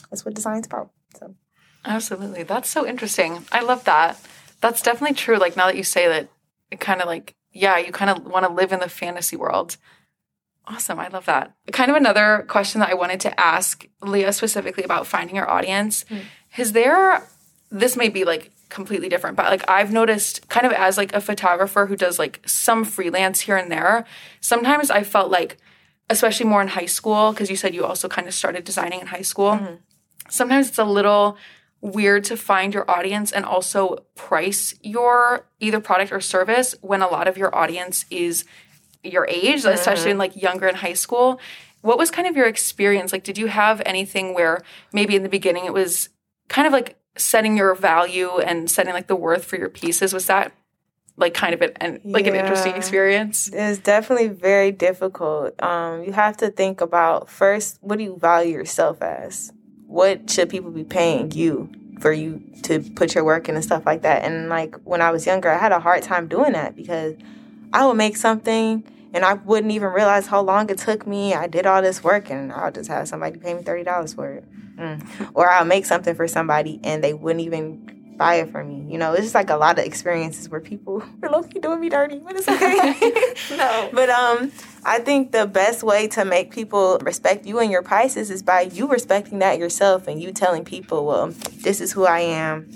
that's 0.09 0.25
what 0.25 0.35
design's 0.35 0.67
about. 0.67 0.91
So 1.19 1.35
Absolutely. 1.85 2.43
That's 2.43 2.69
so 2.69 2.87
interesting. 2.87 3.45
I 3.53 3.63
love 3.63 3.85
that. 3.85 4.21
That's 4.61 4.83
definitely 4.83 5.17
true. 5.17 5.39
Like 5.39 5.57
now 5.57 5.67
that 5.67 5.77
you 5.77 5.85
say 5.85 6.09
that, 6.09 6.29
it 6.71 6.81
kind 6.81 7.01
of 7.01 7.07
like, 7.07 7.35
yeah, 7.53 7.79
you 7.79 7.93
kind 7.93 8.11
of 8.11 8.25
want 8.27 8.47
to 8.47 8.53
live 8.53 8.73
in 8.73 8.81
the 8.81 8.89
fantasy 8.89 9.37
world. 9.37 9.77
Awesome. 10.67 11.01
I 11.01 11.09
love 11.09 11.27
that. 11.27 11.53
Kind 11.73 11.91
of 11.91 11.97
another 11.97 12.45
question 12.49 12.81
that 12.81 12.91
I 12.91 12.95
wanted 12.95 13.21
to 13.21 13.41
ask 13.41 13.87
Leah 14.03 14.33
specifically 14.33 14.85
about 14.85 15.07
finding 15.07 15.35
your 15.35 15.51
audience. 15.51 16.05
Mm. 16.05 16.21
Is 16.59 16.73
there, 16.73 17.27
this 17.71 17.97
may 17.97 18.09
be 18.09 18.25
like 18.25 18.53
completely 18.69 19.09
different, 19.09 19.37
but 19.37 19.47
like 19.47 19.69
I've 19.69 19.93
noticed 19.93 20.49
kind 20.49 20.67
of 20.67 20.73
as 20.73 20.97
like 20.97 21.13
a 21.13 21.21
photographer 21.21 21.87
who 21.87 21.97
does 21.97 22.19
like 22.19 22.41
some 22.47 22.85
freelance 22.85 23.41
here 23.41 23.57
and 23.57 23.71
there, 23.71 24.05
sometimes 24.41 24.91
I 24.91 25.03
felt 25.03 25.31
like, 25.31 25.57
especially 26.09 26.47
more 26.47 26.63
in 26.63 26.69
high 26.69 26.87
school, 26.87 27.33
because 27.33 27.51
you 27.51 27.57
said 27.57 27.75
you 27.75 27.85
also 27.85 28.09
kind 28.09 28.29
of 28.29 28.35
started 28.35 28.65
designing 28.65 29.01
in 29.01 29.09
high 29.09 29.23
school. 29.23 29.53
Mm-hmm. 29.53 29.75
Sometimes 30.29 30.69
it's 30.69 30.79
a 30.79 30.85
little 30.85 31.37
weird 31.81 32.25
to 32.25 32.37
find 32.37 32.75
your 32.75 32.91
audience 32.91 33.33
and 33.33 33.45
also 33.45 34.05
price 34.15 34.75
your 34.83 35.47
either 35.61 35.81
product 35.81 36.13
or 36.13 36.21
service 36.21 36.75
when 36.83 37.03
a 37.03 37.09
lot 37.09 37.27
of 37.27 37.39
your 37.39 37.55
audience 37.55 38.05
is 38.11 38.45
your 39.03 39.27
age, 39.29 39.63
mm-hmm. 39.63 39.75
especially 39.75 40.11
in 40.11 40.19
like 40.19 40.41
younger 40.41 40.69
in 40.69 40.77
high 40.77 40.93
school. 40.93 41.41
What 41.83 41.97
was 41.97 42.11
kind 42.11 42.29
of 42.29 42.37
your 42.37 42.47
experience? 42.47 43.13
Like, 43.13 43.25
did 43.25 43.39
you 43.39 43.47
have 43.47 43.81
anything 43.87 44.35
where 44.35 44.63
maybe 44.93 45.17
in 45.17 45.23
the 45.23 45.31
beginning 45.31 45.65
it 45.65 45.73
was 45.73 46.11
kind 46.49 46.67
of 46.67 46.73
like 46.73 46.99
setting 47.17 47.57
your 47.57 47.75
value 47.75 48.39
and 48.39 48.71
setting 48.71 48.93
like 48.93 49.07
the 49.07 49.17
worth 49.17 49.45
for 49.45 49.57
your 49.57 49.71
pieces? 49.71 50.13
Was 50.13 50.27
that 50.27 50.53
like 51.17 51.35
kind 51.35 51.55
of 51.55 51.63
an, 51.81 52.01
like 52.05 52.27
yeah. 52.27 52.33
an 52.33 52.41
interesting 52.41 52.75
experience? 52.75 53.49
It's 53.53 53.79
definitely 53.79 54.29
very 54.29 54.73
difficult. 54.73 55.61
Um, 55.63 56.05
you 56.05 56.13
have 56.13 56.37
to 56.39 56.51
think 56.51 56.81
about 56.81 57.31
first, 57.31 57.79
what 57.81 57.97
do 57.97 58.05
you 58.05 58.19
value 58.19 58.53
yourself 58.53 59.01
as? 59.01 59.53
What 59.91 60.31
should 60.31 60.49
people 60.49 60.71
be 60.71 60.85
paying 60.85 61.33
you 61.33 61.69
for 61.99 62.13
you 62.13 62.41
to 62.63 62.79
put 62.79 63.17
your 63.17 63.25
work 63.25 63.49
in 63.49 63.57
and 63.57 63.65
stuff 63.65 63.85
like 63.85 64.03
that? 64.03 64.23
And 64.23 64.49
like 64.49 64.77
when 64.85 65.03
I 65.03 65.11
was 65.11 65.27
younger, 65.27 65.51
I 65.51 65.59
had 65.59 65.73
a 65.73 65.81
hard 65.81 66.05
time 66.05 66.29
doing 66.29 66.53
that 66.53 66.77
because 66.77 67.17
I 67.73 67.85
would 67.87 67.97
make 67.97 68.17
something 68.17 68.85
and 69.13 69.25
I 69.25 69.35
wouldn't 69.35 69.73
even 69.73 69.89
realize 69.89 70.29
how 70.29 70.43
long 70.43 70.71
it 70.71 70.79
took 70.79 71.09
me. 71.09 71.35
I 71.35 71.49
did 71.49 71.67
all 71.67 71.83
this 71.83 72.05
work 72.05 72.31
and 72.31 72.53
I'll 72.53 72.71
just 72.71 72.89
have 72.89 73.09
somebody 73.09 73.39
pay 73.41 73.53
me 73.53 73.63
thirty 73.63 73.83
dollars 73.83 74.15
for 74.15 74.31
it. 74.31 74.45
Mm. 74.77 75.31
Or 75.35 75.51
I'll 75.51 75.65
make 75.65 75.85
something 75.85 76.15
for 76.15 76.29
somebody 76.29 76.79
and 76.85 77.03
they 77.03 77.13
wouldn't 77.13 77.45
even 77.45 78.00
buy 78.21 78.35
it 78.35 78.53
for 78.53 78.63
me. 78.63 78.85
You 78.87 78.99
know, 78.99 79.15
it's 79.15 79.23
just 79.23 79.35
like 79.35 79.49
a 79.49 79.57
lot 79.57 79.79
of 79.79 79.87
experiences 79.87 80.51
where 80.51 80.61
people 80.61 81.03
are 81.23 81.31
low 81.31 81.43
doing 81.43 81.81
me 81.81 81.89
dirty, 81.89 82.19
but 82.19 82.37
it's 82.37 82.47
okay. 82.47 83.35
no. 83.57 83.89
But 83.95 84.11
um 84.11 84.53
I 84.85 84.99
think 84.99 85.33
the 85.33 85.47
best 85.47 85.83
way 85.83 86.07
to 86.09 86.27
make 86.27 86.51
people 86.51 86.99
respect 86.99 87.47
you 87.47 87.59
and 87.61 87.71
your 87.71 87.83
prices 87.83 88.31
is 88.31 88.43
by 88.43 88.61
you 88.61 88.87
respecting 88.89 89.39
that 89.39 89.59
yourself 89.59 90.07
and 90.07 90.23
you 90.23 90.33
telling 90.33 90.65
people, 90.67 91.07
well, 91.07 91.29
this 91.65 91.81
is 91.81 91.93
who 91.93 92.05
I 92.05 92.21
am. 92.21 92.67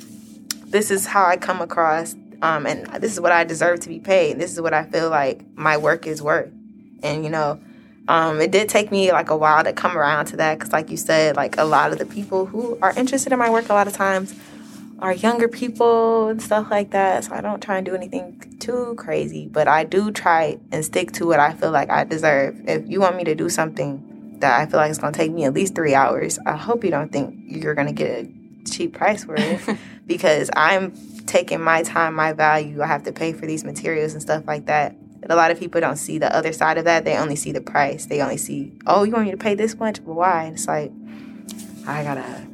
This 0.67 0.91
is 0.91 1.07
how 1.07 1.27
I 1.27 1.37
come 1.37 1.61
across 1.61 2.17
um, 2.41 2.67
and 2.67 2.87
this 3.03 3.13
is 3.13 3.21
what 3.21 3.33
I 3.33 3.45
deserve 3.45 3.81
to 3.81 3.89
be 3.89 4.01
paid. 4.01 4.39
This 4.39 4.51
is 4.51 4.61
what 4.63 4.73
I 4.73 4.85
feel 4.85 5.11
like 5.11 5.45
my 5.57 5.77
work 5.77 6.07
is 6.07 6.23
worth. 6.23 6.53
And 7.03 7.23
you 7.23 7.31
know, 7.31 7.61
um, 8.09 8.41
it 8.41 8.51
did 8.51 8.71
take 8.71 8.91
me 8.91 9.13
like 9.13 9.29
a 9.29 9.37
while 9.37 9.63
to 9.63 9.75
come 9.75 9.97
around 9.97 10.27
to 10.27 10.37
that 10.39 10.59
because, 10.59 10.73
like 10.73 10.91
you 10.91 10.97
said, 10.97 11.37
like 11.37 11.59
a 11.59 11.65
lot 11.65 11.93
of 11.93 11.99
the 11.99 12.07
people 12.07 12.47
who 12.47 12.79
are 12.81 12.95
interested 12.97 13.31
in 13.31 13.39
my 13.39 13.51
work 13.51 13.69
a 13.69 13.75
lot 13.75 13.87
of 13.87 13.93
times 13.93 14.35
are 15.05 15.13
younger 15.13 15.49
people 15.49 16.29
and 16.29 16.41
stuff 16.41 16.71
like 16.71 16.91
that. 16.93 17.25
So 17.25 17.35
I 17.35 17.43
don't 17.43 17.63
try 17.63 17.77
and 17.77 17.85
do 17.85 17.95
anything 17.95 18.57
too 18.59 18.95
crazy, 18.97 19.49
but 19.49 19.69
I 19.69 19.85
do 19.85 20.11
try 20.11 20.59
and 20.73 20.83
stick 20.83 21.13
to 21.13 21.27
what 21.27 21.39
I 21.39 21.53
feel 21.53 21.71
like 21.71 21.91
I 21.91 22.05
deserve. 22.05 22.59
If 22.67 22.89
you 22.89 23.01
want 23.01 23.17
me 23.17 23.25
to 23.25 23.35
do 23.35 23.51
something 23.51 24.39
that 24.41 24.59
I 24.59 24.65
feel 24.65 24.81
like 24.81 24.89
it's 24.89 24.99
going 24.99 25.13
to 25.13 25.19
take 25.19 25.31
me 25.31 25.45
at 25.45 25.53
least 25.53 25.75
three 25.75 25.95
hours, 25.95 26.39
I 26.47 26.57
hope 26.57 26.85
you 26.85 26.91
don't 26.91 27.13
think 27.13 27.39
you're 27.45 27.75
going 27.75 27.89
to 27.89 27.93
get 27.93 28.25
a 28.25 28.31
cheap 28.65 28.95
price 28.95 29.25
for 29.25 29.35
it 29.37 29.61
because 30.07 30.49
I'm 30.57 30.95
taking 31.27 31.61
my 31.61 31.83
time, 31.83 32.15
my 32.15 32.33
value. 32.33 32.81
I 32.81 32.87
have 32.87 33.03
to 33.03 33.13
pay 33.13 33.35
for 33.35 33.45
these 33.45 33.63
materials 33.63 34.15
and 34.15 34.23
stuff 34.23 34.47
like 34.47 34.65
that. 34.67 34.97
But 35.21 35.31
a 35.31 35.37
lot 35.37 35.51
of 35.51 35.59
people 35.59 35.83
don't 35.83 35.99
see 35.99 36.17
the 36.17 36.35
other 36.35 36.55
side 36.55 36.79
of 36.79 36.85
that. 36.85 37.05
They 37.05 37.19
only 37.19 37.37
see 37.37 37.53
the 37.53 37.61
price. 37.61 38.07
They 38.07 38.23
only 38.23 38.39
see, 38.39 38.73
oh, 38.87 39.03
you 39.03 39.13
want 39.13 39.27
me 39.27 39.33
to 39.33 39.37
pay 39.37 39.55
this 39.55 39.75
much? 39.75 40.03
But 40.03 40.15
why? 40.15 40.45
And 40.45 40.55
it's 40.55 40.67
like, 40.67 40.93
I 41.87 42.03
gotta, 42.03 42.47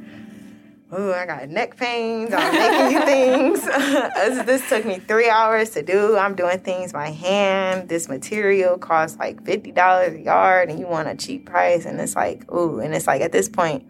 oh, 0.92 1.12
I 1.12 1.26
got 1.26 1.48
neck 1.48 1.76
pains. 1.76 2.32
I'm 2.32 2.52
making 2.52 2.96
you 2.96 3.04
things. 3.04 3.64
this 4.46 4.68
took 4.68 4.84
me 4.84 4.98
three 4.98 5.28
hours 5.28 5.70
to 5.70 5.82
do. 5.82 6.16
I'm 6.16 6.34
doing 6.34 6.58
things 6.60 6.92
by 6.92 7.10
hand. 7.10 7.88
This 7.88 8.08
material 8.08 8.78
costs 8.78 9.18
like 9.18 9.42
$50 9.44 10.14
a 10.14 10.20
yard 10.20 10.70
and 10.70 10.78
you 10.78 10.86
want 10.86 11.08
a 11.08 11.14
cheap 11.14 11.46
price. 11.46 11.84
And 11.84 12.00
it's 12.00 12.16
like, 12.16 12.50
ooh. 12.52 12.80
And 12.80 12.94
it's 12.94 13.06
like 13.06 13.22
at 13.22 13.32
this 13.32 13.48
point, 13.48 13.86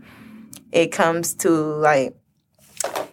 it 0.73 0.89
comes 0.89 1.35
to 1.37 1.51
like, 1.51 2.17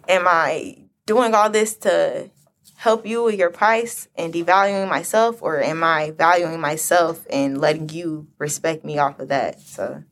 am 0.08 0.26
I 0.26 0.78
doing 1.06 1.34
all 1.34 1.50
this 1.50 1.74
to 1.76 2.30
help 2.76 3.04
you 3.06 3.24
with 3.24 3.34
your 3.34 3.50
price 3.50 4.06
and 4.14 4.32
devaluing 4.32 4.88
myself 4.88 5.42
or 5.42 5.60
am 5.60 5.82
I 5.82 6.12
valuing 6.12 6.60
myself 6.60 7.26
and 7.28 7.60
letting 7.60 7.88
you 7.88 8.28
respect 8.38 8.84
me 8.84 8.98
off 8.98 9.18
of 9.18 9.28
that? 9.28 9.60
So 9.60 10.04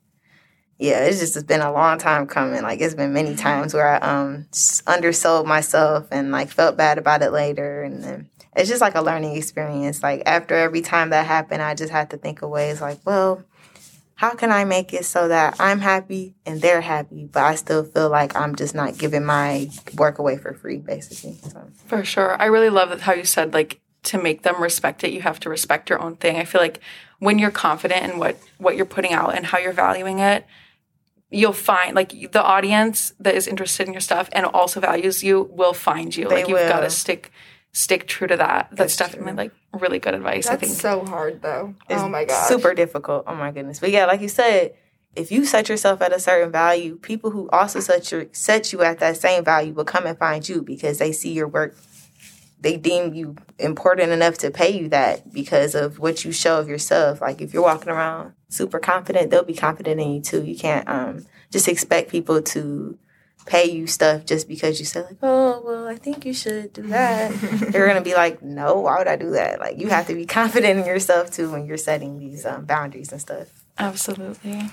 yeah, 0.79 1.05
it's 1.05 1.21
just 1.21 1.37
it's 1.37 1.47
been 1.47 1.61
a 1.61 1.73
long 1.73 1.99
time 1.99 2.27
coming. 2.27 2.63
Like 2.63 2.81
it's 2.81 2.95
been 2.95 3.13
many 3.13 3.35
times 3.35 3.75
where 3.75 3.89
I 3.89 3.97
um 3.99 4.47
undersold 4.87 5.47
myself 5.47 6.07
and 6.11 6.31
like 6.31 6.49
felt 6.49 6.77
bad 6.77 6.99
about 6.99 7.23
it 7.23 7.33
later 7.33 7.83
and 7.83 8.03
then 8.03 8.31
it's 8.57 8.69
just 8.69 8.81
like 8.81 8.95
a 8.95 9.03
learning 9.03 9.37
experience. 9.37 10.03
Like 10.03 10.23
after 10.27 10.55
every 10.55 10.81
time 10.81 11.11
that 11.11 11.27
happened, 11.27 11.63
I 11.63 11.75
just 11.75 11.93
had 11.93 12.11
to 12.11 12.17
think 12.17 12.43
of 12.43 12.51
ways 12.51 12.81
like, 12.81 12.99
well, 13.05 13.45
how 14.17 14.35
can 14.35 14.51
I 14.51 14.65
make 14.65 14.95
it 14.95 15.05
so 15.05 15.29
that 15.29 15.57
I'm 15.61 15.79
happy 15.79 16.35
and 16.47 16.63
they're 16.63 16.81
happy, 16.81 17.29
but 17.31 17.45
I 17.45 17.55
still 17.55 17.85
feel 17.85 18.09
like 18.09 18.35
I'm 18.35 18.57
just 18.57 18.75
not 18.75 18.97
giving 18.97 19.25
my 19.25 19.69
work 19.95 20.19
away 20.19 20.39
for 20.39 20.55
free, 20.55 20.79
basically. 20.79 21.39
So. 21.51 21.69
For 21.87 22.03
sure. 22.03 22.41
I 22.41 22.47
really 22.47 22.71
love 22.71 22.99
how 23.03 23.13
you 23.13 23.25
said, 23.25 23.53
like, 23.53 23.81
to 24.05 24.19
make 24.19 24.43
them 24.43 24.63
respect 24.63 25.05
it, 25.05 25.13
you 25.13 25.21
have 25.21 25.39
to 25.41 25.51
respect 25.51 25.91
your 25.91 26.01
own 26.01 26.17
thing. 26.17 26.37
I 26.37 26.45
feel 26.45 26.63
like 26.63 26.81
when 27.19 27.39
you're 27.39 27.51
confident 27.51 28.11
in 28.11 28.19
what, 28.19 28.39
what 28.57 28.77
you're 28.77 28.87
putting 28.87 29.13
out 29.13 29.35
and 29.37 29.45
how 29.45 29.59
you're 29.59 29.73
valuing 29.73 30.19
it, 30.21 30.47
you'll 31.31 31.53
find 31.53 31.95
like 31.95 32.33
the 32.33 32.43
audience 32.43 33.13
that 33.19 33.35
is 33.35 33.47
interested 33.47 33.87
in 33.87 33.93
your 33.93 34.01
stuff 34.01 34.29
and 34.33 34.47
also 34.47 34.81
values 34.81 35.25
you 35.25 35.43
will 35.53 35.73
find 35.73 36.15
you. 36.17 36.29
They 36.29 36.37
like 36.43 36.49
you've 36.49 36.69
got 36.69 36.81
to 36.81 36.91
stick 36.91 37.33
stick 37.73 38.07
true 38.07 38.27
to 38.27 38.37
that. 38.39 38.69
That's, 38.71 38.97
That's 38.97 39.13
definitely 39.13 39.33
true. 39.33 39.37
like 39.37 39.83
really 39.83 39.99
good 39.99 40.15
advice. 40.15 40.47
I 40.47 40.57
That's 40.57 40.69
think. 40.69 40.81
so 40.81 41.05
hard 41.05 41.43
though. 41.43 41.75
It's 41.91 42.01
oh 42.01 42.09
my 42.09 42.25
god. 42.25 42.47
super 42.47 42.75
difficult. 42.75 43.25
Oh 43.27 43.35
my 43.35 43.51
goodness. 43.51 43.81
But 43.81 43.91
yeah, 43.91 44.07
like 44.07 44.21
you 44.21 44.29
said, 44.29 44.75
if 45.15 45.33
you 45.33 45.45
set 45.45 45.69
yourself 45.69 46.01
at 46.03 46.13
a 46.13 46.21
certain 46.21 46.53
value, 46.53 46.97
people 46.97 47.31
who 47.31 47.49
also 47.51 47.81
set 47.81 48.11
your 48.13 48.27
set 48.33 48.73
you 48.73 48.83
at 48.83 48.99
that 49.01 49.17
same 49.17 49.45
value 49.45 49.73
will 49.73 49.85
come 49.85 50.07
and 50.07 50.17
find 50.19 50.49
you 50.49 50.63
because 50.63 50.99
they 50.99 51.13
see 51.13 51.33
your 51.33 51.49
work. 51.49 51.77
They 52.61 52.77
deem 52.77 53.15
you 53.15 53.37
important 53.59 54.13
enough 54.13 54.39
to 54.39 54.51
pay 54.51 54.71
you 54.71 54.89
that 54.89 55.33
because 55.33 55.75
of 55.75 55.99
what 55.99 56.25
you 56.25 56.33
show 56.33 56.59
of 56.59 56.69
yourself. 56.69 57.21
Like 57.21 57.41
if 57.41 57.53
you're 57.53 57.63
walking 57.63 57.91
around 57.91 58.33
super 58.49 58.79
confident, 58.79 59.31
they'll 59.31 59.45
be 59.45 59.55
confident 59.55 60.01
in 60.01 60.13
you 60.13 60.21
too. 60.21 60.43
You 60.43 60.57
can't 60.57 60.89
um, 60.89 61.27
just 61.51 61.69
expect 61.69 62.11
people 62.11 62.43
to 62.43 62.99
pay 63.47 63.71
you 63.71 63.87
stuff 63.87 64.27
just 64.27 64.49
because 64.49 64.79
you 64.81 64.85
said 64.85 65.05
like, 65.07 65.19
oh 65.23 65.63
well, 65.65 65.87
I 65.87 65.97
think 65.97 66.25
you 66.25 66.35
should 66.35 66.73
do 66.73 66.83
that. 66.89 67.33
They're 67.71 67.87
gonna 67.87 68.01
be 68.03 68.15
like, 68.15 68.43
no, 68.43 68.81
why 68.81 68.99
would 68.99 69.09
I 69.09 69.17
do 69.17 69.31
that? 69.31 69.61
Like 69.61 69.79
you 69.79 69.89
have 69.89 70.07
to 70.09 70.15
be 70.15 70.27
confident 70.41 70.81
in 70.81 70.87
yourself 70.87 71.31
too 71.31 71.51
when 71.51 71.67
you're 71.67 71.77
setting 71.77 72.19
these 72.19 72.45
um, 72.45 72.65
boundaries 72.65 73.13
and 73.13 73.21
stuff. 73.21 73.49
Absolutely. 73.79 74.71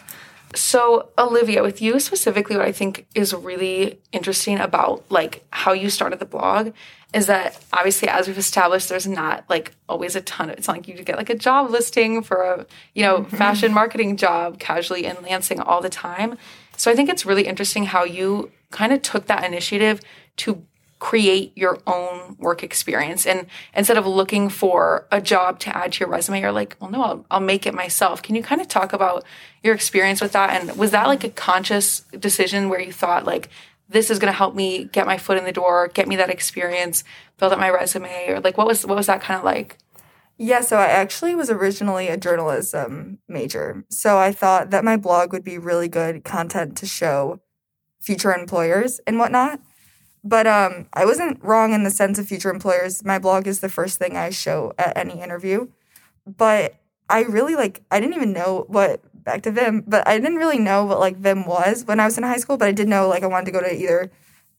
So, 0.56 1.10
Olivia, 1.18 1.64
with 1.64 1.82
you 1.82 1.99
specifically, 1.99 2.58
what 2.58 2.68
I 2.68 2.72
think 2.72 3.08
is 3.16 3.34
really 3.34 3.99
interesting 4.12 4.60
about 4.60 5.04
like 5.10 5.43
how 5.51 5.74
you 5.74 5.89
started 5.89 6.20
the 6.20 6.26
blog 6.26 6.74
is 7.14 7.28
that 7.28 7.60
obviously, 7.72 8.08
as 8.08 8.28
we've 8.28 8.38
established, 8.38 8.89
there's 8.89 9.08
not 9.08 9.45
like 9.49 9.74
always 9.88 10.16
a 10.16 10.22
ton 10.22 10.49
of. 10.49 10.58
It's 10.58 10.68
not 10.68 10.78
like 10.78 10.88
you 10.88 10.95
get 11.04 11.18
like 11.18 11.30
a 11.30 11.36
job 11.36 11.70
listing 11.70 12.24
for 12.24 12.41
a 12.41 12.66
you 12.93 13.04
know 13.04 13.20
mm-hmm. 13.20 13.36
fashion 13.36 13.74
marketing 13.74 14.18
job 14.18 14.60
casually 14.60 15.06
in 15.06 15.18
Lansing 15.22 15.60
all 15.60 15.82
the 15.82 15.89
time. 15.89 16.38
So 16.78 16.91
I 16.91 16.95
think 16.95 17.10
it's 17.10 17.26
really 17.26 17.47
interesting 17.47 17.86
how 17.86 18.04
you 18.04 18.51
kind 18.72 18.91
of 18.91 19.01
took 19.01 19.28
that 19.28 19.43
initiative 19.43 20.01
to 20.38 20.66
create 21.04 21.51
your 21.58 21.80
own 21.86 22.38
work 22.39 22.64
experience. 22.64 23.28
And 23.28 23.47
instead 23.76 23.97
of 23.97 24.08
looking 24.08 24.47
for 24.47 25.06
a 25.12 25.20
job 25.20 25.60
to 25.60 25.78
add 25.78 25.91
to 25.91 25.99
your 25.99 26.10
resume 26.10 26.39
you're 26.39 26.54
like 26.54 26.78
well 26.80 26.89
no 26.89 27.04
I'll, 27.04 27.26
I'll 27.30 27.39
make 27.41 27.68
it 27.68 27.74
myself. 27.74 28.22
Can 28.22 28.36
you 28.36 28.41
kind 28.41 28.62
of 28.62 28.70
talk 28.70 28.93
about 28.93 29.26
your 29.62 29.76
experience 29.76 30.22
with 30.22 30.32
that? 30.32 30.49
And 30.51 30.78
was 30.78 30.91
that 30.91 31.08
like 31.08 31.26
a 31.26 31.30
conscious 31.30 32.04
decision 32.18 32.70
where 32.70 32.80
you 32.80 32.93
thought 32.93 33.26
like 33.26 33.49
this 33.89 34.10
is 34.10 34.18
going 34.18 34.32
to 34.32 34.38
help 34.38 34.56
me 34.56 34.86
get 34.86 35.06
my 35.06 35.18
foot 35.18 35.38
in 35.38 35.43
the 35.43 35.51
door 35.51 35.89
get 35.89 36.08
me 36.08 36.16
that 36.16 36.30
experience 36.30 37.04
build 37.38 37.51
up 37.51 37.60
my 37.60 37.70
resume? 37.70 38.30
Or 38.30 38.39
like 38.39 38.58
what 38.58 38.66
was 38.66 38.86
what 38.86 38.95
was 38.95 39.08
that 39.08 39.20
kind 39.20 39.38
of 39.38 39.43
like? 39.43 39.78
Yeah, 40.38 40.62
so 40.62 40.78
I 40.78 40.86
actually 40.86 41.36
was 41.36 41.49
originally 41.49 42.08
a 42.08 42.16
journalism 42.16 43.20
major. 43.28 43.84
So 43.89 44.18
I 44.18 44.32
thought 44.32 44.70
that 44.70 44.86
my 44.86 44.95
blog 44.95 45.34
would 45.34 45.43
be 45.43 45.58
really 45.58 45.89
good 45.89 46.24
content 46.24 46.78
to 46.78 46.86
show 46.86 47.41
future 47.99 48.34
employers 48.34 49.01
and 49.06 49.20
whatnot. 49.20 49.60
But 50.24 50.48
um, 50.48 50.88
I 50.94 51.06
wasn't 51.06 51.44
wrong 51.44 51.74
in 51.74 51.84
the 51.84 51.90
sense 51.90 52.18
of 52.18 52.28
future 52.28 52.50
employers. 52.50 53.04
My 53.04 53.20
blog 53.20 53.48
is 53.48 53.60
the 53.60 53.70
first 53.70 54.00
thing 54.00 54.16
I 54.16 54.30
show 54.30 54.74
at 54.78 54.98
any 54.98 55.22
interview. 55.22 55.68
But 56.26 56.76
I 57.10 57.24
really 57.24 57.56
like, 57.56 57.82
I 57.92 58.00
didn't 58.00 58.16
even 58.16 58.32
know 58.32 58.66
what, 58.68 59.02
back 59.24 59.42
to 59.44 59.52
Vim, 59.52 59.84
but 59.86 60.08
I 60.08 60.18
didn't 60.18 60.38
really 60.38 60.60
know 60.60 60.86
what 60.86 61.00
like 61.00 61.18
Vim 61.18 61.46
was 61.46 61.86
when 61.86 62.00
I 62.00 62.06
was 62.06 62.18
in 62.18 62.24
high 62.24 62.38
school. 62.38 62.58
But 62.58 62.70
I 62.70 62.72
did 62.72 62.88
know 62.88 63.10
like 63.10 63.24
I 63.24 63.28
wanted 63.28 63.48
to 63.48 63.52
go 63.52 63.62
to 63.62 63.74
either 63.74 64.12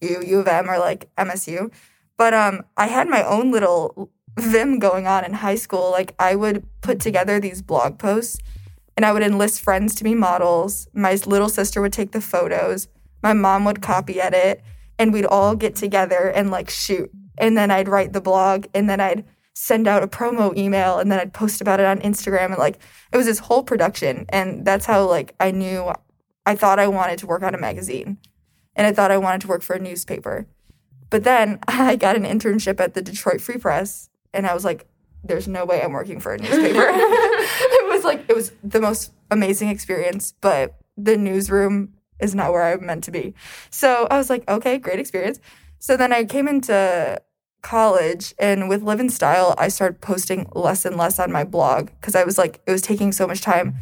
U, 0.02 0.22
U 0.26 0.40
of 0.40 0.48
M 0.48 0.68
or 0.68 0.78
like 0.78 1.08
MSU. 1.16 1.72
But 2.18 2.34
um, 2.34 2.64
I 2.76 2.86
had 2.88 3.08
my 3.08 3.22
own 3.24 3.50
little 3.50 4.10
Vim 4.38 4.78
going 4.78 5.06
on 5.06 5.24
in 5.24 5.32
high 5.32 5.54
school. 5.54 5.90
Like 5.90 6.14
I 6.18 6.34
would 6.34 6.66
put 6.82 7.00
together 7.00 7.40
these 7.40 7.62
blog 7.62 7.98
posts 7.98 8.38
and 8.96 9.06
I 9.06 9.12
would 9.12 9.22
enlist 9.22 9.62
friends 9.62 9.94
to 9.96 10.04
be 10.04 10.14
models. 10.14 10.88
My 10.92 11.14
little 11.26 11.48
sister 11.48 11.80
would 11.80 11.92
take 11.92 12.12
the 12.12 12.20
photos. 12.20 12.88
My 13.22 13.32
mom 13.32 13.64
would 13.64 13.80
copy 13.80 14.20
edit 14.20 14.62
and 14.98 15.12
we'd 15.12 15.26
all 15.26 15.54
get 15.54 15.76
together 15.76 16.28
and 16.28 16.50
like 16.50 16.70
shoot. 16.70 17.10
And 17.38 17.56
then 17.56 17.70
I'd 17.70 17.88
write 17.88 18.12
the 18.12 18.20
blog 18.20 18.66
and 18.74 18.88
then 18.88 19.00
I'd 19.00 19.24
send 19.54 19.86
out 19.86 20.02
a 20.02 20.08
promo 20.08 20.56
email 20.56 20.98
and 20.98 21.10
then 21.10 21.20
I'd 21.20 21.32
post 21.32 21.60
about 21.60 21.80
it 21.80 21.86
on 21.86 22.00
Instagram 22.00 22.46
and 22.46 22.58
like 22.58 22.78
it 23.12 23.16
was 23.16 23.26
this 23.26 23.38
whole 23.38 23.62
production 23.62 24.26
and 24.30 24.64
that's 24.64 24.86
how 24.86 25.06
like 25.08 25.34
I 25.38 25.52
knew 25.52 25.92
I 26.44 26.56
thought 26.56 26.78
I 26.78 26.88
wanted 26.88 27.18
to 27.20 27.26
work 27.26 27.42
on 27.42 27.54
a 27.54 27.58
magazine 27.58 28.18
and 28.74 28.86
I 28.86 28.92
thought 28.92 29.10
I 29.10 29.18
wanted 29.18 29.42
to 29.42 29.48
work 29.48 29.62
for 29.62 29.74
a 29.74 29.80
newspaper. 29.80 30.46
But 31.10 31.24
then 31.24 31.58
I 31.68 31.96
got 31.96 32.16
an 32.16 32.24
internship 32.24 32.80
at 32.80 32.94
the 32.94 33.02
Detroit 33.02 33.40
Free 33.40 33.58
Press 33.58 34.08
and 34.32 34.46
I 34.46 34.54
was 34.54 34.64
like, 34.64 34.86
there's 35.22 35.48
no 35.48 35.64
way 35.64 35.82
I'm 35.82 35.92
working 35.92 36.20
for 36.20 36.34
a 36.34 36.38
newspaper. 36.38 36.86
it 36.90 37.92
was 37.92 38.04
like, 38.04 38.24
it 38.28 38.36
was 38.36 38.52
the 38.62 38.80
most 38.80 39.12
amazing 39.30 39.70
experience, 39.70 40.34
but 40.40 40.76
the 40.96 41.16
newsroom 41.16 41.94
is 42.20 42.34
not 42.34 42.52
where 42.52 42.62
I'm 42.62 42.86
meant 42.86 43.04
to 43.04 43.10
be. 43.10 43.34
So 43.70 44.06
I 44.10 44.16
was 44.18 44.30
like, 44.30 44.48
okay, 44.48 44.78
great 44.78 44.98
experience. 44.98 45.40
So 45.78 45.96
then 45.96 46.12
I 46.12 46.24
came 46.24 46.48
into 46.48 47.20
college 47.62 48.34
and 48.38 48.68
with 48.68 48.82
Live 48.82 49.00
in 49.00 49.08
Style, 49.08 49.54
I 49.58 49.68
started 49.68 50.00
posting 50.00 50.48
less 50.54 50.84
and 50.84 50.96
less 50.96 51.18
on 51.18 51.32
my 51.32 51.44
blog 51.44 51.90
because 52.00 52.14
I 52.14 52.24
was 52.24 52.38
like, 52.38 52.60
it 52.66 52.70
was 52.70 52.82
taking 52.82 53.10
so 53.10 53.26
much 53.26 53.40
time 53.40 53.76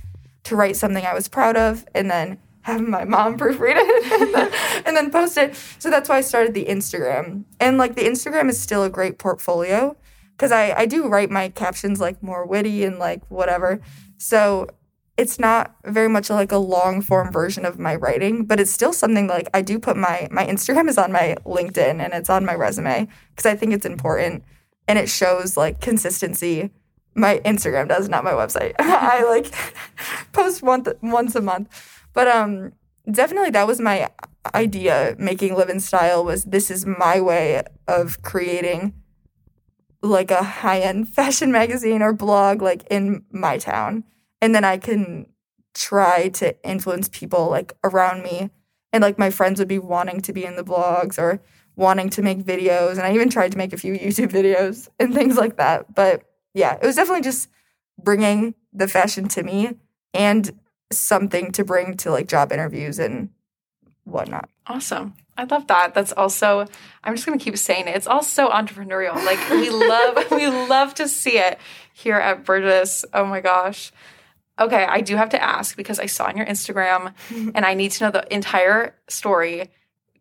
to 0.44 0.56
write 0.56 0.76
something 0.76 1.04
I 1.04 1.14
was 1.14 1.28
proud 1.28 1.56
of 1.56 1.84
and 1.94 2.10
then 2.10 2.38
have 2.62 2.80
my 2.80 3.04
mom 3.04 3.36
proofread 3.38 3.74
it 3.76 4.12
and, 4.20 4.34
then, 4.34 4.82
and 4.86 4.96
then 4.96 5.10
post 5.10 5.36
it. 5.36 5.54
So 5.78 5.90
that's 5.90 6.08
why 6.08 6.18
I 6.18 6.20
started 6.22 6.54
the 6.54 6.64
Instagram. 6.64 7.44
And 7.60 7.76
like 7.76 7.96
the 7.96 8.02
Instagram 8.02 8.48
is 8.48 8.58
still 8.58 8.84
a 8.84 8.90
great 8.90 9.18
portfolio 9.18 9.96
because 10.36 10.52
I, 10.52 10.72
I 10.72 10.86
do 10.86 11.08
write 11.08 11.30
my 11.30 11.50
captions 11.50 12.00
like 12.00 12.22
more 12.22 12.46
witty 12.46 12.84
and 12.84 12.98
like 12.98 13.22
whatever. 13.30 13.80
So 14.16 14.68
it's 15.16 15.38
not 15.38 15.74
very 15.84 16.08
much 16.08 16.30
like 16.30 16.52
a 16.52 16.58
long 16.58 17.02
form 17.02 17.30
version 17.30 17.64
of 17.64 17.78
my 17.78 17.94
writing, 17.94 18.44
but 18.44 18.58
it's 18.58 18.70
still 18.70 18.92
something 18.92 19.26
like 19.26 19.48
I 19.52 19.62
do 19.62 19.78
put 19.78 19.96
my 19.96 20.28
my 20.30 20.46
Instagram 20.46 20.88
is 20.88 20.98
on 20.98 21.12
my 21.12 21.36
LinkedIn 21.44 22.02
and 22.02 22.12
it's 22.14 22.30
on 22.30 22.44
my 22.44 22.54
resume 22.54 23.08
because 23.30 23.46
I 23.46 23.54
think 23.54 23.74
it's 23.74 23.86
important 23.86 24.44
and 24.88 24.98
it 24.98 25.08
shows 25.08 25.56
like 25.56 25.80
consistency. 25.80 26.70
My 27.14 27.40
Instagram 27.44 27.88
does, 27.88 28.08
not 28.08 28.24
my 28.24 28.32
website. 28.32 28.72
I 28.78 29.24
like 29.24 29.54
post 30.32 30.62
once 30.62 30.88
once 31.02 31.34
a 31.34 31.42
month. 31.42 31.68
But 32.14 32.28
um 32.28 32.72
definitely 33.10 33.50
that 33.50 33.66
was 33.66 33.80
my 33.80 34.08
idea 34.54 35.14
making 35.18 35.54
live 35.54 35.68
in 35.68 35.80
style 35.80 36.24
was 36.24 36.44
this 36.44 36.70
is 36.70 36.86
my 36.86 37.20
way 37.20 37.62
of 37.86 38.22
creating 38.22 38.94
like 40.02 40.30
a 40.30 40.42
high-end 40.42 41.08
fashion 41.16 41.52
magazine 41.52 42.02
or 42.02 42.12
blog 42.12 42.62
like 42.62 42.84
in 42.90 43.24
my 43.30 43.58
town 43.58 44.04
and 44.42 44.54
then 44.54 44.64
I 44.64 44.76
can 44.76 45.26
try 45.72 46.28
to 46.28 46.68
influence 46.68 47.08
people 47.08 47.48
like 47.48 47.72
around 47.84 48.22
me. 48.22 48.50
And 48.92 49.00
like 49.00 49.18
my 49.18 49.30
friends 49.30 49.58
would 49.58 49.68
be 49.68 49.78
wanting 49.78 50.20
to 50.20 50.34
be 50.34 50.44
in 50.44 50.56
the 50.56 50.64
blogs 50.64 51.18
or 51.18 51.40
wanting 51.76 52.10
to 52.10 52.22
make 52.22 52.44
videos. 52.44 52.92
And 52.92 53.02
I 53.02 53.14
even 53.14 53.30
tried 53.30 53.52
to 53.52 53.58
make 53.58 53.72
a 53.72 53.78
few 53.78 53.94
YouTube 53.98 54.30
videos 54.30 54.88
and 54.98 55.14
things 55.14 55.36
like 55.36 55.56
that. 55.56 55.94
But 55.94 56.24
yeah, 56.52 56.74
it 56.74 56.84
was 56.84 56.96
definitely 56.96 57.22
just 57.22 57.48
bringing 58.02 58.54
the 58.72 58.88
fashion 58.88 59.28
to 59.28 59.42
me 59.42 59.78
and 60.12 60.50
something 60.92 61.52
to 61.52 61.64
bring 61.64 61.96
to 61.98 62.10
like 62.10 62.28
job 62.28 62.52
interviews 62.52 62.98
and 62.98 63.30
whatnot. 64.04 64.50
Awesome. 64.66 65.14
I 65.38 65.44
love 65.44 65.68
that. 65.68 65.94
That's 65.94 66.12
also 66.12 66.66
I'm 67.04 67.14
just 67.14 67.24
gonna 67.24 67.38
keep 67.38 67.56
saying 67.56 67.88
it. 67.88 67.96
It's 67.96 68.06
all 68.06 68.22
so 68.22 68.50
entrepreneurial. 68.50 69.14
Like 69.14 69.48
we 69.50 69.70
love 69.70 70.26
we 70.30 70.48
love 70.48 70.94
to 70.94 71.08
see 71.08 71.38
it 71.38 71.58
here 71.94 72.16
at 72.16 72.44
Burgess. 72.44 73.04
Oh 73.14 73.24
my 73.24 73.40
gosh. 73.40 73.92
Okay, 74.62 74.84
I 74.84 75.00
do 75.00 75.16
have 75.16 75.30
to 75.30 75.42
ask 75.42 75.76
because 75.76 75.98
I 75.98 76.06
saw 76.06 76.26
on 76.26 76.36
your 76.36 76.46
Instagram 76.46 77.14
and 77.54 77.66
I 77.66 77.74
need 77.74 77.90
to 77.92 78.04
know 78.04 78.10
the 78.10 78.32
entire 78.32 78.94
story. 79.08 79.70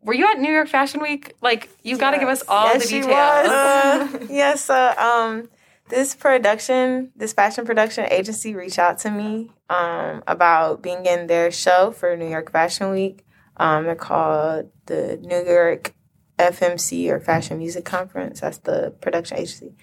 Were 0.01 0.15
you 0.15 0.25
at 0.25 0.39
New 0.39 0.51
York 0.51 0.67
Fashion 0.67 0.99
Week? 0.99 1.35
Like 1.41 1.69
you 1.83 1.97
gotta 1.97 2.17
give 2.17 2.27
us 2.27 2.43
all 2.47 2.67
yes, 2.67 2.83
the 2.83 3.01
details. 3.01 3.47
Uh, 3.47 4.25
yes, 4.29 4.69
uh, 4.69 4.95
um, 4.97 5.47
this 5.89 6.15
production, 6.15 7.11
this 7.15 7.33
fashion 7.33 7.65
production 7.65 8.07
agency 8.09 8.55
reached 8.55 8.79
out 8.79 8.97
to 8.99 9.11
me 9.11 9.51
um, 9.69 10.23
about 10.25 10.81
being 10.81 11.05
in 11.05 11.27
their 11.27 11.51
show 11.51 11.91
for 11.91 12.17
New 12.17 12.29
York 12.29 12.51
Fashion 12.51 12.91
Week. 12.91 13.23
Um, 13.57 13.83
they're 13.83 13.95
called 13.95 14.71
the 14.87 15.19
New 15.21 15.43
York 15.45 15.93
FMC 16.39 17.09
or 17.09 17.19
Fashion 17.19 17.59
Music 17.59 17.85
Conference. 17.85 18.39
That's 18.39 18.57
the 18.57 18.95
production 19.01 19.37
agency. 19.37 19.75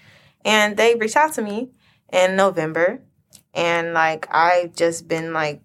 And 0.44 0.76
they 0.76 0.96
reached 0.96 1.16
out 1.16 1.34
to 1.34 1.42
me 1.42 1.70
in 2.12 2.34
November. 2.34 3.02
And 3.54 3.94
like, 3.94 4.26
I've 4.30 4.74
just 4.74 5.08
been 5.08 5.32
like 5.32 5.62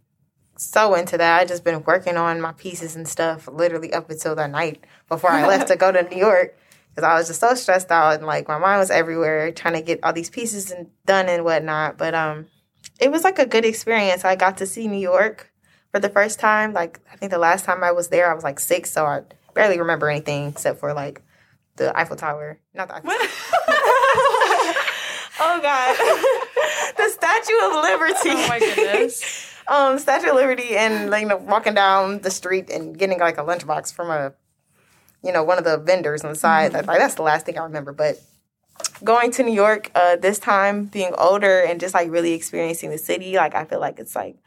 so 0.56 0.96
into 0.96 1.18
that. 1.18 1.40
I 1.40 1.46
just 1.46 1.64
been 1.64 1.84
working 1.84 2.18
on 2.18 2.42
my 2.42 2.54
pieces 2.54 2.96
and 2.96 3.08
stuff 3.08 3.48
literally 3.48 3.94
up 3.94 4.10
until 4.10 4.36
the 4.36 4.48
night 4.48 4.84
before 5.10 5.32
I 5.32 5.48
left 5.48 5.68
to 5.68 5.76
go 5.76 5.92
to 5.92 6.04
New 6.04 6.18
York 6.18 6.58
because 6.90 7.08
I 7.08 7.16
was 7.16 7.28
just 7.28 7.40
so 7.40 7.56
stressed 7.56 7.92
out 7.92 8.16
and 8.16 8.26
like 8.26 8.48
my 8.48 8.58
mind 8.58 8.80
was 8.80 8.92
everywhere 8.92 9.52
trying 9.52 9.74
to 9.74 9.82
get 9.82 10.00
all 10.04 10.14
these 10.14 10.30
pieces 10.30 10.72
and 10.72 10.88
done 11.06 11.28
and 11.28 11.44
whatnot. 11.44 11.98
But 11.98 12.14
um, 12.14 12.48
it 13.00 13.12
was 13.12 13.24
like 13.24 13.40
a 13.40 13.46
good 13.46 13.66
experience. 13.66 14.24
I 14.24 14.36
got 14.36 14.58
to 14.60 14.66
see 14.66 14.88
New 14.88 15.00
York 15.00 15.52
for 15.92 16.00
the 16.00 16.10
first 16.10 16.40
time. 16.40 16.74
Like 16.74 17.00
I 17.12 17.16
think 17.16 17.32
the 17.32 17.40
last 17.40 17.66
time 17.66 17.84
I 17.84 17.92
was 17.92 18.10
there, 18.10 18.30
I 18.30 18.36
was 18.36 18.44
like 18.44 18.60
six, 18.60 18.92
so 18.92 19.06
I 19.06 19.22
barely 19.54 19.80
remember 19.80 20.10
anything 20.10 20.50
except 20.50 20.80
for 20.80 20.94
like 20.94 21.22
the 21.78 21.98
Eiffel 21.98 22.16
Tower, 22.16 22.60
not 22.74 22.88
the 22.88 22.96
Eiffel. 22.96 23.10
Tower. 23.10 24.30
oh 25.40 25.60
God, 25.62 26.96
the 26.98 27.10
Statue 27.10 27.66
of 27.66 27.84
Liberty. 27.84 28.30
Oh 28.30 28.48
my 28.48 28.60
goodness. 28.60 29.54
um, 29.68 30.00
Statue 30.00 30.30
of 30.30 30.36
Liberty 30.36 30.76
and 30.76 31.10
like, 31.10 31.22
you 31.22 31.28
know 31.28 31.38
walking 31.38 31.74
down 31.74 32.20
the 32.20 32.32
street 32.32 32.70
and 32.70 32.98
getting 32.98 33.20
like 33.20 33.38
a 33.38 33.44
lunchbox 33.44 33.94
from 33.94 34.10
a, 34.10 34.34
you 35.24 35.32
know, 35.32 35.44
one 35.44 35.58
of 35.58 35.64
the 35.64 35.78
vendors 35.78 36.24
on 36.24 36.32
the 36.32 36.40
side. 36.40 36.74
Like, 36.74 36.86
that's 36.86 37.16
the 37.16 37.22
last 37.22 37.46
thing 37.46 37.58
I 37.58 37.64
remember. 37.64 37.94
But 37.94 38.22
going 39.04 39.32
to 39.32 39.44
New 39.44 39.54
York 39.54 39.92
uh, 39.96 40.16
this 40.16 40.40
time, 40.40 40.86
being 40.86 41.14
older 41.18 41.60
and 41.62 41.80
just 41.80 41.94
like 41.94 42.10
really 42.10 42.34
experiencing 42.34 42.90
the 42.90 42.98
city, 42.98 43.36
like 43.36 43.56
I 43.56 43.66
feel 43.66 43.80
like 43.80 44.00
it's 44.00 44.16
like 44.16 44.38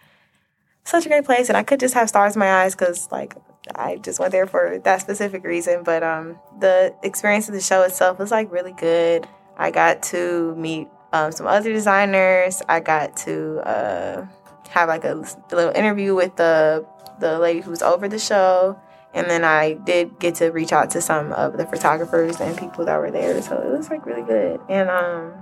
such 0.84 1.07
a 1.07 1.09
great 1.09 1.24
place, 1.24 1.49
and 1.49 1.57
I 1.57 1.62
could 1.62 1.80
just 1.80 1.95
have 1.95 2.09
stars 2.09 2.37
in 2.37 2.41
my 2.41 2.62
eyes 2.62 2.74
because 2.74 3.09
like 3.11 3.34
I 3.74 3.97
just 3.97 4.20
went 4.20 4.32
there 4.32 4.47
for 4.47 4.78
that 4.84 5.01
specific 5.01 5.45
reason. 5.45 5.82
But 5.82 6.03
um, 6.03 6.39
the 6.61 6.95
experience 7.03 7.49
of 7.49 7.55
the 7.55 7.61
show 7.61 7.82
itself 7.82 8.18
was 8.18 8.30
like 8.30 8.51
really 8.53 8.72
good. 8.72 9.26
I 9.57 9.70
got 9.70 10.02
to 10.04 10.54
meet 10.57 10.88
um, 11.12 11.32
some 11.32 11.46
other 11.46 11.72
designers. 11.72 12.62
I 12.68 12.80
got 12.80 13.16
to 13.18 13.61
uh, 13.61 14.26
have 14.70 14.88
like 14.88 15.04
a, 15.04 15.14
little 15.50 15.72
interview 15.72 16.14
with 16.14 16.36
the 16.36 16.86
the 17.18 17.38
lady 17.38 17.61
who's 17.61 17.82
over 17.82 18.09
the 18.09 18.18
show. 18.18 18.78
And 19.14 19.30
then 19.30 19.44
I 19.44 19.72
did 19.72 20.18
get 20.18 20.34
to 20.36 20.50
reach 20.50 20.72
out 20.72 20.90
to 20.90 21.00
some 21.00 21.32
of 21.32 21.57
the 21.57 21.64
photographers 21.64 22.38
and 22.38 22.57
people 22.59 22.84
that 22.84 22.98
were 22.98 23.11
there. 23.11 23.40
So 23.40 23.57
it 23.57 23.74
was 23.74 23.88
like 23.88 24.04
really 24.04 24.22
good. 24.22 24.61
And 24.68 24.90
um, 24.90 25.32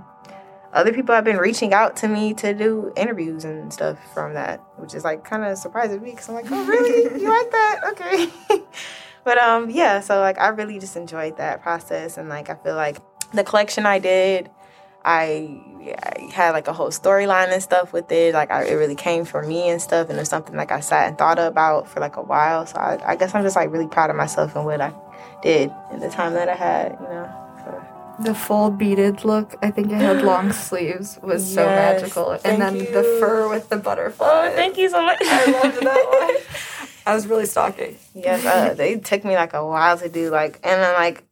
other 0.71 0.93
people 0.93 1.13
have 1.13 1.25
been 1.25 1.37
reaching 1.37 1.73
out 1.73 1.97
to 1.97 2.07
me 2.07 2.33
to 2.35 2.53
do 2.53 2.93
interviews 2.95 3.43
and 3.43 3.73
stuff 3.73 3.97
from 4.13 4.33
that, 4.35 4.61
which 4.77 4.93
is 4.93 5.03
like 5.03 5.25
kind 5.25 5.43
of 5.43 5.57
surprising 5.57 6.01
me 6.01 6.11
because 6.11 6.29
I'm 6.29 6.35
like, 6.35 6.49
oh, 6.49 6.65
really? 6.65 7.21
you 7.21 7.27
like 7.27 7.51
that? 7.51 7.81
Okay. 7.91 8.29
but 9.25 9.37
um, 9.39 9.69
yeah, 9.69 9.99
so 9.99 10.21
like 10.21 10.39
I 10.39 10.47
really 10.49 10.79
just 10.79 10.95
enjoyed 10.95 11.35
that 11.35 11.61
process. 11.61 12.17
And 12.17 12.29
like 12.29 12.49
I 12.49 12.55
feel 12.55 12.75
like 12.75 12.97
the 13.35 13.43
collection 13.43 13.85
I 13.85 13.99
did, 13.99 14.49
I, 15.03 15.61
I 16.03 16.31
had 16.33 16.51
like 16.51 16.67
a 16.67 16.73
whole 16.73 16.89
storyline 16.89 17.53
and 17.53 17.61
stuff 17.61 17.93
with 17.93 18.11
it. 18.11 18.33
Like 18.33 18.51
I, 18.51 18.63
it 18.65 18.73
really 18.73 18.95
came 18.95 19.23
for 19.23 19.43
me 19.43 19.69
and 19.69 19.81
stuff, 19.81 20.09
and 20.09 20.19
it's 20.19 20.29
something 20.29 20.55
like 20.55 20.71
I 20.71 20.79
sat 20.79 21.07
and 21.07 21.17
thought 21.17 21.39
about 21.39 21.87
for 21.87 21.99
like 21.99 22.15
a 22.15 22.21
while. 22.23 22.65
So 22.65 22.77
I, 22.77 23.11
I 23.11 23.15
guess 23.15 23.35
I'm 23.35 23.43
just 23.43 23.55
like 23.55 23.71
really 23.71 23.87
proud 23.87 24.09
of 24.09 24.15
myself 24.15 24.55
and 24.55 24.65
what 24.65 24.81
I 24.81 24.93
did 25.43 25.71
in 25.93 25.99
the 25.99 26.09
time 26.09 26.33
that 26.33 26.49
I 26.49 26.55
had, 26.55 26.97
you 26.99 27.07
know. 27.07 27.31
So. 27.63 28.23
The 28.23 28.33
full 28.33 28.71
beaded 28.71 29.25
look, 29.25 29.55
I 29.61 29.69
think 29.69 29.91
it 29.91 29.95
had 29.95 30.23
long 30.23 30.51
sleeves, 30.67 31.19
was 31.21 31.53
so 31.53 31.65
magical. 31.65 32.31
And 32.43 32.61
then 32.61 32.77
you. 32.77 32.85
the 32.85 33.03
fur 33.19 33.47
with 33.49 33.69
the 33.69 33.77
butterfly. 33.77 34.27
Oh, 34.27 34.55
thank 34.55 34.77
you 34.77 34.89
so 34.89 35.01
much. 35.03 35.19
I 35.21 35.51
loved 35.51 35.81
that 35.81 36.05
one. 36.35 36.87
I 37.05 37.13
was 37.13 37.27
really 37.27 37.45
stalking. 37.45 37.97
Yes, 38.15 38.43
uh, 38.43 38.73
they 38.73 38.97
took 38.97 39.23
me 39.23 39.35
like 39.35 39.53
a 39.53 39.65
while 39.65 39.97
to 39.99 40.09
do 40.09 40.31
like, 40.31 40.59
and 40.63 40.81
then 40.81 40.93
like 40.95 41.23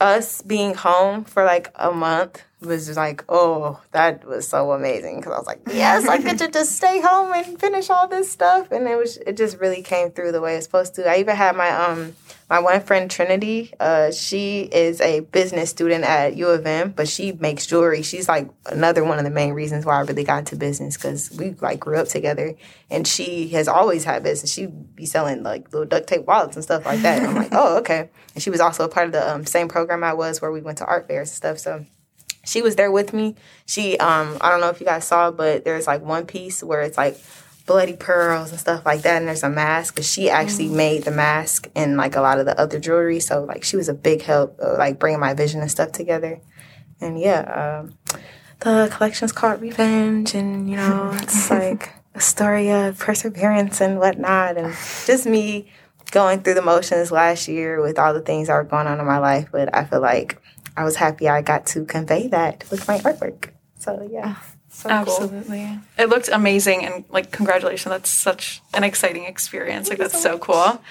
us 0.00 0.42
being 0.42 0.74
home 0.74 1.24
for 1.24 1.44
like 1.44 1.70
a 1.76 1.92
month 1.92 2.42
was 2.60 2.86
just 2.86 2.96
like, 2.96 3.24
oh, 3.28 3.80
that 3.92 4.24
was 4.26 4.48
so 4.48 4.72
amazing 4.72 5.16
because 5.16 5.32
I 5.32 5.38
was 5.38 5.46
like, 5.46 5.60
yes, 5.70 6.08
I 6.08 6.18
get 6.18 6.38
to 6.38 6.48
just 6.48 6.76
stay 6.76 7.00
home 7.00 7.32
and 7.32 7.58
finish 7.60 7.90
all 7.90 8.08
this 8.08 8.30
stuff, 8.30 8.72
and 8.72 8.86
it 8.88 8.96
was 8.96 9.18
it 9.18 9.36
just 9.36 9.58
really 9.58 9.82
came 9.82 10.10
through 10.10 10.32
the 10.32 10.40
way 10.40 10.56
it's 10.56 10.66
supposed 10.66 10.94
to. 10.96 11.08
I 11.08 11.18
even 11.18 11.36
had 11.36 11.56
my 11.56 11.70
um 11.70 12.14
my 12.54 12.60
one 12.60 12.80
friend 12.80 13.10
Trinity. 13.10 13.72
Uh, 13.80 14.12
she 14.12 14.60
is 14.60 15.00
a 15.00 15.20
business 15.20 15.70
student 15.70 16.04
at 16.04 16.36
U 16.36 16.46
of 16.46 16.64
M, 16.64 16.92
but 16.92 17.08
she 17.08 17.32
makes 17.32 17.66
jewelry. 17.66 18.02
She's 18.02 18.28
like 18.28 18.48
another 18.66 19.02
one 19.02 19.18
of 19.18 19.24
the 19.24 19.30
main 19.30 19.54
reasons 19.54 19.84
why 19.84 19.96
I 19.96 20.02
really 20.02 20.22
got 20.22 20.38
into 20.38 20.54
business 20.54 20.96
because 20.96 21.32
we 21.32 21.56
like 21.60 21.80
grew 21.80 21.96
up 21.96 22.06
together, 22.06 22.54
and 22.90 23.08
she 23.08 23.48
has 23.48 23.66
always 23.66 24.04
had 24.04 24.22
business. 24.22 24.52
She'd 24.52 24.94
be 24.94 25.04
selling 25.04 25.42
like 25.42 25.72
little 25.72 25.84
duct 25.84 26.06
tape 26.06 26.26
wallets 26.26 26.54
and 26.54 26.62
stuff 26.62 26.86
like 26.86 27.00
that. 27.00 27.18
And 27.18 27.26
I'm 27.26 27.34
like, 27.34 27.48
oh, 27.52 27.78
okay. 27.78 28.08
And 28.34 28.42
she 28.42 28.50
was 28.50 28.60
also 28.60 28.84
a 28.84 28.88
part 28.88 29.06
of 29.06 29.12
the 29.12 29.34
um, 29.34 29.46
same 29.46 29.66
program 29.66 30.04
I 30.04 30.14
was, 30.14 30.40
where 30.40 30.52
we 30.52 30.60
went 30.60 30.78
to 30.78 30.86
art 30.86 31.08
fairs 31.08 31.30
and 31.30 31.36
stuff. 31.36 31.58
So 31.58 31.84
she 32.44 32.62
was 32.62 32.76
there 32.76 32.92
with 32.92 33.12
me. 33.12 33.34
She, 33.66 33.98
um, 33.98 34.38
I 34.40 34.50
don't 34.50 34.60
know 34.60 34.68
if 34.68 34.78
you 34.78 34.86
guys 34.86 35.04
saw, 35.04 35.32
but 35.32 35.64
there's 35.64 35.88
like 35.88 36.02
one 36.02 36.24
piece 36.24 36.62
where 36.62 36.82
it's 36.82 36.96
like 36.96 37.18
bloody 37.66 37.94
pearls 37.94 38.50
and 38.50 38.60
stuff 38.60 38.84
like 38.84 39.02
that, 39.02 39.18
and 39.18 39.28
there's 39.28 39.42
a 39.42 39.50
mask. 39.50 39.96
But 39.96 40.04
she 40.04 40.28
actually 40.28 40.68
made 40.68 41.04
the 41.04 41.10
mask 41.10 41.68
and 41.74 41.96
like 41.96 42.16
a 42.16 42.20
lot 42.20 42.38
of 42.38 42.46
the 42.46 42.58
other 42.58 42.78
jewelry. 42.78 43.20
So 43.20 43.44
like 43.44 43.64
she 43.64 43.76
was 43.76 43.88
a 43.88 43.94
big 43.94 44.22
help, 44.22 44.58
uh, 44.62 44.76
like 44.78 44.98
bringing 44.98 45.20
my 45.20 45.34
vision 45.34 45.60
and 45.60 45.70
stuff 45.70 45.92
together. 45.92 46.40
And 47.00 47.18
yeah, 47.18 47.82
um, 47.82 48.18
the 48.60 48.88
collection's 48.92 49.32
called 49.32 49.60
Revenge, 49.60 50.34
and 50.34 50.68
you 50.68 50.76
know 50.76 51.10
it's 51.22 51.50
like 51.50 51.92
a 52.14 52.20
story 52.20 52.70
of 52.70 52.98
perseverance 52.98 53.80
and 53.80 53.98
whatnot, 53.98 54.56
and 54.56 54.74
just 55.06 55.26
me 55.26 55.72
going 56.10 56.40
through 56.40 56.54
the 56.54 56.62
motions 56.62 57.10
last 57.10 57.48
year 57.48 57.80
with 57.82 57.98
all 57.98 58.14
the 58.14 58.20
things 58.20 58.48
that 58.48 58.54
were 58.54 58.64
going 58.64 58.86
on 58.86 59.00
in 59.00 59.06
my 59.06 59.18
life. 59.18 59.48
But 59.50 59.74
I 59.74 59.84
feel 59.84 60.00
like 60.00 60.40
I 60.76 60.84
was 60.84 60.96
happy 60.96 61.28
I 61.28 61.42
got 61.42 61.66
to 61.66 61.84
convey 61.84 62.28
that 62.28 62.64
with 62.70 62.86
my 62.86 62.98
artwork. 62.98 63.50
So 63.78 64.08
yeah. 64.10 64.36
So 64.74 64.88
cool. 64.88 64.98
Absolutely. 64.98 65.78
It 65.96 66.08
looked 66.08 66.28
amazing 66.28 66.84
and 66.84 67.04
like 67.08 67.30
congratulations. 67.30 67.90
That's 67.90 68.10
such 68.10 68.60
an 68.74 68.82
exciting 68.82 69.24
experience. 69.24 69.88
Like 69.88 69.98
that's 69.98 70.20
so 70.20 70.36
cool. 70.36 70.82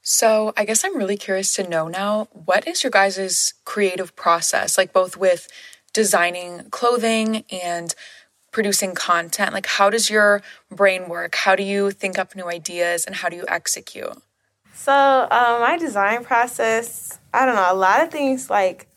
So, 0.00 0.52
I 0.56 0.64
guess 0.64 0.84
I'm 0.84 0.96
really 0.96 1.16
curious 1.16 1.52
to 1.56 1.68
know 1.68 1.88
now 1.88 2.28
what 2.32 2.66
is 2.66 2.82
your 2.82 2.90
guys' 2.90 3.54
creative 3.64 4.16
process 4.16 4.78
like 4.78 4.92
both 4.92 5.16
with 5.16 5.48
designing 5.92 6.70
clothing 6.70 7.44
and 7.50 7.94
producing 8.52 8.94
content? 8.94 9.52
Like 9.52 9.66
how 9.66 9.90
does 9.90 10.08
your 10.08 10.42
brain 10.70 11.08
work? 11.08 11.34
How 11.34 11.54
do 11.54 11.62
you 11.62 11.90
think 11.90 12.18
up 12.18 12.34
new 12.34 12.48
ideas 12.48 13.04
and 13.04 13.16
how 13.16 13.28
do 13.28 13.36
you 13.36 13.44
execute? 13.48 14.16
So 14.72 14.92
um, 14.92 15.60
my 15.60 15.76
design 15.78 16.24
process, 16.24 17.18
I 17.34 17.44
don't 17.44 17.54
know, 17.54 17.70
a 17.70 17.74
lot 17.74 18.02
of 18.02 18.10
things 18.10 18.48
like 18.48 18.88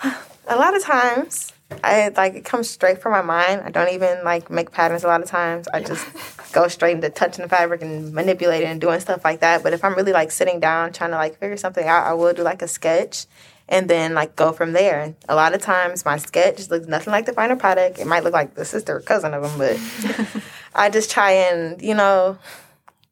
a 0.46 0.56
lot 0.56 0.76
of 0.76 0.82
times 0.82 1.52
I 1.82 2.08
like 2.16 2.34
it 2.34 2.44
comes 2.44 2.68
straight 2.68 3.00
from 3.00 3.12
my 3.12 3.22
mind. 3.22 3.62
I 3.64 3.70
don't 3.70 3.92
even 3.92 4.24
like 4.24 4.50
make 4.50 4.72
patterns 4.72 5.04
a 5.04 5.06
lot 5.06 5.22
of 5.22 5.28
times. 5.28 5.68
I 5.68 5.80
just 5.80 6.06
go 6.52 6.68
straight 6.68 6.96
into 6.96 7.10
touching 7.10 7.42
the 7.42 7.48
fabric 7.48 7.82
and 7.82 8.12
manipulating 8.12 8.68
and 8.68 8.80
doing 8.80 9.00
stuff 9.00 9.24
like 9.24 9.40
that. 9.40 9.62
But 9.62 9.72
if 9.72 9.84
I'm 9.84 9.94
really 9.94 10.12
like 10.12 10.30
sitting 10.30 10.60
down 10.60 10.92
trying 10.92 11.10
to 11.10 11.16
like 11.16 11.38
figure 11.38 11.56
something 11.56 11.86
out, 11.86 12.06
I 12.06 12.12
will 12.12 12.32
do 12.32 12.42
like 12.42 12.62
a 12.62 12.68
sketch 12.68 13.26
and 13.68 13.88
then 13.88 14.14
like 14.14 14.36
go 14.36 14.52
from 14.52 14.72
there. 14.72 15.00
And 15.00 15.16
A 15.28 15.34
lot 15.34 15.54
of 15.54 15.62
times 15.62 16.04
my 16.04 16.18
sketch 16.18 16.68
looks 16.68 16.86
nothing 16.86 17.12
like 17.12 17.26
the 17.26 17.32
final 17.32 17.56
product. 17.56 17.98
It 17.98 18.06
might 18.06 18.24
look 18.24 18.34
like 18.34 18.54
the 18.54 18.64
sister 18.64 18.96
or 18.96 19.00
cousin 19.00 19.34
of 19.34 19.42
them, 19.42 19.58
but 19.58 20.42
I 20.74 20.90
just 20.90 21.10
try 21.10 21.32
and, 21.32 21.80
you 21.80 21.94
know, 21.94 22.38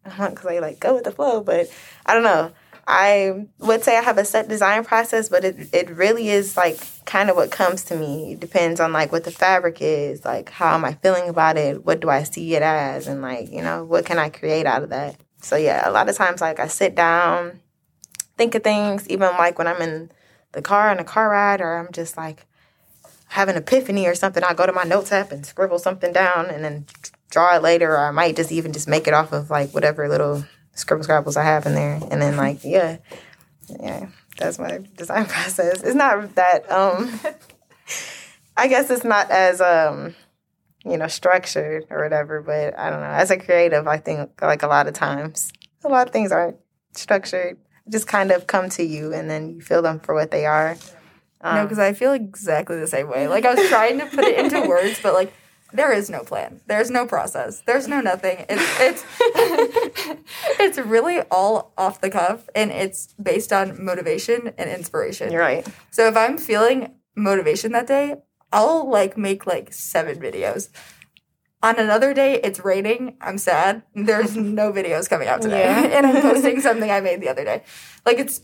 I 0.04 0.16
don't 0.16 0.30
because 0.34 0.46
I 0.46 0.58
like 0.58 0.80
go 0.80 0.94
with 0.94 1.04
the 1.04 1.12
flow, 1.12 1.42
but 1.42 1.68
I 2.04 2.14
don't 2.14 2.24
know. 2.24 2.52
I 2.90 3.46
would 3.60 3.84
say 3.84 3.96
I 3.96 4.02
have 4.02 4.18
a 4.18 4.24
set 4.24 4.48
design 4.48 4.84
process, 4.84 5.28
but 5.28 5.44
it 5.44 5.72
it 5.72 5.88
really 5.90 6.28
is 6.28 6.56
like 6.56 6.76
kind 7.04 7.30
of 7.30 7.36
what 7.36 7.52
comes 7.52 7.84
to 7.84 7.96
me. 7.96 8.32
It 8.32 8.40
depends 8.40 8.80
on 8.80 8.92
like 8.92 9.12
what 9.12 9.22
the 9.22 9.30
fabric 9.30 9.78
is, 9.80 10.24
like 10.24 10.50
how 10.50 10.74
am 10.74 10.84
I 10.84 10.94
feeling 10.94 11.28
about 11.28 11.56
it, 11.56 11.86
what 11.86 12.00
do 12.00 12.10
I 12.10 12.24
see 12.24 12.56
it 12.56 12.62
as, 12.62 13.06
and 13.06 13.22
like 13.22 13.52
you 13.52 13.62
know 13.62 13.84
what 13.84 14.06
can 14.06 14.18
I 14.18 14.28
create 14.28 14.66
out 14.66 14.82
of 14.82 14.90
that. 14.90 15.16
So 15.40 15.54
yeah, 15.54 15.88
a 15.88 15.92
lot 15.92 16.08
of 16.08 16.16
times 16.16 16.40
like 16.40 16.58
I 16.58 16.66
sit 16.66 16.96
down, 16.96 17.60
think 18.36 18.56
of 18.56 18.64
things, 18.64 19.08
even 19.08 19.28
like 19.38 19.56
when 19.56 19.68
I'm 19.68 19.80
in 19.80 20.10
the 20.52 20.60
car 20.60 20.90
on 20.90 20.98
a 20.98 21.04
car 21.04 21.30
ride, 21.30 21.60
or 21.60 21.76
I'm 21.78 21.92
just 21.92 22.16
like 22.16 22.44
have 23.28 23.48
an 23.48 23.56
epiphany 23.56 24.08
or 24.08 24.16
something. 24.16 24.42
I 24.42 24.52
go 24.52 24.66
to 24.66 24.72
my 24.72 24.82
notes 24.82 25.12
app 25.12 25.30
and 25.30 25.46
scribble 25.46 25.78
something 25.78 26.12
down, 26.12 26.46
and 26.46 26.64
then 26.64 26.86
draw 27.30 27.54
it 27.54 27.62
later, 27.62 27.92
or 27.92 28.08
I 28.08 28.10
might 28.10 28.34
just 28.34 28.50
even 28.50 28.72
just 28.72 28.88
make 28.88 29.06
it 29.06 29.14
off 29.14 29.32
of 29.32 29.48
like 29.48 29.70
whatever 29.72 30.08
little 30.08 30.44
scribble 30.80 31.04
scrabbles 31.04 31.36
I 31.36 31.44
have 31.44 31.66
in 31.66 31.74
there, 31.74 32.00
and 32.10 32.20
then 32.20 32.36
like 32.36 32.60
yeah, 32.64 32.98
yeah, 33.80 34.08
that's 34.38 34.58
my 34.58 34.80
design 34.96 35.26
process. 35.26 35.82
It's 35.82 35.94
not 35.94 36.34
that 36.34 36.70
um, 36.70 37.20
I 38.56 38.68
guess 38.68 38.90
it's 38.90 39.04
not 39.04 39.30
as 39.30 39.60
um, 39.60 40.14
you 40.84 40.96
know, 40.96 41.08
structured 41.08 41.86
or 41.90 42.02
whatever, 42.02 42.40
but 42.40 42.78
I 42.78 42.90
don't 42.90 43.00
know. 43.00 43.06
As 43.06 43.30
a 43.30 43.36
creative, 43.36 43.86
I 43.86 43.98
think 43.98 44.30
like 44.40 44.62
a 44.62 44.66
lot 44.66 44.86
of 44.86 44.94
times, 44.94 45.52
a 45.84 45.88
lot 45.88 46.06
of 46.06 46.12
things 46.12 46.32
aren't 46.32 46.56
structured. 46.94 47.58
Just 47.88 48.06
kind 48.06 48.30
of 48.30 48.46
come 48.46 48.68
to 48.70 48.84
you, 48.84 49.12
and 49.12 49.28
then 49.28 49.54
you 49.54 49.60
feel 49.60 49.82
them 49.82 50.00
for 50.00 50.14
what 50.14 50.30
they 50.30 50.46
are. 50.46 50.76
Um, 51.40 51.56
no, 51.56 51.62
because 51.64 51.78
I 51.78 51.92
feel 51.92 52.12
exactly 52.12 52.78
the 52.78 52.86
same 52.86 53.08
way. 53.08 53.28
Like 53.28 53.44
I 53.44 53.54
was 53.54 53.68
trying 53.68 53.98
to 53.98 54.06
put 54.06 54.24
it 54.24 54.38
into 54.38 54.60
words, 54.68 55.00
but 55.02 55.14
like 55.14 55.32
there 55.72 55.92
is 55.92 56.10
no 56.10 56.20
plan. 56.20 56.60
There's 56.66 56.90
no 56.90 57.06
process. 57.06 57.62
There's 57.66 57.86
no 57.88 58.00
nothing. 58.00 58.44
It's 58.48 58.80
it's 58.80 59.04
it's 60.60 60.78
really 60.78 61.20
all 61.30 61.72
off 61.76 62.00
the 62.00 62.10
cuff, 62.10 62.48
and 62.54 62.70
it's 62.70 63.14
based 63.22 63.52
on 63.52 63.82
motivation 63.82 64.52
and 64.58 64.70
inspiration. 64.70 65.32
You're 65.32 65.40
right. 65.42 65.66
So 65.90 66.06
if 66.08 66.16
I'm 66.16 66.38
feeling 66.38 66.94
motivation 67.16 67.72
that 67.72 67.86
day, 67.86 68.16
I'll 68.52 68.88
like 68.90 69.16
make 69.16 69.46
like 69.46 69.72
seven 69.72 70.18
videos. 70.18 70.68
On 71.62 71.78
another 71.78 72.14
day, 72.14 72.40
it's 72.42 72.64
raining. 72.64 73.16
I'm 73.20 73.36
sad. 73.36 73.82
There's 73.94 74.34
no 74.34 74.72
videos 74.72 75.10
coming 75.10 75.28
out 75.28 75.42
today, 75.42 75.64
Yeah. 75.64 75.82
and 75.98 76.06
I'm 76.06 76.22
posting 76.22 76.60
something 76.68 76.90
I 76.90 77.00
made 77.00 77.20
the 77.20 77.28
other 77.28 77.44
day. 77.44 77.64
Like 78.06 78.18
it's 78.18 78.40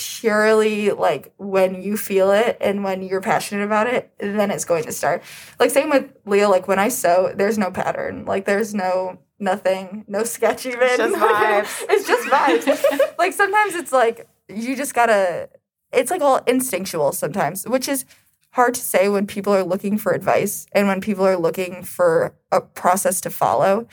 purely 0.00 0.90
like 0.90 1.32
when 1.36 1.82
you 1.82 1.96
feel 1.96 2.30
it 2.30 2.56
and 2.58 2.82
when 2.82 3.02
you're 3.02 3.20
passionate 3.20 3.64
about 3.64 3.86
it, 3.86 4.10
then 4.18 4.50
it's 4.50 4.64
going 4.64 4.84
to 4.84 4.92
start. 4.92 5.22
Like 5.58 5.70
same 5.70 5.90
with 5.90 6.10
Leah. 6.24 6.48
Like 6.48 6.66
when 6.66 6.78
I 6.78 6.88
sew, 6.88 7.32
there's 7.34 7.58
no 7.58 7.70
pattern. 7.70 8.24
Like 8.24 8.46
there's 8.46 8.74
no 8.74 9.18
nothing, 9.38 10.04
no 10.08 10.24
sketch 10.24 10.64
even. 10.64 10.96
just 10.96 11.14
vibes. 11.16 11.84
it's 11.90 12.08
just 12.08 12.28
vibes. 12.28 13.00
like 13.18 13.34
sometimes 13.34 13.74
it's 13.74 13.92
like 13.92 14.26
you 14.48 14.74
just 14.74 14.94
gotta. 14.94 15.50
It's 15.92 16.10
like 16.10 16.22
all 16.22 16.40
instinctual 16.46 17.12
sometimes, 17.12 17.66
which 17.66 17.88
is 17.88 18.06
hard 18.52 18.74
to 18.74 18.80
say 18.80 19.08
when 19.08 19.26
people 19.26 19.52
are 19.52 19.64
looking 19.64 19.98
for 19.98 20.12
advice 20.12 20.66
and 20.72 20.88
when 20.88 21.00
people 21.00 21.26
are 21.26 21.36
looking 21.36 21.82
for 21.82 22.34
a 22.50 22.60
process 22.62 23.20
to 23.22 23.30
follow. 23.30 23.86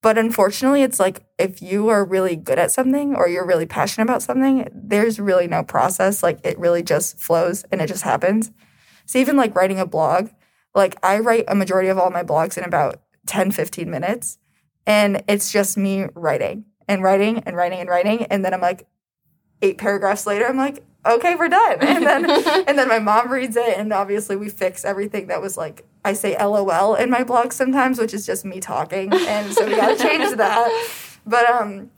But 0.00 0.16
unfortunately, 0.16 0.82
it's 0.82 1.00
like 1.00 1.24
if 1.38 1.60
you 1.60 1.88
are 1.88 2.04
really 2.04 2.36
good 2.36 2.58
at 2.58 2.70
something 2.70 3.16
or 3.16 3.28
you're 3.28 3.46
really 3.46 3.66
passionate 3.66 4.04
about 4.04 4.22
something, 4.22 4.68
there's 4.72 5.18
really 5.18 5.48
no 5.48 5.64
process. 5.64 6.22
Like 6.22 6.38
it 6.44 6.58
really 6.58 6.82
just 6.82 7.18
flows 7.18 7.64
and 7.72 7.80
it 7.80 7.88
just 7.88 8.04
happens. 8.04 8.52
So 9.06 9.18
even 9.18 9.36
like 9.36 9.56
writing 9.56 9.80
a 9.80 9.86
blog, 9.86 10.30
like 10.74 10.96
I 11.02 11.18
write 11.18 11.46
a 11.48 11.54
majority 11.54 11.88
of 11.88 11.98
all 11.98 12.10
my 12.10 12.22
blogs 12.22 12.56
in 12.56 12.64
about 12.64 13.00
10, 13.26 13.50
15 13.50 13.90
minutes. 13.90 14.38
And 14.86 15.22
it's 15.28 15.52
just 15.52 15.76
me 15.76 16.06
writing 16.14 16.64
and 16.86 17.02
writing 17.02 17.38
and 17.40 17.56
writing 17.56 17.80
and 17.80 17.88
writing. 17.88 18.24
And 18.24 18.44
then 18.44 18.54
I'm 18.54 18.60
like, 18.60 18.86
eight 19.62 19.78
paragraphs 19.78 20.26
later, 20.26 20.46
I'm 20.46 20.56
like, 20.56 20.84
okay, 21.04 21.34
we're 21.34 21.48
done. 21.48 21.78
And 21.80 22.06
then 22.06 22.30
and 22.68 22.78
then 22.78 22.88
my 22.88 22.98
mom 22.98 23.30
reads 23.30 23.56
it, 23.56 23.78
and 23.78 23.92
obviously 23.92 24.36
we 24.36 24.48
fix 24.48 24.84
everything 24.84 25.28
that 25.28 25.40
was 25.40 25.56
like 25.56 25.84
I 26.08 26.14
say 26.14 26.34
LOL 26.42 26.94
in 26.94 27.10
my 27.10 27.22
blog 27.22 27.52
sometimes, 27.52 27.98
which 27.98 28.14
is 28.14 28.24
just 28.24 28.42
me 28.42 28.60
talking, 28.60 29.12
and 29.12 29.52
so 29.52 29.66
we 29.66 29.76
gotta 29.76 30.02
change 30.02 30.34
that. 30.36 30.88
But 31.26 31.44
um, 31.44 31.90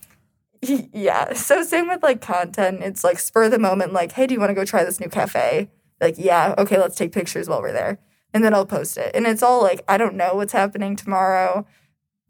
yeah. 0.62 1.32
So 1.34 1.62
same 1.62 1.86
with 1.86 2.02
like 2.02 2.20
content. 2.20 2.82
It's 2.82 3.04
like 3.04 3.20
spur 3.20 3.44
of 3.44 3.52
the 3.52 3.58
moment. 3.60 3.92
Like, 3.92 4.10
hey, 4.10 4.26
do 4.26 4.34
you 4.34 4.40
want 4.40 4.50
to 4.50 4.54
go 4.54 4.64
try 4.64 4.82
this 4.82 4.98
new 4.98 5.08
cafe? 5.08 5.70
Like, 6.00 6.16
yeah, 6.18 6.56
okay, 6.58 6.76
let's 6.76 6.96
take 6.96 7.12
pictures 7.12 7.48
while 7.48 7.62
we're 7.62 7.72
there, 7.72 8.00
and 8.34 8.42
then 8.42 8.52
I'll 8.52 8.66
post 8.66 8.98
it. 8.98 9.12
And 9.14 9.26
it's 9.26 9.44
all 9.44 9.62
like, 9.62 9.84
I 9.86 9.96
don't 9.96 10.16
know 10.16 10.34
what's 10.34 10.52
happening 10.52 10.96
tomorrow. 10.96 11.64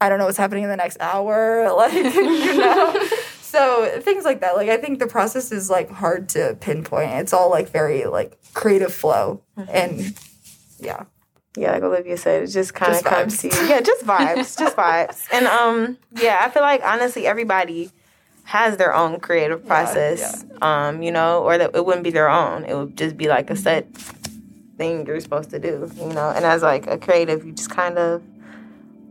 I 0.02 0.10
don't 0.10 0.18
know 0.18 0.26
what's 0.26 0.36
happening 0.36 0.64
in 0.64 0.70
the 0.70 0.76
next 0.76 0.98
hour. 1.00 1.66
Like, 1.74 1.94
you 1.94 2.58
know 2.58 3.08
so 3.40 4.00
things 4.00 4.24
like 4.24 4.40
that 4.42 4.54
like 4.54 4.68
i 4.68 4.76
think 4.76 5.00
the 5.00 5.08
process 5.08 5.50
is 5.50 5.68
like 5.68 5.90
hard 5.90 6.28
to 6.28 6.56
pinpoint 6.60 7.10
it's 7.14 7.32
all 7.32 7.50
like 7.50 7.68
very 7.68 8.04
like 8.04 8.38
creative 8.54 8.94
flow 8.94 9.42
mm-hmm. 9.58 9.68
and 9.74 10.16
yeah 10.78 11.02
yeah 11.56 11.72
like 11.72 11.82
olivia 11.82 12.16
said 12.16 12.42
it 12.42 12.46
just 12.46 12.74
kind 12.74 12.94
of 12.94 13.02
comes 13.02 13.38
to 13.38 13.48
you 13.48 13.68
yeah 13.68 13.80
just 13.80 14.04
vibes 14.04 14.58
just 14.58 14.76
vibes 14.76 15.26
and 15.32 15.46
um 15.46 15.98
yeah 16.12 16.40
i 16.42 16.50
feel 16.50 16.62
like 16.62 16.82
honestly 16.84 17.26
everybody 17.26 17.90
has 18.44 18.76
their 18.76 18.94
own 18.94 19.20
creative 19.20 19.64
process 19.66 20.44
yeah, 20.44 20.56
yeah. 20.60 20.88
um 20.88 21.02
you 21.02 21.10
know 21.10 21.42
or 21.42 21.58
that 21.58 21.74
it 21.74 21.84
wouldn't 21.84 22.04
be 22.04 22.10
their 22.10 22.28
own 22.28 22.64
it 22.64 22.74
would 22.74 22.96
just 22.96 23.16
be 23.16 23.28
like 23.28 23.50
a 23.50 23.56
set 23.56 23.92
thing 24.76 25.06
you're 25.06 25.20
supposed 25.20 25.50
to 25.50 25.58
do 25.58 25.90
you 25.96 26.12
know 26.12 26.30
and 26.30 26.44
as 26.44 26.62
like 26.62 26.86
a 26.86 26.96
creative 26.96 27.44
you 27.44 27.52
just 27.52 27.70
kind 27.70 27.98
of 27.98 28.22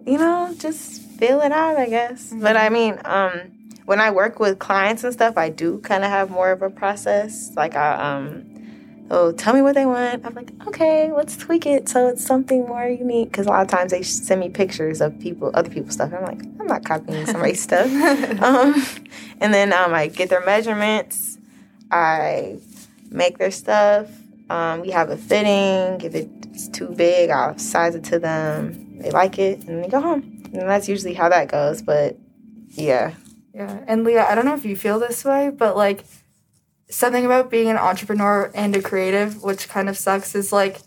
you 0.06 0.18
know 0.18 0.54
just 0.58 1.02
feel 1.02 1.42
it 1.42 1.52
out 1.52 1.78
i 1.78 1.88
guess 1.88 2.30
mm-hmm. 2.30 2.42
but 2.42 2.56
i 2.56 2.70
mean 2.70 3.00
um 3.06 3.52
when 3.90 4.00
I 4.00 4.12
work 4.12 4.40
with 4.40 4.60
clients 4.60 5.04
and 5.04 5.12
stuff, 5.12 5.36
I 5.36 5.50
do 5.50 5.80
kind 5.80 6.04
of 6.04 6.12
have 6.12 6.30
more 6.30 6.52
of 6.52 6.62
a 6.62 6.70
process. 6.70 7.50
Like 7.56 7.76
I 7.76 7.96
um 7.96 8.49
oh 9.10 9.32
tell 9.32 9.54
me 9.54 9.62
what 9.62 9.76
they 9.76 9.86
want. 9.86 10.26
I'm 10.26 10.34
like, 10.34 10.52
okay, 10.68 11.12
let's 11.12 11.36
tweak 11.36 11.66
it 11.66 11.90
so 11.90 12.08
it's 12.08 12.26
something 12.26 12.68
more 12.68 12.88
unique. 12.88 13.32
Because 13.32 13.46
a 13.46 13.50
lot 13.50 13.62
of 13.62 13.68
times 13.68 13.92
they 13.92 14.02
send 14.02 14.42
me 14.42 14.50
pictures 14.50 15.02
of 15.02 15.20
people, 15.20 15.52
other 15.54 15.70
people's 15.70 15.94
stuff. 15.94 16.14
I'm 16.14 16.24
like, 16.24 16.42
I'm 16.60 16.68
not 16.68 16.86
copying 16.86 17.26
somebody's 17.26 17.62
stuff. 17.62 17.90
Um, 18.42 18.86
and 19.42 19.54
then 19.54 19.74
um, 19.74 19.94
I 19.94 20.08
get 20.08 20.30
their 20.30 20.44
measurements. 20.44 21.38
I 21.92 22.60
make 23.10 23.38
their 23.38 23.52
stuff. 23.52 24.10
Um, 24.50 24.82
we 24.82 24.92
have 24.92 25.10
a 25.10 25.18
fitting. 25.18 26.02
If 26.02 26.16
it's 26.16 26.68
too 26.70 26.90
big, 26.90 27.30
I'll 27.30 27.58
size 27.58 27.96
it 27.96 28.04
to 28.06 28.20
them. 28.20 29.00
They 29.00 29.12
like 29.12 29.38
it, 29.40 29.68
and 29.68 29.84
they 29.84 29.88
go 29.88 30.02
home. 30.02 30.44
And 30.54 30.62
that's 30.62 30.90
usually 30.90 31.14
how 31.14 31.30
that 31.30 31.50
goes. 31.50 31.82
But 31.82 32.18
yeah, 32.70 33.14
yeah. 33.54 33.84
And 33.88 34.04
Leah, 34.04 34.26
I 34.28 34.36
don't 34.36 34.46
know 34.46 34.56
if 34.56 34.66
you 34.66 34.76
feel 34.76 35.00
this 35.00 35.24
way, 35.24 35.50
but 35.50 35.76
like 35.76 36.04
something 36.90 37.26
about 37.26 37.50
being 37.50 37.70
an 37.70 37.78
entrepreneur 37.78 38.52
and 38.54 38.76
a 38.76 38.82
creative, 38.82 39.42
which 39.44 39.70
kind 39.70 39.90
of 39.90 39.98
sucks, 39.98 40.36
is 40.36 40.52
like 40.52 40.82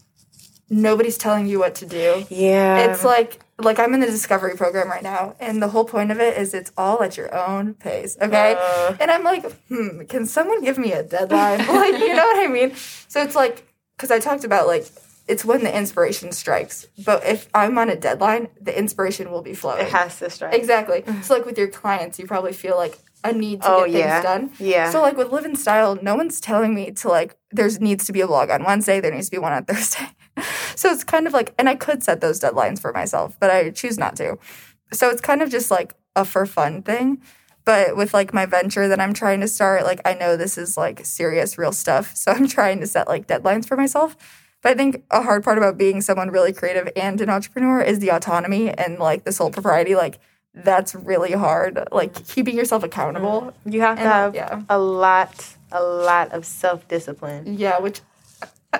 nobody's 0.68 1.18
telling 1.18 1.46
you 1.46 1.58
what 1.58 1.74
to 1.76 1.86
do. 1.86 2.24
Yeah. 2.30 2.90
It's 2.90 3.04
like 3.04 3.40
like 3.58 3.78
I'm 3.78 3.94
in 3.94 4.00
the 4.00 4.06
discovery 4.06 4.56
program 4.56 4.88
right 4.88 5.02
now, 5.02 5.36
and 5.38 5.62
the 5.62 5.68
whole 5.68 5.84
point 5.84 6.10
of 6.10 6.20
it 6.20 6.36
is 6.36 6.54
it's 6.54 6.72
all 6.76 7.02
at 7.02 7.16
your 7.16 7.32
own 7.34 7.74
pace. 7.74 8.16
Okay. 8.20 8.56
Uh. 8.58 8.96
And 8.98 9.10
I'm 9.10 9.22
like, 9.22 9.50
hmm, 9.68 10.02
can 10.08 10.26
someone 10.26 10.62
give 10.62 10.78
me 10.78 10.92
a 10.92 11.02
deadline? 11.02 11.58
like, 11.66 11.98
you 11.98 12.14
know 12.14 12.26
what 12.26 12.44
I 12.44 12.48
mean? 12.48 12.74
So 13.08 13.22
it's 13.22 13.36
like 13.36 13.66
because 13.96 14.10
I 14.10 14.18
talked 14.18 14.44
about 14.44 14.66
like 14.66 14.86
it's 15.28 15.44
when 15.44 15.62
the 15.62 15.76
inspiration 15.76 16.32
strikes. 16.32 16.86
But 17.04 17.24
if 17.24 17.48
I'm 17.54 17.78
on 17.78 17.88
a 17.88 17.96
deadline, 17.96 18.48
the 18.60 18.76
inspiration 18.76 19.30
will 19.30 19.42
be 19.42 19.54
flowing. 19.54 19.82
It 19.82 19.92
has 19.92 20.18
to 20.18 20.30
strike. 20.30 20.54
Exactly. 20.54 21.04
so 21.22 21.34
like 21.34 21.46
with 21.46 21.58
your 21.58 21.68
clients, 21.68 22.18
you 22.18 22.26
probably 22.26 22.52
feel 22.52 22.76
like 22.76 22.98
a 23.24 23.32
need 23.32 23.62
to 23.62 23.68
oh, 23.70 23.84
get 23.84 23.94
yeah. 23.94 24.20
things 24.20 24.24
done. 24.24 24.52
Yeah. 24.58 24.90
So 24.90 25.00
like 25.00 25.16
with 25.16 25.30
Live 25.30 25.44
in 25.44 25.56
Style, 25.56 25.98
no 26.02 26.14
one's 26.14 26.40
telling 26.40 26.74
me 26.74 26.90
to 26.92 27.08
like 27.08 27.36
there's 27.50 27.80
needs 27.80 28.04
to 28.06 28.12
be 28.12 28.20
a 28.20 28.26
vlog 28.26 28.52
on 28.52 28.64
Wednesday, 28.64 29.00
there 29.00 29.12
needs 29.12 29.26
to 29.26 29.32
be 29.32 29.38
one 29.38 29.52
on 29.52 29.64
Thursday. 29.66 30.08
so 30.74 30.90
it's 30.90 31.04
kind 31.04 31.26
of 31.26 31.32
like 31.32 31.54
and 31.58 31.68
I 31.68 31.74
could 31.74 32.02
set 32.02 32.20
those 32.20 32.40
deadlines 32.40 32.80
for 32.80 32.92
myself, 32.92 33.36
but 33.38 33.50
I 33.50 33.70
choose 33.70 33.98
not 33.98 34.16
to. 34.16 34.38
So 34.92 35.08
it's 35.10 35.20
kind 35.20 35.42
of 35.42 35.50
just 35.50 35.70
like 35.70 35.94
a 36.16 36.24
for 36.24 36.46
fun 36.46 36.82
thing. 36.82 37.22
But 37.64 37.96
with 37.96 38.12
like 38.12 38.34
my 38.34 38.44
venture 38.44 38.88
that 38.88 39.00
I'm 39.00 39.14
trying 39.14 39.40
to 39.40 39.48
start, 39.48 39.84
like 39.84 40.00
I 40.04 40.14
know 40.14 40.36
this 40.36 40.58
is 40.58 40.76
like 40.76 41.04
serious, 41.04 41.58
real 41.58 41.72
stuff. 41.72 42.16
So 42.16 42.32
I'm 42.32 42.48
trying 42.48 42.80
to 42.80 42.86
set 42.86 43.08
like 43.08 43.26
deadlines 43.26 43.66
for 43.66 43.76
myself. 43.76 44.16
But 44.62 44.72
I 44.72 44.74
think 44.74 45.04
a 45.10 45.22
hard 45.22 45.42
part 45.42 45.58
about 45.58 45.76
being 45.76 46.00
someone 46.00 46.30
really 46.30 46.52
creative 46.52 46.88
and 46.94 47.20
an 47.20 47.28
entrepreneur 47.28 47.80
is 47.80 47.98
the 47.98 48.10
autonomy 48.10 48.70
and 48.70 48.98
like 48.98 49.24
the 49.24 49.32
sole 49.32 49.50
propriety. 49.50 49.94
Like 49.94 50.20
that's 50.54 50.94
really 50.94 51.32
hard. 51.32 51.88
Like 51.92 52.26
keeping 52.26 52.56
yourself 52.56 52.82
accountable. 52.82 53.52
Mm. 53.66 53.72
You 53.72 53.80
have 53.80 53.98
to 53.98 54.04
have 54.04 54.34
yeah. 54.34 54.62
a 54.68 54.78
lot, 54.78 55.56
a 55.70 55.82
lot 55.82 56.32
of 56.32 56.44
self 56.44 56.86
discipline. 56.88 57.58
Yeah, 57.58 57.78
which 57.78 58.00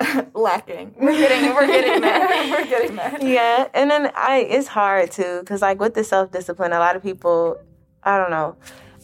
lacking. 0.34 0.94
We're 0.98 1.12
getting, 1.12 1.54
we're 1.54 1.66
getting 1.66 2.00
there. 2.00 2.28
We're 2.50 2.66
getting 2.66 2.96
there. 2.96 3.18
Yeah, 3.20 3.68
and 3.74 3.90
then 3.90 4.10
I, 4.14 4.38
it's 4.48 4.68
hard 4.68 5.10
too, 5.10 5.40
because 5.40 5.62
like 5.62 5.80
with 5.80 5.94
the 5.94 6.04
self 6.04 6.30
discipline, 6.30 6.72
a 6.72 6.78
lot 6.78 6.96
of 6.96 7.02
people, 7.02 7.58
I 8.02 8.18
don't 8.18 8.30
know 8.30 8.56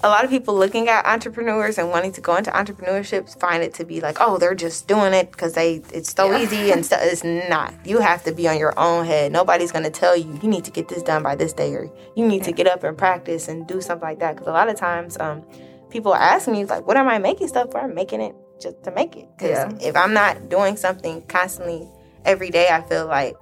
a 0.04 0.08
lot 0.08 0.24
of 0.24 0.30
people 0.30 0.56
looking 0.56 0.88
at 0.88 1.04
entrepreneurs 1.06 1.76
and 1.76 1.90
wanting 1.90 2.12
to 2.12 2.20
go 2.20 2.36
into 2.36 2.50
entrepreneurship 2.52 3.38
find 3.40 3.62
it 3.62 3.74
to 3.74 3.84
be 3.84 4.00
like, 4.00 4.18
oh, 4.20 4.38
they're 4.38 4.54
just 4.54 4.86
doing 4.86 5.12
it 5.12 5.32
because 5.32 5.54
they 5.54 5.82
it's 5.92 6.12
so 6.12 6.30
yeah. 6.30 6.40
easy 6.40 6.70
and 6.70 6.86
stuff. 6.86 7.00
It's 7.02 7.24
not. 7.24 7.74
You 7.84 7.98
have 7.98 8.22
to 8.24 8.32
be 8.32 8.46
on 8.48 8.58
your 8.58 8.78
own 8.78 9.06
head. 9.06 9.32
Nobody's 9.32 9.72
gonna 9.72 9.90
tell 9.90 10.16
you 10.16 10.38
you 10.40 10.48
need 10.48 10.64
to 10.64 10.70
get 10.70 10.88
this 10.88 11.02
done 11.02 11.22
by 11.22 11.34
this 11.34 11.52
day 11.52 11.74
or 11.74 11.90
you 12.14 12.26
need 12.26 12.38
yeah. 12.38 12.44
to 12.44 12.52
get 12.52 12.66
up 12.68 12.84
and 12.84 12.96
practice 12.96 13.48
and 13.48 13.66
do 13.66 13.80
something 13.80 14.08
like 14.08 14.20
that. 14.20 14.36
Because 14.36 14.46
a 14.46 14.52
lot 14.52 14.68
of 14.68 14.76
times, 14.76 15.18
um, 15.18 15.44
people 15.90 16.14
ask 16.14 16.46
me 16.46 16.64
like, 16.64 16.86
what 16.86 16.96
am 16.96 17.08
I 17.08 17.18
making 17.18 17.48
stuff 17.48 17.72
for? 17.72 17.80
I'm 17.80 17.94
making 17.94 18.20
it 18.20 18.36
just 18.60 18.82
to 18.84 18.92
make 18.92 19.16
it. 19.16 19.28
Because 19.36 19.50
yeah. 19.50 19.88
if 19.88 19.96
I'm 19.96 20.14
not 20.14 20.48
doing 20.48 20.76
something 20.76 21.22
constantly 21.22 21.88
every 22.24 22.50
day, 22.50 22.68
I 22.70 22.82
feel 22.82 23.06
like 23.06 23.36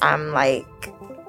I'm 0.00 0.32
like 0.32 0.66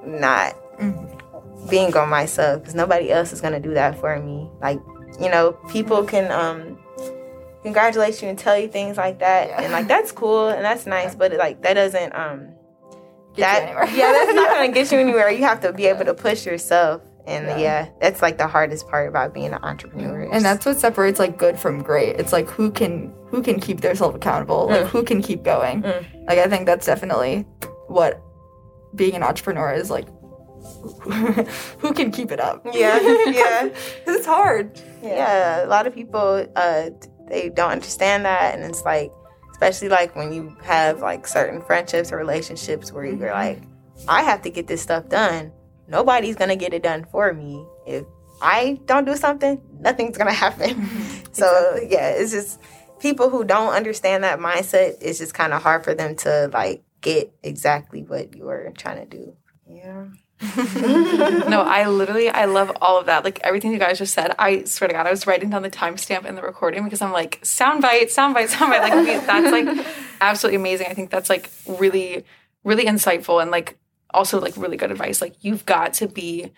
not. 0.06 0.56
Mm-hmm 0.80 1.21
being 1.70 1.96
on 1.96 2.10
myself 2.10 2.62
because 2.62 2.76
nobody 2.76 3.12
else 3.12 3.32
is 3.34 3.42
gonna 3.42 3.60
do 3.60 3.74
that 3.74 4.00
for 4.00 4.18
me. 4.20 4.50
Like, 4.62 4.80
you 5.20 5.30
know, 5.30 5.54
people 5.70 6.04
can 6.04 6.32
um 6.32 6.78
congratulate 7.64 8.22
you 8.22 8.28
and 8.28 8.38
tell 8.38 8.58
you 8.58 8.68
things 8.68 8.98
like 8.98 9.20
that, 9.20 9.50
yeah. 9.50 9.62
and 9.62 9.72
like 9.72 9.88
that's 9.88 10.12
cool 10.12 10.50
and 10.50 10.64
that's 10.64 10.86
nice, 10.86 11.16
but 11.16 11.34
it, 11.34 11.40
like 11.40 11.62
that 11.64 11.74
doesn't 11.74 12.16
um 12.16 12.50
that 13.38 13.94
yeah 13.96 14.12
that's 14.12 14.34
not 14.34 14.50
gonna 14.50 14.72
get 14.72 14.92
you 14.92 15.00
anywhere. 15.00 15.30
You 15.30 15.44
have 15.44 15.62
to 15.62 15.74
be 15.74 15.86
able 15.86 16.06
to 16.06 16.14
push 16.14 16.46
yourself. 16.46 17.02
And 17.28 17.46
yeah. 17.46 17.58
yeah. 17.58 17.90
that's 18.00 18.22
like 18.24 18.40
the 18.40 18.48
hardest 18.48 18.88
part 18.88 19.08
about 19.08 19.32
being 19.32 19.54
an 19.54 19.60
entrepreneur. 19.62 20.28
And 20.32 20.44
that's 20.44 20.66
what 20.66 20.80
separates 20.80 21.20
like 21.20 21.38
good 21.38 21.60
from 21.60 21.84
great. 21.84 22.20
It's 22.20 22.34
like 22.34 22.50
who 22.50 22.72
can 22.72 23.14
who 23.28 23.44
can 23.44 23.60
keep 23.60 23.82
themselves 23.82 24.16
accountable, 24.16 24.68
like 24.68 24.86
mm. 24.86 24.88
who 24.88 25.04
can 25.04 25.22
keep 25.22 25.44
going. 25.44 25.84
Mm. 25.84 26.28
Like 26.28 26.40
I 26.40 26.48
think 26.48 26.66
that's 26.66 26.86
definitely 26.86 27.46
what 27.88 28.22
being 28.96 29.14
an 29.14 29.24
entrepreneur 29.24 29.72
is 29.72 29.90
like 29.90 30.08
who 31.80 31.94
can 31.94 32.12
keep 32.12 32.32
it 32.32 32.40
up? 32.40 32.66
Yeah, 32.74 33.00
yeah. 33.28 33.64
Because 33.66 34.16
it's 34.18 34.26
hard. 34.26 34.80
Yeah. 35.02 35.16
yeah. 35.16 35.66
a 35.66 35.68
lot 35.68 35.88
of 35.88 35.94
people 35.94 36.46
uh, 36.56 36.90
they 37.28 37.50
don't 37.50 37.72
understand 37.72 38.26
that, 38.26 38.56
and 38.56 38.64
it's 38.64 38.84
like, 38.84 39.12
especially 39.52 39.90
like 39.90 40.16
when 40.16 40.32
you 40.34 40.56
have 40.64 41.02
like 41.02 41.26
certain 41.26 41.62
friendships 41.62 42.12
or 42.12 42.18
relationships 42.18 42.92
where 42.92 43.06
you're 43.06 43.30
mm-hmm. 43.30 43.60
like, 43.60 43.62
I 44.08 44.24
have 44.24 44.42
to 44.44 44.50
get 44.50 44.68
this 44.68 44.82
stuff 44.82 45.10
done. 45.10 45.52
Nobody's 45.88 46.36
gonna 46.36 46.56
get 46.56 46.74
it 46.74 46.84
done 46.84 47.06
for 47.12 47.34
me. 47.34 47.66
If 47.86 48.06
I 48.42 48.80
don't 48.86 49.06
do 49.06 49.16
something, 49.16 49.62
nothing's 49.80 50.18
gonna 50.18 50.34
happen. 50.34 50.88
So 51.34 51.48
exactly. 51.48 51.92
yeah, 51.94 52.10
it's 52.10 52.32
just 52.34 52.60
people 53.00 53.30
who 53.30 53.46
don't 53.46 53.74
understand 53.74 54.26
that 54.26 54.40
mindset. 54.40 54.98
It's 55.00 55.18
just 55.18 55.34
kind 55.34 55.54
of 55.54 55.64
hard 55.64 55.86
for 55.86 55.94
them 55.94 56.18
to 56.18 56.50
like 56.52 56.84
get 57.00 57.34
exactly 57.42 58.04
what 58.04 58.36
you're 58.36 58.74
trying 58.78 59.08
to 59.08 59.18
do. 59.18 59.34
Yeah. 59.66 60.08
no, 61.50 61.62
I 61.62 61.88
literally 61.88 62.30
I 62.30 62.46
love 62.46 62.76
all 62.82 63.00
of 63.00 63.06
that. 63.06 63.24
Like 63.24 63.40
everything 63.44 63.72
you 63.72 63.78
guys 63.78 64.00
just 64.00 64.14
said. 64.14 64.34
I 64.40 64.64
swear 64.64 64.88
to 64.88 64.94
God, 64.94 65.06
I 65.06 65.12
was 65.12 65.28
writing 65.28 65.52
down 65.52 65.62
the 65.62 65.70
timestamp 65.70 66.26
in 66.26 66.36
the 66.36 66.42
recording 66.42 66.84
because 66.84 67.02
I'm 67.02 67.12
like 67.12 67.40
soundbite, 67.42 68.06
soundbite, 68.06 68.50
soundbite. 68.50 68.82
Like 68.82 69.26
that's 69.28 69.52
like 69.52 69.88
absolutely 70.22 70.56
amazing. 70.56 70.88
I 70.88 70.94
think 70.96 71.12
that's 71.12 71.30
like 71.30 71.52
really, 71.68 72.26
really 72.64 72.86
insightful 72.86 73.42
and 73.42 73.52
like 73.52 73.78
also 74.12 74.42
like 74.42 74.58
really 74.58 74.78
good 74.78 74.90
advice. 74.90 75.22
Like 75.22 75.36
you've 75.42 75.66
got 75.66 75.94
to 75.96 76.08
be 76.08 76.52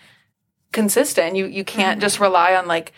consistent. 0.71 1.35
You 1.35 1.45
you 1.45 1.65
can't 1.65 1.97
mm-hmm. 1.97 2.01
just 2.01 2.21
rely 2.21 2.55
on 2.55 2.67
like 2.67 2.93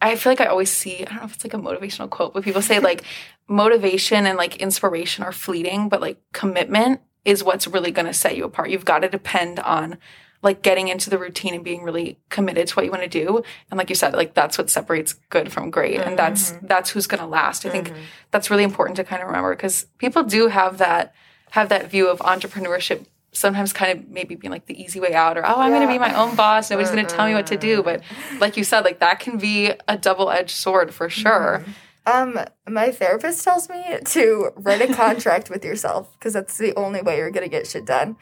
I 0.00 0.16
feel 0.16 0.32
like 0.32 0.40
I 0.40 0.46
always 0.46 0.70
see, 0.70 1.02
I 1.02 1.04
don't 1.04 1.16
know 1.16 1.24
if 1.24 1.34
it's 1.34 1.44
like 1.44 1.52
a 1.52 1.58
motivational 1.58 2.08
quote, 2.08 2.32
but 2.32 2.42
people 2.42 2.62
say 2.62 2.80
like 2.80 3.02
motivation 3.48 4.24
and 4.26 4.38
like 4.38 4.56
inspiration 4.56 5.22
are 5.24 5.32
fleeting, 5.32 5.90
but 5.90 6.00
like 6.00 6.18
commitment 6.32 7.02
is 7.24 7.44
what's 7.44 7.66
really 7.66 7.90
going 7.90 8.06
to 8.06 8.14
set 8.14 8.36
you 8.36 8.44
apart. 8.44 8.70
You've 8.70 8.86
got 8.86 9.00
to 9.00 9.08
depend 9.08 9.60
on 9.60 9.98
like 10.42 10.62
getting 10.62 10.88
into 10.88 11.10
the 11.10 11.18
routine 11.18 11.54
and 11.54 11.62
being 11.62 11.82
really 11.82 12.18
committed 12.30 12.68
to 12.68 12.74
what 12.74 12.84
you 12.84 12.90
want 12.90 13.02
to 13.02 13.08
do. 13.08 13.42
And 13.70 13.78
like 13.78 13.90
you 13.90 13.94
said, 13.94 14.14
like 14.14 14.34
that's 14.34 14.56
what 14.56 14.70
separates 14.70 15.14
good 15.28 15.52
from 15.52 15.70
great. 15.70 16.00
And 16.00 16.18
that's 16.18 16.52
mm-hmm. 16.52 16.66
that's 16.66 16.90
who's 16.90 17.06
gonna 17.06 17.26
last. 17.26 17.66
I 17.66 17.70
think 17.70 17.88
mm-hmm. 17.88 18.02
that's 18.30 18.50
really 18.50 18.64
important 18.64 18.96
to 18.96 19.04
kind 19.04 19.22
of 19.22 19.28
remember 19.28 19.54
because 19.54 19.86
people 19.98 20.22
do 20.22 20.48
have 20.48 20.78
that 20.78 21.14
have 21.50 21.68
that 21.68 21.90
view 21.90 22.08
of 22.08 22.20
entrepreneurship 22.20 23.06
sometimes 23.32 23.72
kind 23.72 23.96
of 23.96 24.08
maybe 24.08 24.34
being 24.34 24.50
like 24.50 24.66
the 24.66 24.82
easy 24.82 24.98
way 24.98 25.14
out 25.14 25.38
or 25.38 25.46
oh 25.46 25.54
i'm 25.54 25.70
going 25.70 25.86
to 25.86 25.92
be 25.92 26.00
my 26.00 26.12
own 26.20 26.34
boss 26.34 26.68
nobody's 26.68 26.90
going 26.90 27.06
to 27.06 27.14
tell 27.14 27.26
me 27.26 27.32
what 27.32 27.46
to 27.46 27.56
do 27.56 27.80
mm-hmm. 27.80 28.00
but 28.30 28.40
like 28.40 28.56
you 28.56 28.64
said 28.64 28.80
like 28.80 28.98
that 28.98 29.20
can 29.20 29.38
be 29.38 29.70
a 29.86 29.96
double-edged 29.96 30.50
sword 30.50 30.92
for 30.92 31.08
sure 31.08 31.64
Um, 32.06 32.38
my 32.68 32.90
therapist 32.90 33.44
tells 33.44 33.68
me 33.68 33.98
to 34.04 34.50
write 34.56 34.80
a 34.80 34.94
contract 34.94 35.50
with 35.50 35.64
yourself 35.64 36.12
because 36.18 36.32
that's 36.32 36.56
the 36.56 36.74
only 36.76 37.02
way 37.02 37.18
you're 37.18 37.30
gonna 37.30 37.48
get 37.48 37.66
shit 37.66 37.84
done. 37.84 38.16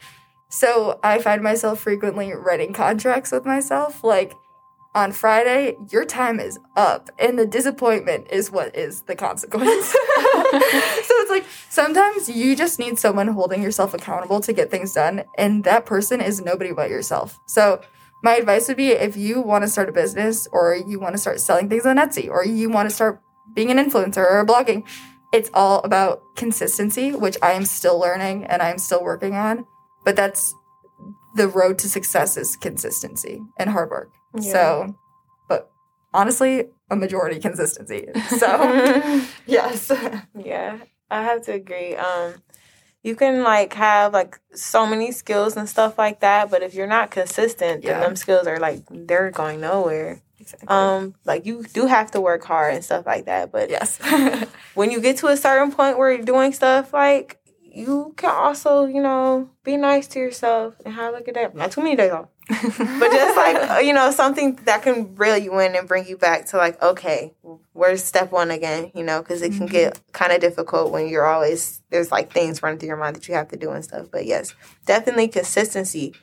So 0.49 0.99
I 1.03 1.19
find 1.19 1.41
myself 1.41 1.79
frequently 1.79 2.33
writing 2.33 2.73
contracts 2.73 3.31
with 3.31 3.45
myself, 3.45 4.03
like 4.03 4.35
on 4.95 5.11
Friday, 5.11 5.77
your 5.91 6.03
time 6.03 6.39
is 6.39 6.59
up, 6.75 7.11
and 7.19 7.37
the 7.37 7.45
disappointment 7.45 8.27
is 8.31 8.51
what 8.51 8.75
is 8.75 9.03
the 9.03 9.15
consequence. 9.15 9.85
so 9.91 9.97
it's 10.51 11.29
like 11.29 11.45
sometimes 11.69 12.27
you 12.27 12.55
just 12.55 12.79
need 12.79 12.97
someone 12.97 13.27
holding 13.27 13.61
yourself 13.61 13.93
accountable 13.93 14.39
to 14.41 14.51
get 14.51 14.71
things 14.71 14.93
done, 14.93 15.23
and 15.37 15.63
that 15.63 15.85
person 15.85 16.19
is 16.19 16.41
nobody 16.41 16.73
but 16.73 16.89
yourself. 16.89 17.39
So 17.45 17.81
my 18.23 18.35
advice 18.35 18.67
would 18.67 18.77
be 18.77 18.89
if 18.89 19.15
you 19.15 19.41
want 19.41 19.63
to 19.63 19.67
start 19.67 19.89
a 19.89 19.93
business 19.93 20.47
or 20.51 20.75
you 20.75 20.99
want 20.99 21.13
to 21.13 21.19
start 21.19 21.39
selling 21.39 21.69
things 21.69 21.85
on 21.85 21.97
Etsy 21.97 22.27
or 22.27 22.43
you 22.43 22.69
want 22.69 22.89
to 22.89 22.95
start 22.95 23.21
being 23.53 23.69
an 23.69 23.77
influencer 23.77 24.17
or 24.17 24.45
blogging, 24.45 24.83
it's 25.31 25.51
all 25.53 25.81
about 25.83 26.23
consistency, 26.35 27.11
which 27.11 27.37
I 27.41 27.51
am 27.51 27.65
still 27.65 27.99
learning 27.99 28.45
and 28.45 28.61
I'm 28.61 28.79
still 28.79 29.03
working 29.03 29.35
on. 29.35 29.67
But 30.05 30.15
that's 30.15 30.53
the 31.35 31.47
road 31.47 31.77
to 31.79 31.89
success 31.89 32.37
is 32.37 32.55
consistency 32.55 33.41
and 33.57 33.69
hard 33.69 33.89
work. 33.89 34.11
So, 34.41 34.95
but 35.47 35.69
honestly, 36.13 36.65
a 36.89 36.95
majority 36.95 37.39
consistency. 37.39 38.07
So, 38.37 39.21
yes. 39.45 39.91
Yeah, 40.37 40.77
I 41.09 41.23
have 41.23 41.43
to 41.45 41.53
agree. 41.53 41.95
Um, 41.95 42.35
you 43.03 43.15
can 43.15 43.43
like 43.43 43.73
have 43.73 44.13
like 44.13 44.39
so 44.53 44.85
many 44.85 45.11
skills 45.11 45.55
and 45.57 45.67
stuff 45.69 45.97
like 45.97 46.19
that, 46.19 46.51
but 46.51 46.61
if 46.63 46.73
you're 46.73 46.87
not 46.87 47.11
consistent, 47.11 47.83
then 47.83 47.91
Yeah. 47.91 47.99
them 48.01 48.15
skills 48.15 48.45
are 48.47 48.59
like 48.59 48.81
they're 48.91 49.31
going 49.31 49.61
nowhere. 49.61 50.21
Exactly. 50.39 50.67
Um, 50.67 51.15
like 51.25 51.45
you 51.45 51.63
do 51.73 51.85
have 51.87 52.11
to 52.11 52.21
work 52.21 52.43
hard 52.43 52.73
and 52.73 52.83
stuff 52.83 53.05
like 53.05 53.25
that, 53.25 53.51
but 53.51 53.69
yes. 53.69 53.99
when 54.73 54.91
you 54.91 55.01
get 55.01 55.17
to 55.17 55.27
a 55.27 55.37
certain 55.37 55.71
point 55.71 55.97
where 55.97 56.11
you're 56.13 56.23
doing 56.25 56.53
stuff 56.53 56.93
like 56.93 57.38
you 57.73 58.13
can 58.17 58.31
also, 58.31 58.85
you 58.85 59.01
know, 59.01 59.49
be 59.63 59.77
nice 59.77 60.07
to 60.07 60.19
yourself 60.19 60.75
and 60.85 60.93
have 60.93 61.13
a 61.13 61.21
good 61.21 61.35
day. 61.35 61.47
Not 61.53 61.71
too 61.71 61.81
many 61.81 61.95
days 61.95 62.11
off. 62.11 62.27
but 62.49 63.11
just 63.11 63.37
like 63.37 63.69
uh, 63.69 63.77
you 63.77 63.93
know 63.93 64.09
something 64.09 64.55
that 64.63 64.81
can 64.81 65.13
reel 65.13 65.37
you 65.37 65.59
in 65.59 65.75
and 65.75 65.87
bring 65.87 66.07
you 66.07 66.17
back 66.17 66.47
to 66.47 66.57
like 66.57 66.81
okay 66.81 67.31
where's 67.73 68.03
step 68.03 68.31
one 68.31 68.49
again? 68.49 68.91
You 68.95 69.03
know 69.03 69.21
because 69.21 69.43
it 69.43 69.51
can 69.51 69.67
get 69.67 70.01
kind 70.13 70.31
of 70.31 70.41
difficult 70.41 70.91
when 70.91 71.07
you're 71.07 71.27
always 71.27 71.83
there's 71.91 72.11
like 72.11 72.33
things 72.33 72.63
running 72.63 72.79
through 72.79 72.87
your 72.87 72.97
mind 72.97 73.15
that 73.17 73.27
you 73.27 73.35
have 73.35 73.49
to 73.49 73.57
do 73.57 73.69
and 73.69 73.83
stuff. 73.83 74.07
But 74.11 74.25
yes 74.25 74.55
definitely 74.87 75.27
consistency. 75.27 76.15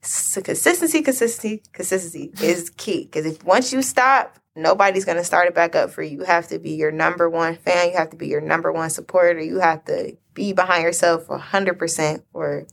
So 0.00 0.40
consistency 0.40 1.02
consistency 1.02 1.62
consistency 1.74 2.32
is 2.40 2.70
key. 2.70 3.04
Because 3.04 3.26
if 3.26 3.44
once 3.44 3.70
you 3.70 3.82
stop 3.82 4.40
nobody's 4.56 5.04
going 5.04 5.18
to 5.18 5.24
start 5.24 5.48
it 5.48 5.54
back 5.54 5.74
up 5.74 5.90
for 5.90 6.02
you. 6.02 6.18
You 6.18 6.24
have 6.24 6.48
to 6.48 6.58
be 6.58 6.72
your 6.72 6.90
number 6.90 7.28
one 7.28 7.56
fan. 7.56 7.90
You 7.90 7.96
have 7.96 8.10
to 8.10 8.16
be 8.16 8.28
your 8.28 8.40
number 8.40 8.72
one 8.72 8.90
supporter. 8.90 9.40
You 9.40 9.60
have 9.60 9.84
to 9.86 10.16
be 10.40 10.52
behind 10.62 10.82
yourself 10.88 11.26
100% 11.28 12.22
or 12.32 12.66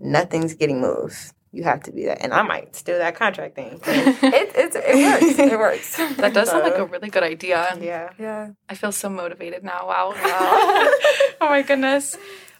nothing's 0.00 0.54
getting 0.60 0.80
moved 0.80 1.16
you 1.56 1.62
have 1.64 1.80
to 1.86 1.90
be 1.96 2.02
that 2.08 2.18
and 2.24 2.32
i 2.40 2.42
might 2.52 2.68
steal 2.80 2.98
that 2.98 3.14
contract 3.22 3.52
thing 3.58 3.72
it, 3.86 4.48
it, 4.62 4.70
it 4.92 4.96
works. 5.08 5.38
It 5.52 5.58
works. 5.66 5.90
that 6.22 6.32
does 6.36 6.48
sound 6.50 6.64
like 6.68 6.78
a 6.84 6.84
really 6.94 7.10
good 7.16 7.22
idea 7.34 7.58
yeah 7.80 8.10
Yeah. 8.18 8.44
I 8.68 8.74
feel 8.80 8.92
so 8.92 9.08
motivated 9.08 9.62
now. 9.64 9.80
Wow. 9.92 10.06
oh 11.40 11.48
my 11.54 11.62
goodness. 11.62 12.16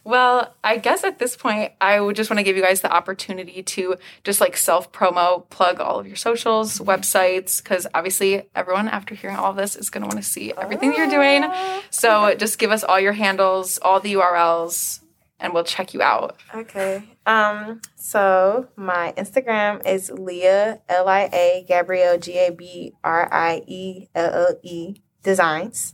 Well, 0.09 0.55
I 0.63 0.77
guess 0.77 1.03
at 1.03 1.19
this 1.19 1.37
point, 1.37 1.73
I 1.79 2.01
would 2.01 2.15
just 2.15 2.31
want 2.31 2.39
to 2.39 2.43
give 2.43 2.57
you 2.57 2.63
guys 2.63 2.81
the 2.81 2.91
opportunity 2.91 3.61
to 3.61 3.95
just 4.23 4.41
like 4.41 4.57
self 4.57 4.91
promo, 4.91 5.47
plug 5.51 5.79
all 5.79 5.99
of 5.99 6.07
your 6.07 6.15
socials, 6.15 6.79
websites, 6.79 7.61
because 7.61 7.85
obviously 7.93 8.49
everyone 8.55 8.87
after 8.87 9.13
hearing 9.13 9.35
all 9.35 9.51
of 9.51 9.55
this 9.55 9.75
is 9.75 9.91
going 9.91 10.01
to 10.01 10.07
want 10.07 10.17
to 10.17 10.27
see 10.27 10.51
everything 10.57 10.89
that 10.89 10.97
you're 10.97 11.11
doing. 11.11 11.45
So 11.91 12.33
just 12.33 12.57
give 12.57 12.71
us 12.71 12.83
all 12.83 12.99
your 12.99 13.13
handles, 13.13 13.77
all 13.83 13.99
the 13.99 14.13
URLs, 14.13 15.01
and 15.39 15.53
we'll 15.53 15.63
check 15.63 15.93
you 15.93 16.01
out. 16.01 16.37
Okay. 16.55 17.03
Um, 17.27 17.79
so 17.93 18.67
my 18.75 19.13
Instagram 19.15 19.85
is 19.85 20.09
Leah 20.09 20.81
L 20.89 21.07
I 21.07 21.29
A 21.31 21.65
Gabrielle 21.67 22.17
G 22.17 22.39
A 22.39 22.49
B 22.49 22.93
R 23.03 23.31
I 23.31 23.61
E 23.67 24.07
L 24.15 24.33
L 24.33 24.55
E 24.63 24.95
Designs. 25.21 25.93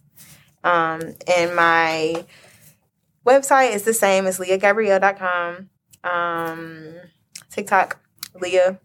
Um, 0.64 1.02
and 1.28 1.54
my 1.54 2.26
website 3.26 3.74
is 3.74 3.84
the 3.84 3.94
same 3.94 4.26
as 4.28 4.40
leahgabrielle.com. 4.40 5.70
Um, 6.04 6.96
TikTok, 7.50 8.00
Leah 8.40 8.80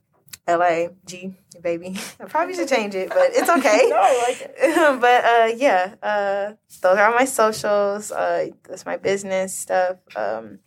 L 0.47 0.62
A 0.62 0.91
G 1.05 1.34
baby. 1.62 1.97
I 2.18 2.24
probably 2.24 2.55
should 2.55 2.68
change 2.68 2.95
it, 2.95 3.09
but 3.09 3.30
it's 3.32 3.49
okay. 3.49 3.86
No, 3.91 3.97
I 3.97 4.24
like 4.28 4.41
it. 4.41 5.01
but 5.01 5.24
uh 5.24 5.57
yeah, 5.57 5.95
uh 6.03 6.55
those 6.80 6.97
are 6.97 7.07
all 7.11 7.14
my 7.14 7.24
socials. 7.24 8.11
Uh 8.11 8.49
that's 8.68 8.86
my 8.86 8.97
business 8.97 9.57
stuff. 9.57 9.97
Um 10.16 10.61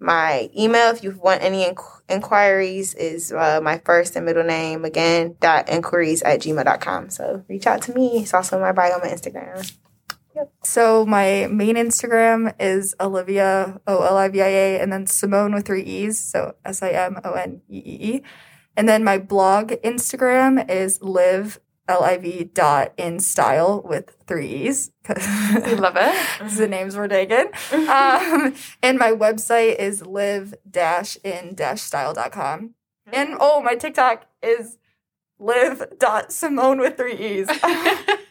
my 0.00 0.50
email 0.58 0.90
if 0.90 1.02
you 1.02 1.12
want 1.12 1.42
any 1.42 1.64
inqu- 1.64 2.00
inquiries 2.08 2.94
is 2.94 3.32
uh, 3.32 3.60
my 3.62 3.78
first 3.84 4.16
and 4.16 4.26
middle 4.26 4.44
name 4.44 4.84
again 4.84 5.36
dot 5.40 5.68
inquiries 5.68 6.20
at 6.22 6.40
gmail.com 6.40 7.08
so 7.08 7.42
reach 7.48 7.66
out 7.66 7.80
to 7.80 7.94
me 7.94 8.18
it's 8.18 8.34
also 8.34 8.60
my 8.60 8.72
bio 8.72 8.92
on 8.92 9.00
my 9.00 9.06
instagram 9.06 9.72
So 10.62 11.06
my 11.06 11.46
main 11.50 11.76
Instagram 11.76 12.54
is 12.58 12.94
Olivia 13.00 13.80
O 13.86 14.02
L 14.02 14.16
I 14.16 14.28
V 14.28 14.42
I 14.42 14.46
A, 14.46 14.80
and 14.80 14.92
then 14.92 15.06
Simone 15.06 15.54
with 15.54 15.66
three 15.66 15.82
E's, 15.82 16.18
so 16.18 16.54
S 16.64 16.82
I 16.82 16.90
M 16.90 17.20
O 17.24 17.32
N 17.32 17.62
E 17.68 17.78
E 17.78 18.14
E, 18.14 18.22
and 18.76 18.88
then 18.88 19.04
my 19.04 19.18
blog 19.18 19.72
Instagram 19.84 20.68
is 20.68 21.02
live 21.02 21.60
L 21.86 22.02
I 22.02 22.16
V 22.16 22.44
dot 22.44 22.92
in 22.96 23.20
style 23.20 23.82
with 23.84 24.16
three 24.26 24.48
E's. 24.48 24.90
We 25.08 25.74
love 25.74 25.96
it. 25.96 26.50
the 26.56 26.66
names 26.68 26.96
were 26.96 27.08
taken. 27.08 27.48
Um, 27.72 28.54
and 28.82 28.98
my 28.98 29.12
website 29.12 29.76
is 29.76 30.04
live 30.06 30.54
dash 30.68 31.16
in 31.22 31.54
dash 31.54 31.82
style.com. 31.82 32.74
And 33.12 33.36
oh, 33.38 33.60
my 33.60 33.74
TikTok 33.74 34.26
is 34.42 34.78
live 35.38 35.84
dot 35.98 36.32
Simone 36.32 36.78
with 36.78 36.96
three 36.96 37.16
E's. 37.16 37.48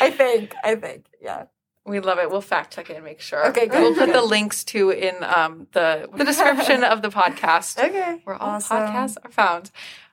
I 0.00 0.10
think. 0.10 0.54
I 0.64 0.74
think. 0.76 1.06
Yeah. 1.20 1.44
We 1.86 1.98
love 2.00 2.18
it. 2.18 2.30
We'll 2.30 2.40
fact 2.42 2.74
check 2.74 2.90
it 2.90 2.96
and 2.96 3.04
make 3.04 3.20
sure. 3.20 3.48
Okay, 3.48 3.66
good. 3.66 3.80
We'll 3.80 3.94
put 3.94 4.12
the 4.12 4.22
links 4.22 4.64
to 4.64 4.90
in 4.90 5.24
um, 5.24 5.66
the 5.72 6.08
the 6.14 6.24
description 6.30 6.84
of 6.84 7.02
the 7.02 7.08
podcast. 7.08 7.82
okay 7.82 8.20
where 8.24 8.36
all 8.36 8.50
Awesome. 8.56 8.76
podcasts 8.76 9.16
are 9.24 9.30
found. 9.30 9.70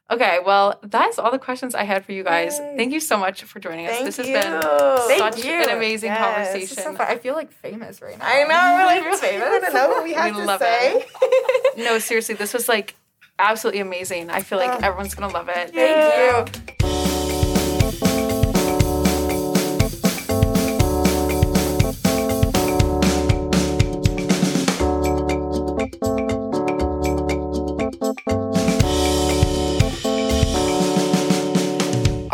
Okay, 0.10 0.40
well, 0.46 0.80
that's 0.84 1.20
all 1.20 1.32
the 1.32 1.38
questions 1.38 1.76
I 1.76 1.84
had 1.84 2.06
for 2.06 2.14
you 2.14 2.24
guys. 2.24 2.58
Yay. 2.58 2.76
Thank 2.78 2.94
you 2.94 3.02
so 3.02 3.18
much 3.18 3.44
for 3.44 3.60
joining 3.60 3.88
us. 3.88 3.92
thank 3.92 4.06
this 4.06 4.16
has 4.18 4.28
you 4.30 4.34
been 4.36 4.62
Thank 4.62 5.20
such 5.20 5.44
you. 5.44 5.52
an 5.52 5.70
amazing 5.70 6.12
Yes, 6.12 6.54
This 6.54 6.72
is 6.72 6.78
so 6.78 6.84
conversation. 6.86 7.14
I 7.18 7.18
feel 7.20 7.36
like 7.36 7.52
famous 7.52 8.02
right 8.02 8.18
now. 8.18 8.26
i 8.26 8.44
know 8.44 8.76
we're 8.78 8.86
like 8.86 9.04
You're 9.04 9.18
famous 9.18 9.50
want 9.50 9.66
to 9.66 9.74
know 9.74 9.90
what 9.90 10.04
we 10.06 10.14
have 10.20 10.34
We 10.34 10.40
to 10.42 10.48
love 10.48 10.62
say 10.62 11.06
no, 11.78 12.00
seriously, 12.00 12.36
this 12.36 12.54
was 12.54 12.70
like 12.70 12.96
absolutely 13.38 13.82
amazing. 13.82 14.30
I 14.30 14.44
feel 14.44 14.60
like 14.60 14.82
Oh. 14.82 14.88
everyone's 14.88 15.14
gonna 15.14 15.34
love 15.34 15.50
it. 15.50 15.74
Thank 15.74 17.12
you. 17.12 17.17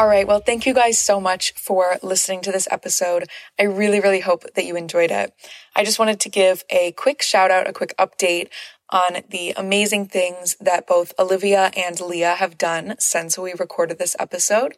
All 0.03 0.09
right. 0.09 0.27
Well, 0.27 0.41
thank 0.41 0.65
you 0.65 0.73
guys 0.73 0.99
so 0.99 1.21
much 1.21 1.53
for 1.53 1.95
listening 2.03 2.41
to 2.41 2.51
this 2.51 2.67
episode. 2.69 3.23
I 3.57 3.63
really, 3.63 4.01
really 4.01 4.19
hope 4.19 4.43
that 4.53 4.65
you 4.65 4.75
enjoyed 4.75 5.11
it. 5.11 5.33
I 5.77 5.85
just 5.85 5.97
wanted 5.97 6.19
to 6.19 6.29
give 6.29 6.65
a 6.69 6.91
quick 6.91 7.21
shout 7.21 7.51
out, 7.51 7.69
a 7.69 7.71
quick 7.71 7.95
update 7.97 8.49
on 8.89 9.21
the 9.29 9.53
amazing 9.55 10.07
things 10.07 10.57
that 10.59 10.87
both 10.87 11.13
Olivia 11.17 11.71
and 11.77 12.01
Leah 12.01 12.35
have 12.35 12.57
done 12.57 12.95
since 12.99 13.37
we 13.37 13.53
recorded 13.53 13.97
this 13.97 14.13
episode. 14.19 14.75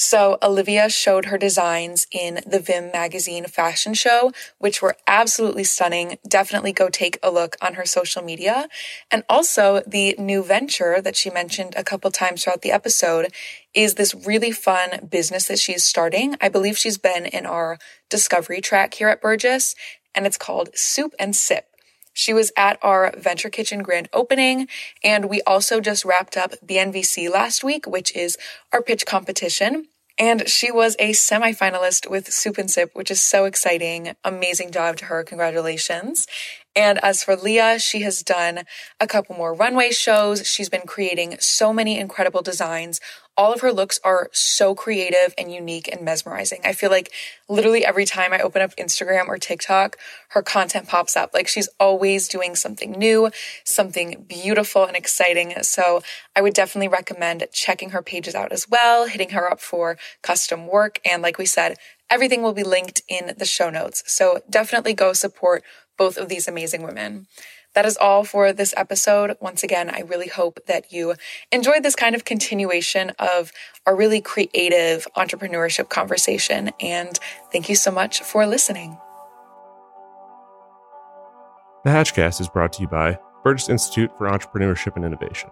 So 0.00 0.38
Olivia 0.40 0.88
showed 0.88 1.24
her 1.24 1.36
designs 1.36 2.06
in 2.12 2.38
the 2.46 2.60
Vim 2.60 2.92
magazine 2.92 3.46
fashion 3.46 3.94
show, 3.94 4.30
which 4.58 4.80
were 4.80 4.96
absolutely 5.08 5.64
stunning. 5.64 6.18
Definitely 6.26 6.72
go 6.72 6.88
take 6.88 7.18
a 7.20 7.32
look 7.32 7.56
on 7.60 7.74
her 7.74 7.84
social 7.84 8.22
media. 8.22 8.68
And 9.10 9.24
also 9.28 9.82
the 9.88 10.14
new 10.16 10.44
venture 10.44 11.00
that 11.02 11.16
she 11.16 11.30
mentioned 11.30 11.74
a 11.76 11.82
couple 11.82 12.12
times 12.12 12.44
throughout 12.44 12.62
the 12.62 12.70
episode 12.70 13.32
is 13.74 13.94
this 13.94 14.14
really 14.14 14.52
fun 14.52 15.08
business 15.10 15.46
that 15.46 15.58
she's 15.58 15.82
starting. 15.82 16.36
I 16.40 16.48
believe 16.48 16.78
she's 16.78 16.96
been 16.96 17.26
in 17.26 17.44
our 17.44 17.76
discovery 18.08 18.60
track 18.60 18.94
here 18.94 19.08
at 19.08 19.20
Burgess 19.20 19.74
and 20.14 20.26
it's 20.26 20.38
called 20.38 20.68
Soup 20.76 21.12
and 21.18 21.34
Sip. 21.34 21.67
She 22.18 22.34
was 22.34 22.50
at 22.56 22.80
our 22.82 23.14
Venture 23.16 23.48
Kitchen 23.48 23.80
grand 23.80 24.08
opening, 24.12 24.66
and 25.04 25.28
we 25.28 25.40
also 25.42 25.80
just 25.80 26.04
wrapped 26.04 26.36
up 26.36 26.50
BNVC 26.66 27.30
last 27.30 27.62
week, 27.62 27.86
which 27.86 28.12
is 28.16 28.36
our 28.72 28.82
pitch 28.82 29.06
competition. 29.06 29.86
And 30.18 30.48
she 30.48 30.72
was 30.72 30.96
a 30.98 31.12
semifinalist 31.12 32.10
with 32.10 32.32
Soup 32.32 32.58
and 32.58 32.68
Sip, 32.68 32.90
which 32.94 33.12
is 33.12 33.22
so 33.22 33.44
exciting. 33.44 34.16
Amazing 34.24 34.72
job 34.72 34.96
to 34.96 35.04
her. 35.04 35.22
Congratulations. 35.22 36.26
And 36.78 37.02
as 37.02 37.24
for 37.24 37.34
Leah, 37.34 37.80
she 37.80 38.02
has 38.02 38.22
done 38.22 38.60
a 39.00 39.08
couple 39.08 39.34
more 39.34 39.52
runway 39.52 39.90
shows. 39.90 40.46
She's 40.46 40.68
been 40.68 40.86
creating 40.86 41.34
so 41.40 41.72
many 41.72 41.98
incredible 41.98 42.40
designs. 42.40 43.00
All 43.36 43.52
of 43.52 43.62
her 43.62 43.72
looks 43.72 43.98
are 44.04 44.30
so 44.32 44.76
creative 44.76 45.34
and 45.36 45.52
unique 45.52 45.88
and 45.88 46.02
mesmerizing. 46.02 46.60
I 46.64 46.72
feel 46.72 46.90
like 46.90 47.10
literally 47.48 47.84
every 47.84 48.04
time 48.04 48.32
I 48.32 48.38
open 48.38 48.62
up 48.62 48.76
Instagram 48.76 49.26
or 49.26 49.38
TikTok, 49.38 49.96
her 50.28 50.42
content 50.42 50.86
pops 50.86 51.16
up. 51.16 51.34
Like 51.34 51.48
she's 51.48 51.68
always 51.80 52.28
doing 52.28 52.54
something 52.54 52.92
new, 52.92 53.32
something 53.64 54.24
beautiful 54.28 54.84
and 54.84 54.96
exciting. 54.96 55.54
So 55.62 56.02
I 56.36 56.42
would 56.42 56.54
definitely 56.54 56.88
recommend 56.88 57.44
checking 57.52 57.90
her 57.90 58.02
pages 58.02 58.36
out 58.36 58.52
as 58.52 58.68
well, 58.68 59.08
hitting 59.08 59.30
her 59.30 59.50
up 59.50 59.60
for 59.60 59.98
custom 60.22 60.68
work. 60.68 61.00
And 61.04 61.22
like 61.22 61.38
we 61.38 61.46
said, 61.46 61.76
everything 62.08 62.42
will 62.42 62.52
be 62.52 62.62
linked 62.62 63.02
in 63.08 63.34
the 63.36 63.44
show 63.44 63.68
notes. 63.68 64.04
So 64.06 64.42
definitely 64.48 64.94
go 64.94 65.12
support 65.12 65.64
both 65.98 66.16
of 66.16 66.28
these 66.28 66.48
amazing 66.48 66.82
women. 66.82 67.26
That 67.74 67.84
is 67.84 67.96
all 67.98 68.24
for 68.24 68.52
this 68.52 68.72
episode. 68.76 69.36
Once 69.40 69.62
again, 69.62 69.90
I 69.90 70.00
really 70.00 70.28
hope 70.28 70.58
that 70.66 70.90
you 70.92 71.14
enjoyed 71.52 71.82
this 71.82 71.94
kind 71.94 72.14
of 72.14 72.24
continuation 72.24 73.10
of 73.18 73.52
our 73.86 73.94
really 73.94 74.20
creative 74.20 75.06
entrepreneurship 75.16 75.88
conversation. 75.88 76.70
And 76.80 77.18
thank 77.52 77.68
you 77.68 77.74
so 77.76 77.90
much 77.90 78.22
for 78.22 78.46
listening. 78.46 78.98
The 81.84 81.90
Hatchcast 81.90 82.40
is 82.40 82.48
brought 82.48 82.72
to 82.74 82.82
you 82.82 82.88
by 82.88 83.18
Burgess 83.44 83.68
Institute 83.68 84.10
for 84.18 84.28
Entrepreneurship 84.28 84.96
and 84.96 85.04
Innovation. 85.04 85.50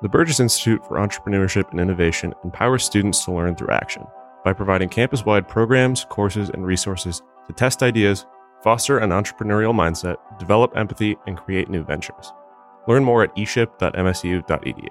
The 0.00 0.08
Burgess 0.08 0.40
Institute 0.40 0.84
for 0.86 0.96
Entrepreneurship 0.96 1.70
and 1.70 1.80
Innovation 1.80 2.32
empowers 2.44 2.84
students 2.84 3.24
to 3.24 3.32
learn 3.32 3.56
through 3.56 3.70
action 3.70 4.06
by 4.44 4.52
providing 4.52 4.88
campus 4.88 5.24
wide 5.24 5.48
programs, 5.48 6.06
courses, 6.08 6.48
and 6.50 6.64
resources 6.64 7.20
to 7.48 7.52
test 7.52 7.82
ideas, 7.82 8.24
foster 8.62 8.98
an 8.98 9.10
entrepreneurial 9.10 9.74
mindset, 9.74 10.16
develop 10.38 10.76
empathy, 10.76 11.16
and 11.26 11.36
create 11.36 11.68
new 11.68 11.84
ventures. 11.84 12.32
Learn 12.86 13.04
more 13.04 13.22
at 13.22 13.34
eship.msu.edu. 13.36 14.88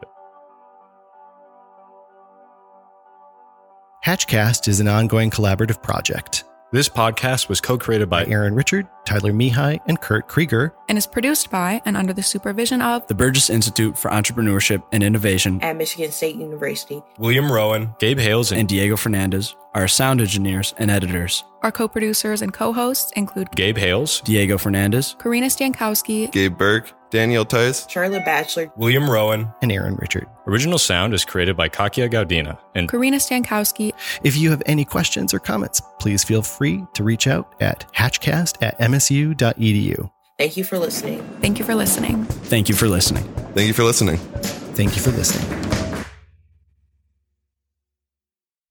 Hatchcast 4.06 4.68
is 4.68 4.80
an 4.80 4.88
ongoing 4.88 5.30
collaborative 5.30 5.84
project. 5.84 6.46
This 6.70 6.90
podcast 6.90 7.48
was 7.48 7.62
co 7.62 7.78
created 7.78 8.10
by 8.10 8.26
By 8.26 8.32
Aaron 8.32 8.54
Richard, 8.54 8.88
Tyler 9.06 9.32
Mihai, 9.32 9.80
and 9.86 10.02
Kurt 10.02 10.28
Krieger. 10.28 10.74
and 10.90 10.98
is 10.98 11.08
produced 11.08 11.50
by 11.50 11.82
and 11.86 11.96
under 11.96 12.12
the 12.12 12.22
supervision 12.24 12.82
of 12.82 13.08
The 13.08 13.16
Burgess 13.16 13.50
Institute 13.50 13.98
for 13.98 14.12
Entrepreneurship 14.12 14.84
and 14.92 15.02
Innovation 15.02 15.62
at 15.62 15.78
Michigan 15.78 16.12
State 16.12 16.36
University. 16.36 17.02
William 17.20 17.50
Rowan, 17.50 17.96
Gabe 18.00 18.20
Hales, 18.20 18.52
and 18.52 18.60
and 18.60 18.68
Diego 18.68 18.98
Fernandez, 18.98 19.56
are 19.76 19.88
sound 19.88 20.20
engineers 20.20 20.74
and 20.78 20.92
editors. 20.92 21.44
our 21.62 21.72
co-producers 21.72 22.42
and 22.42 22.52
co-hosts 22.54 23.12
include 23.14 23.50
Gabe 23.52 23.78
Hales, 23.78 24.20
Diego 24.22 24.58
Fernandez, 24.58 25.16
Karina 25.20 25.48
Stankowski, 25.48 26.30
Gabe 26.34 26.58
Burke, 26.58 26.92
Daniel 27.10 27.46
Tice, 27.46 27.88
Charlotte 27.90 28.26
Batchelor, 28.26 28.72
William 28.76 29.10
Rowan. 29.10 29.48
and 29.62 29.72
Aaron 29.72 29.96
Richard. 29.96 30.28
Original 30.46 30.78
sound 30.78 31.14
is 31.14 31.24
created 31.26 31.56
by 31.58 31.70
Kakia 31.70 32.10
Gaudina 32.12 32.58
and 32.76 32.90
Karina 32.90 33.18
Stankowski, 33.18 33.92
If 34.24 34.36
you 34.38 34.50
have 34.50 34.62
any 34.66 34.86
questions 34.86 35.34
or 35.34 35.40
comments, 35.40 35.82
please 36.00 36.24
feel 36.24 36.42
free 36.42 36.84
to 36.94 37.04
reach 37.04 37.28
out 37.28 37.54
at 37.62 37.86
hatchcast 37.94 38.58
at 38.62 38.78
msu.edu. 38.80 40.10
thank 40.38 40.58
you 40.58 40.64
for 40.64 40.78
listening. 40.80 41.22
thank 41.42 41.60
you 41.60 41.66
for 41.66 41.76
listening. 41.76 42.26
Thank 42.26 42.70
you 42.70 42.76
for 42.76 42.88
listening. 42.88 43.24
thank 43.54 43.68
you 43.68 43.74
for 43.74 43.84
listening. 43.84 44.18
Thank 44.78 44.96
you 44.96 45.02
for 45.02 45.12
listening. 45.12 45.77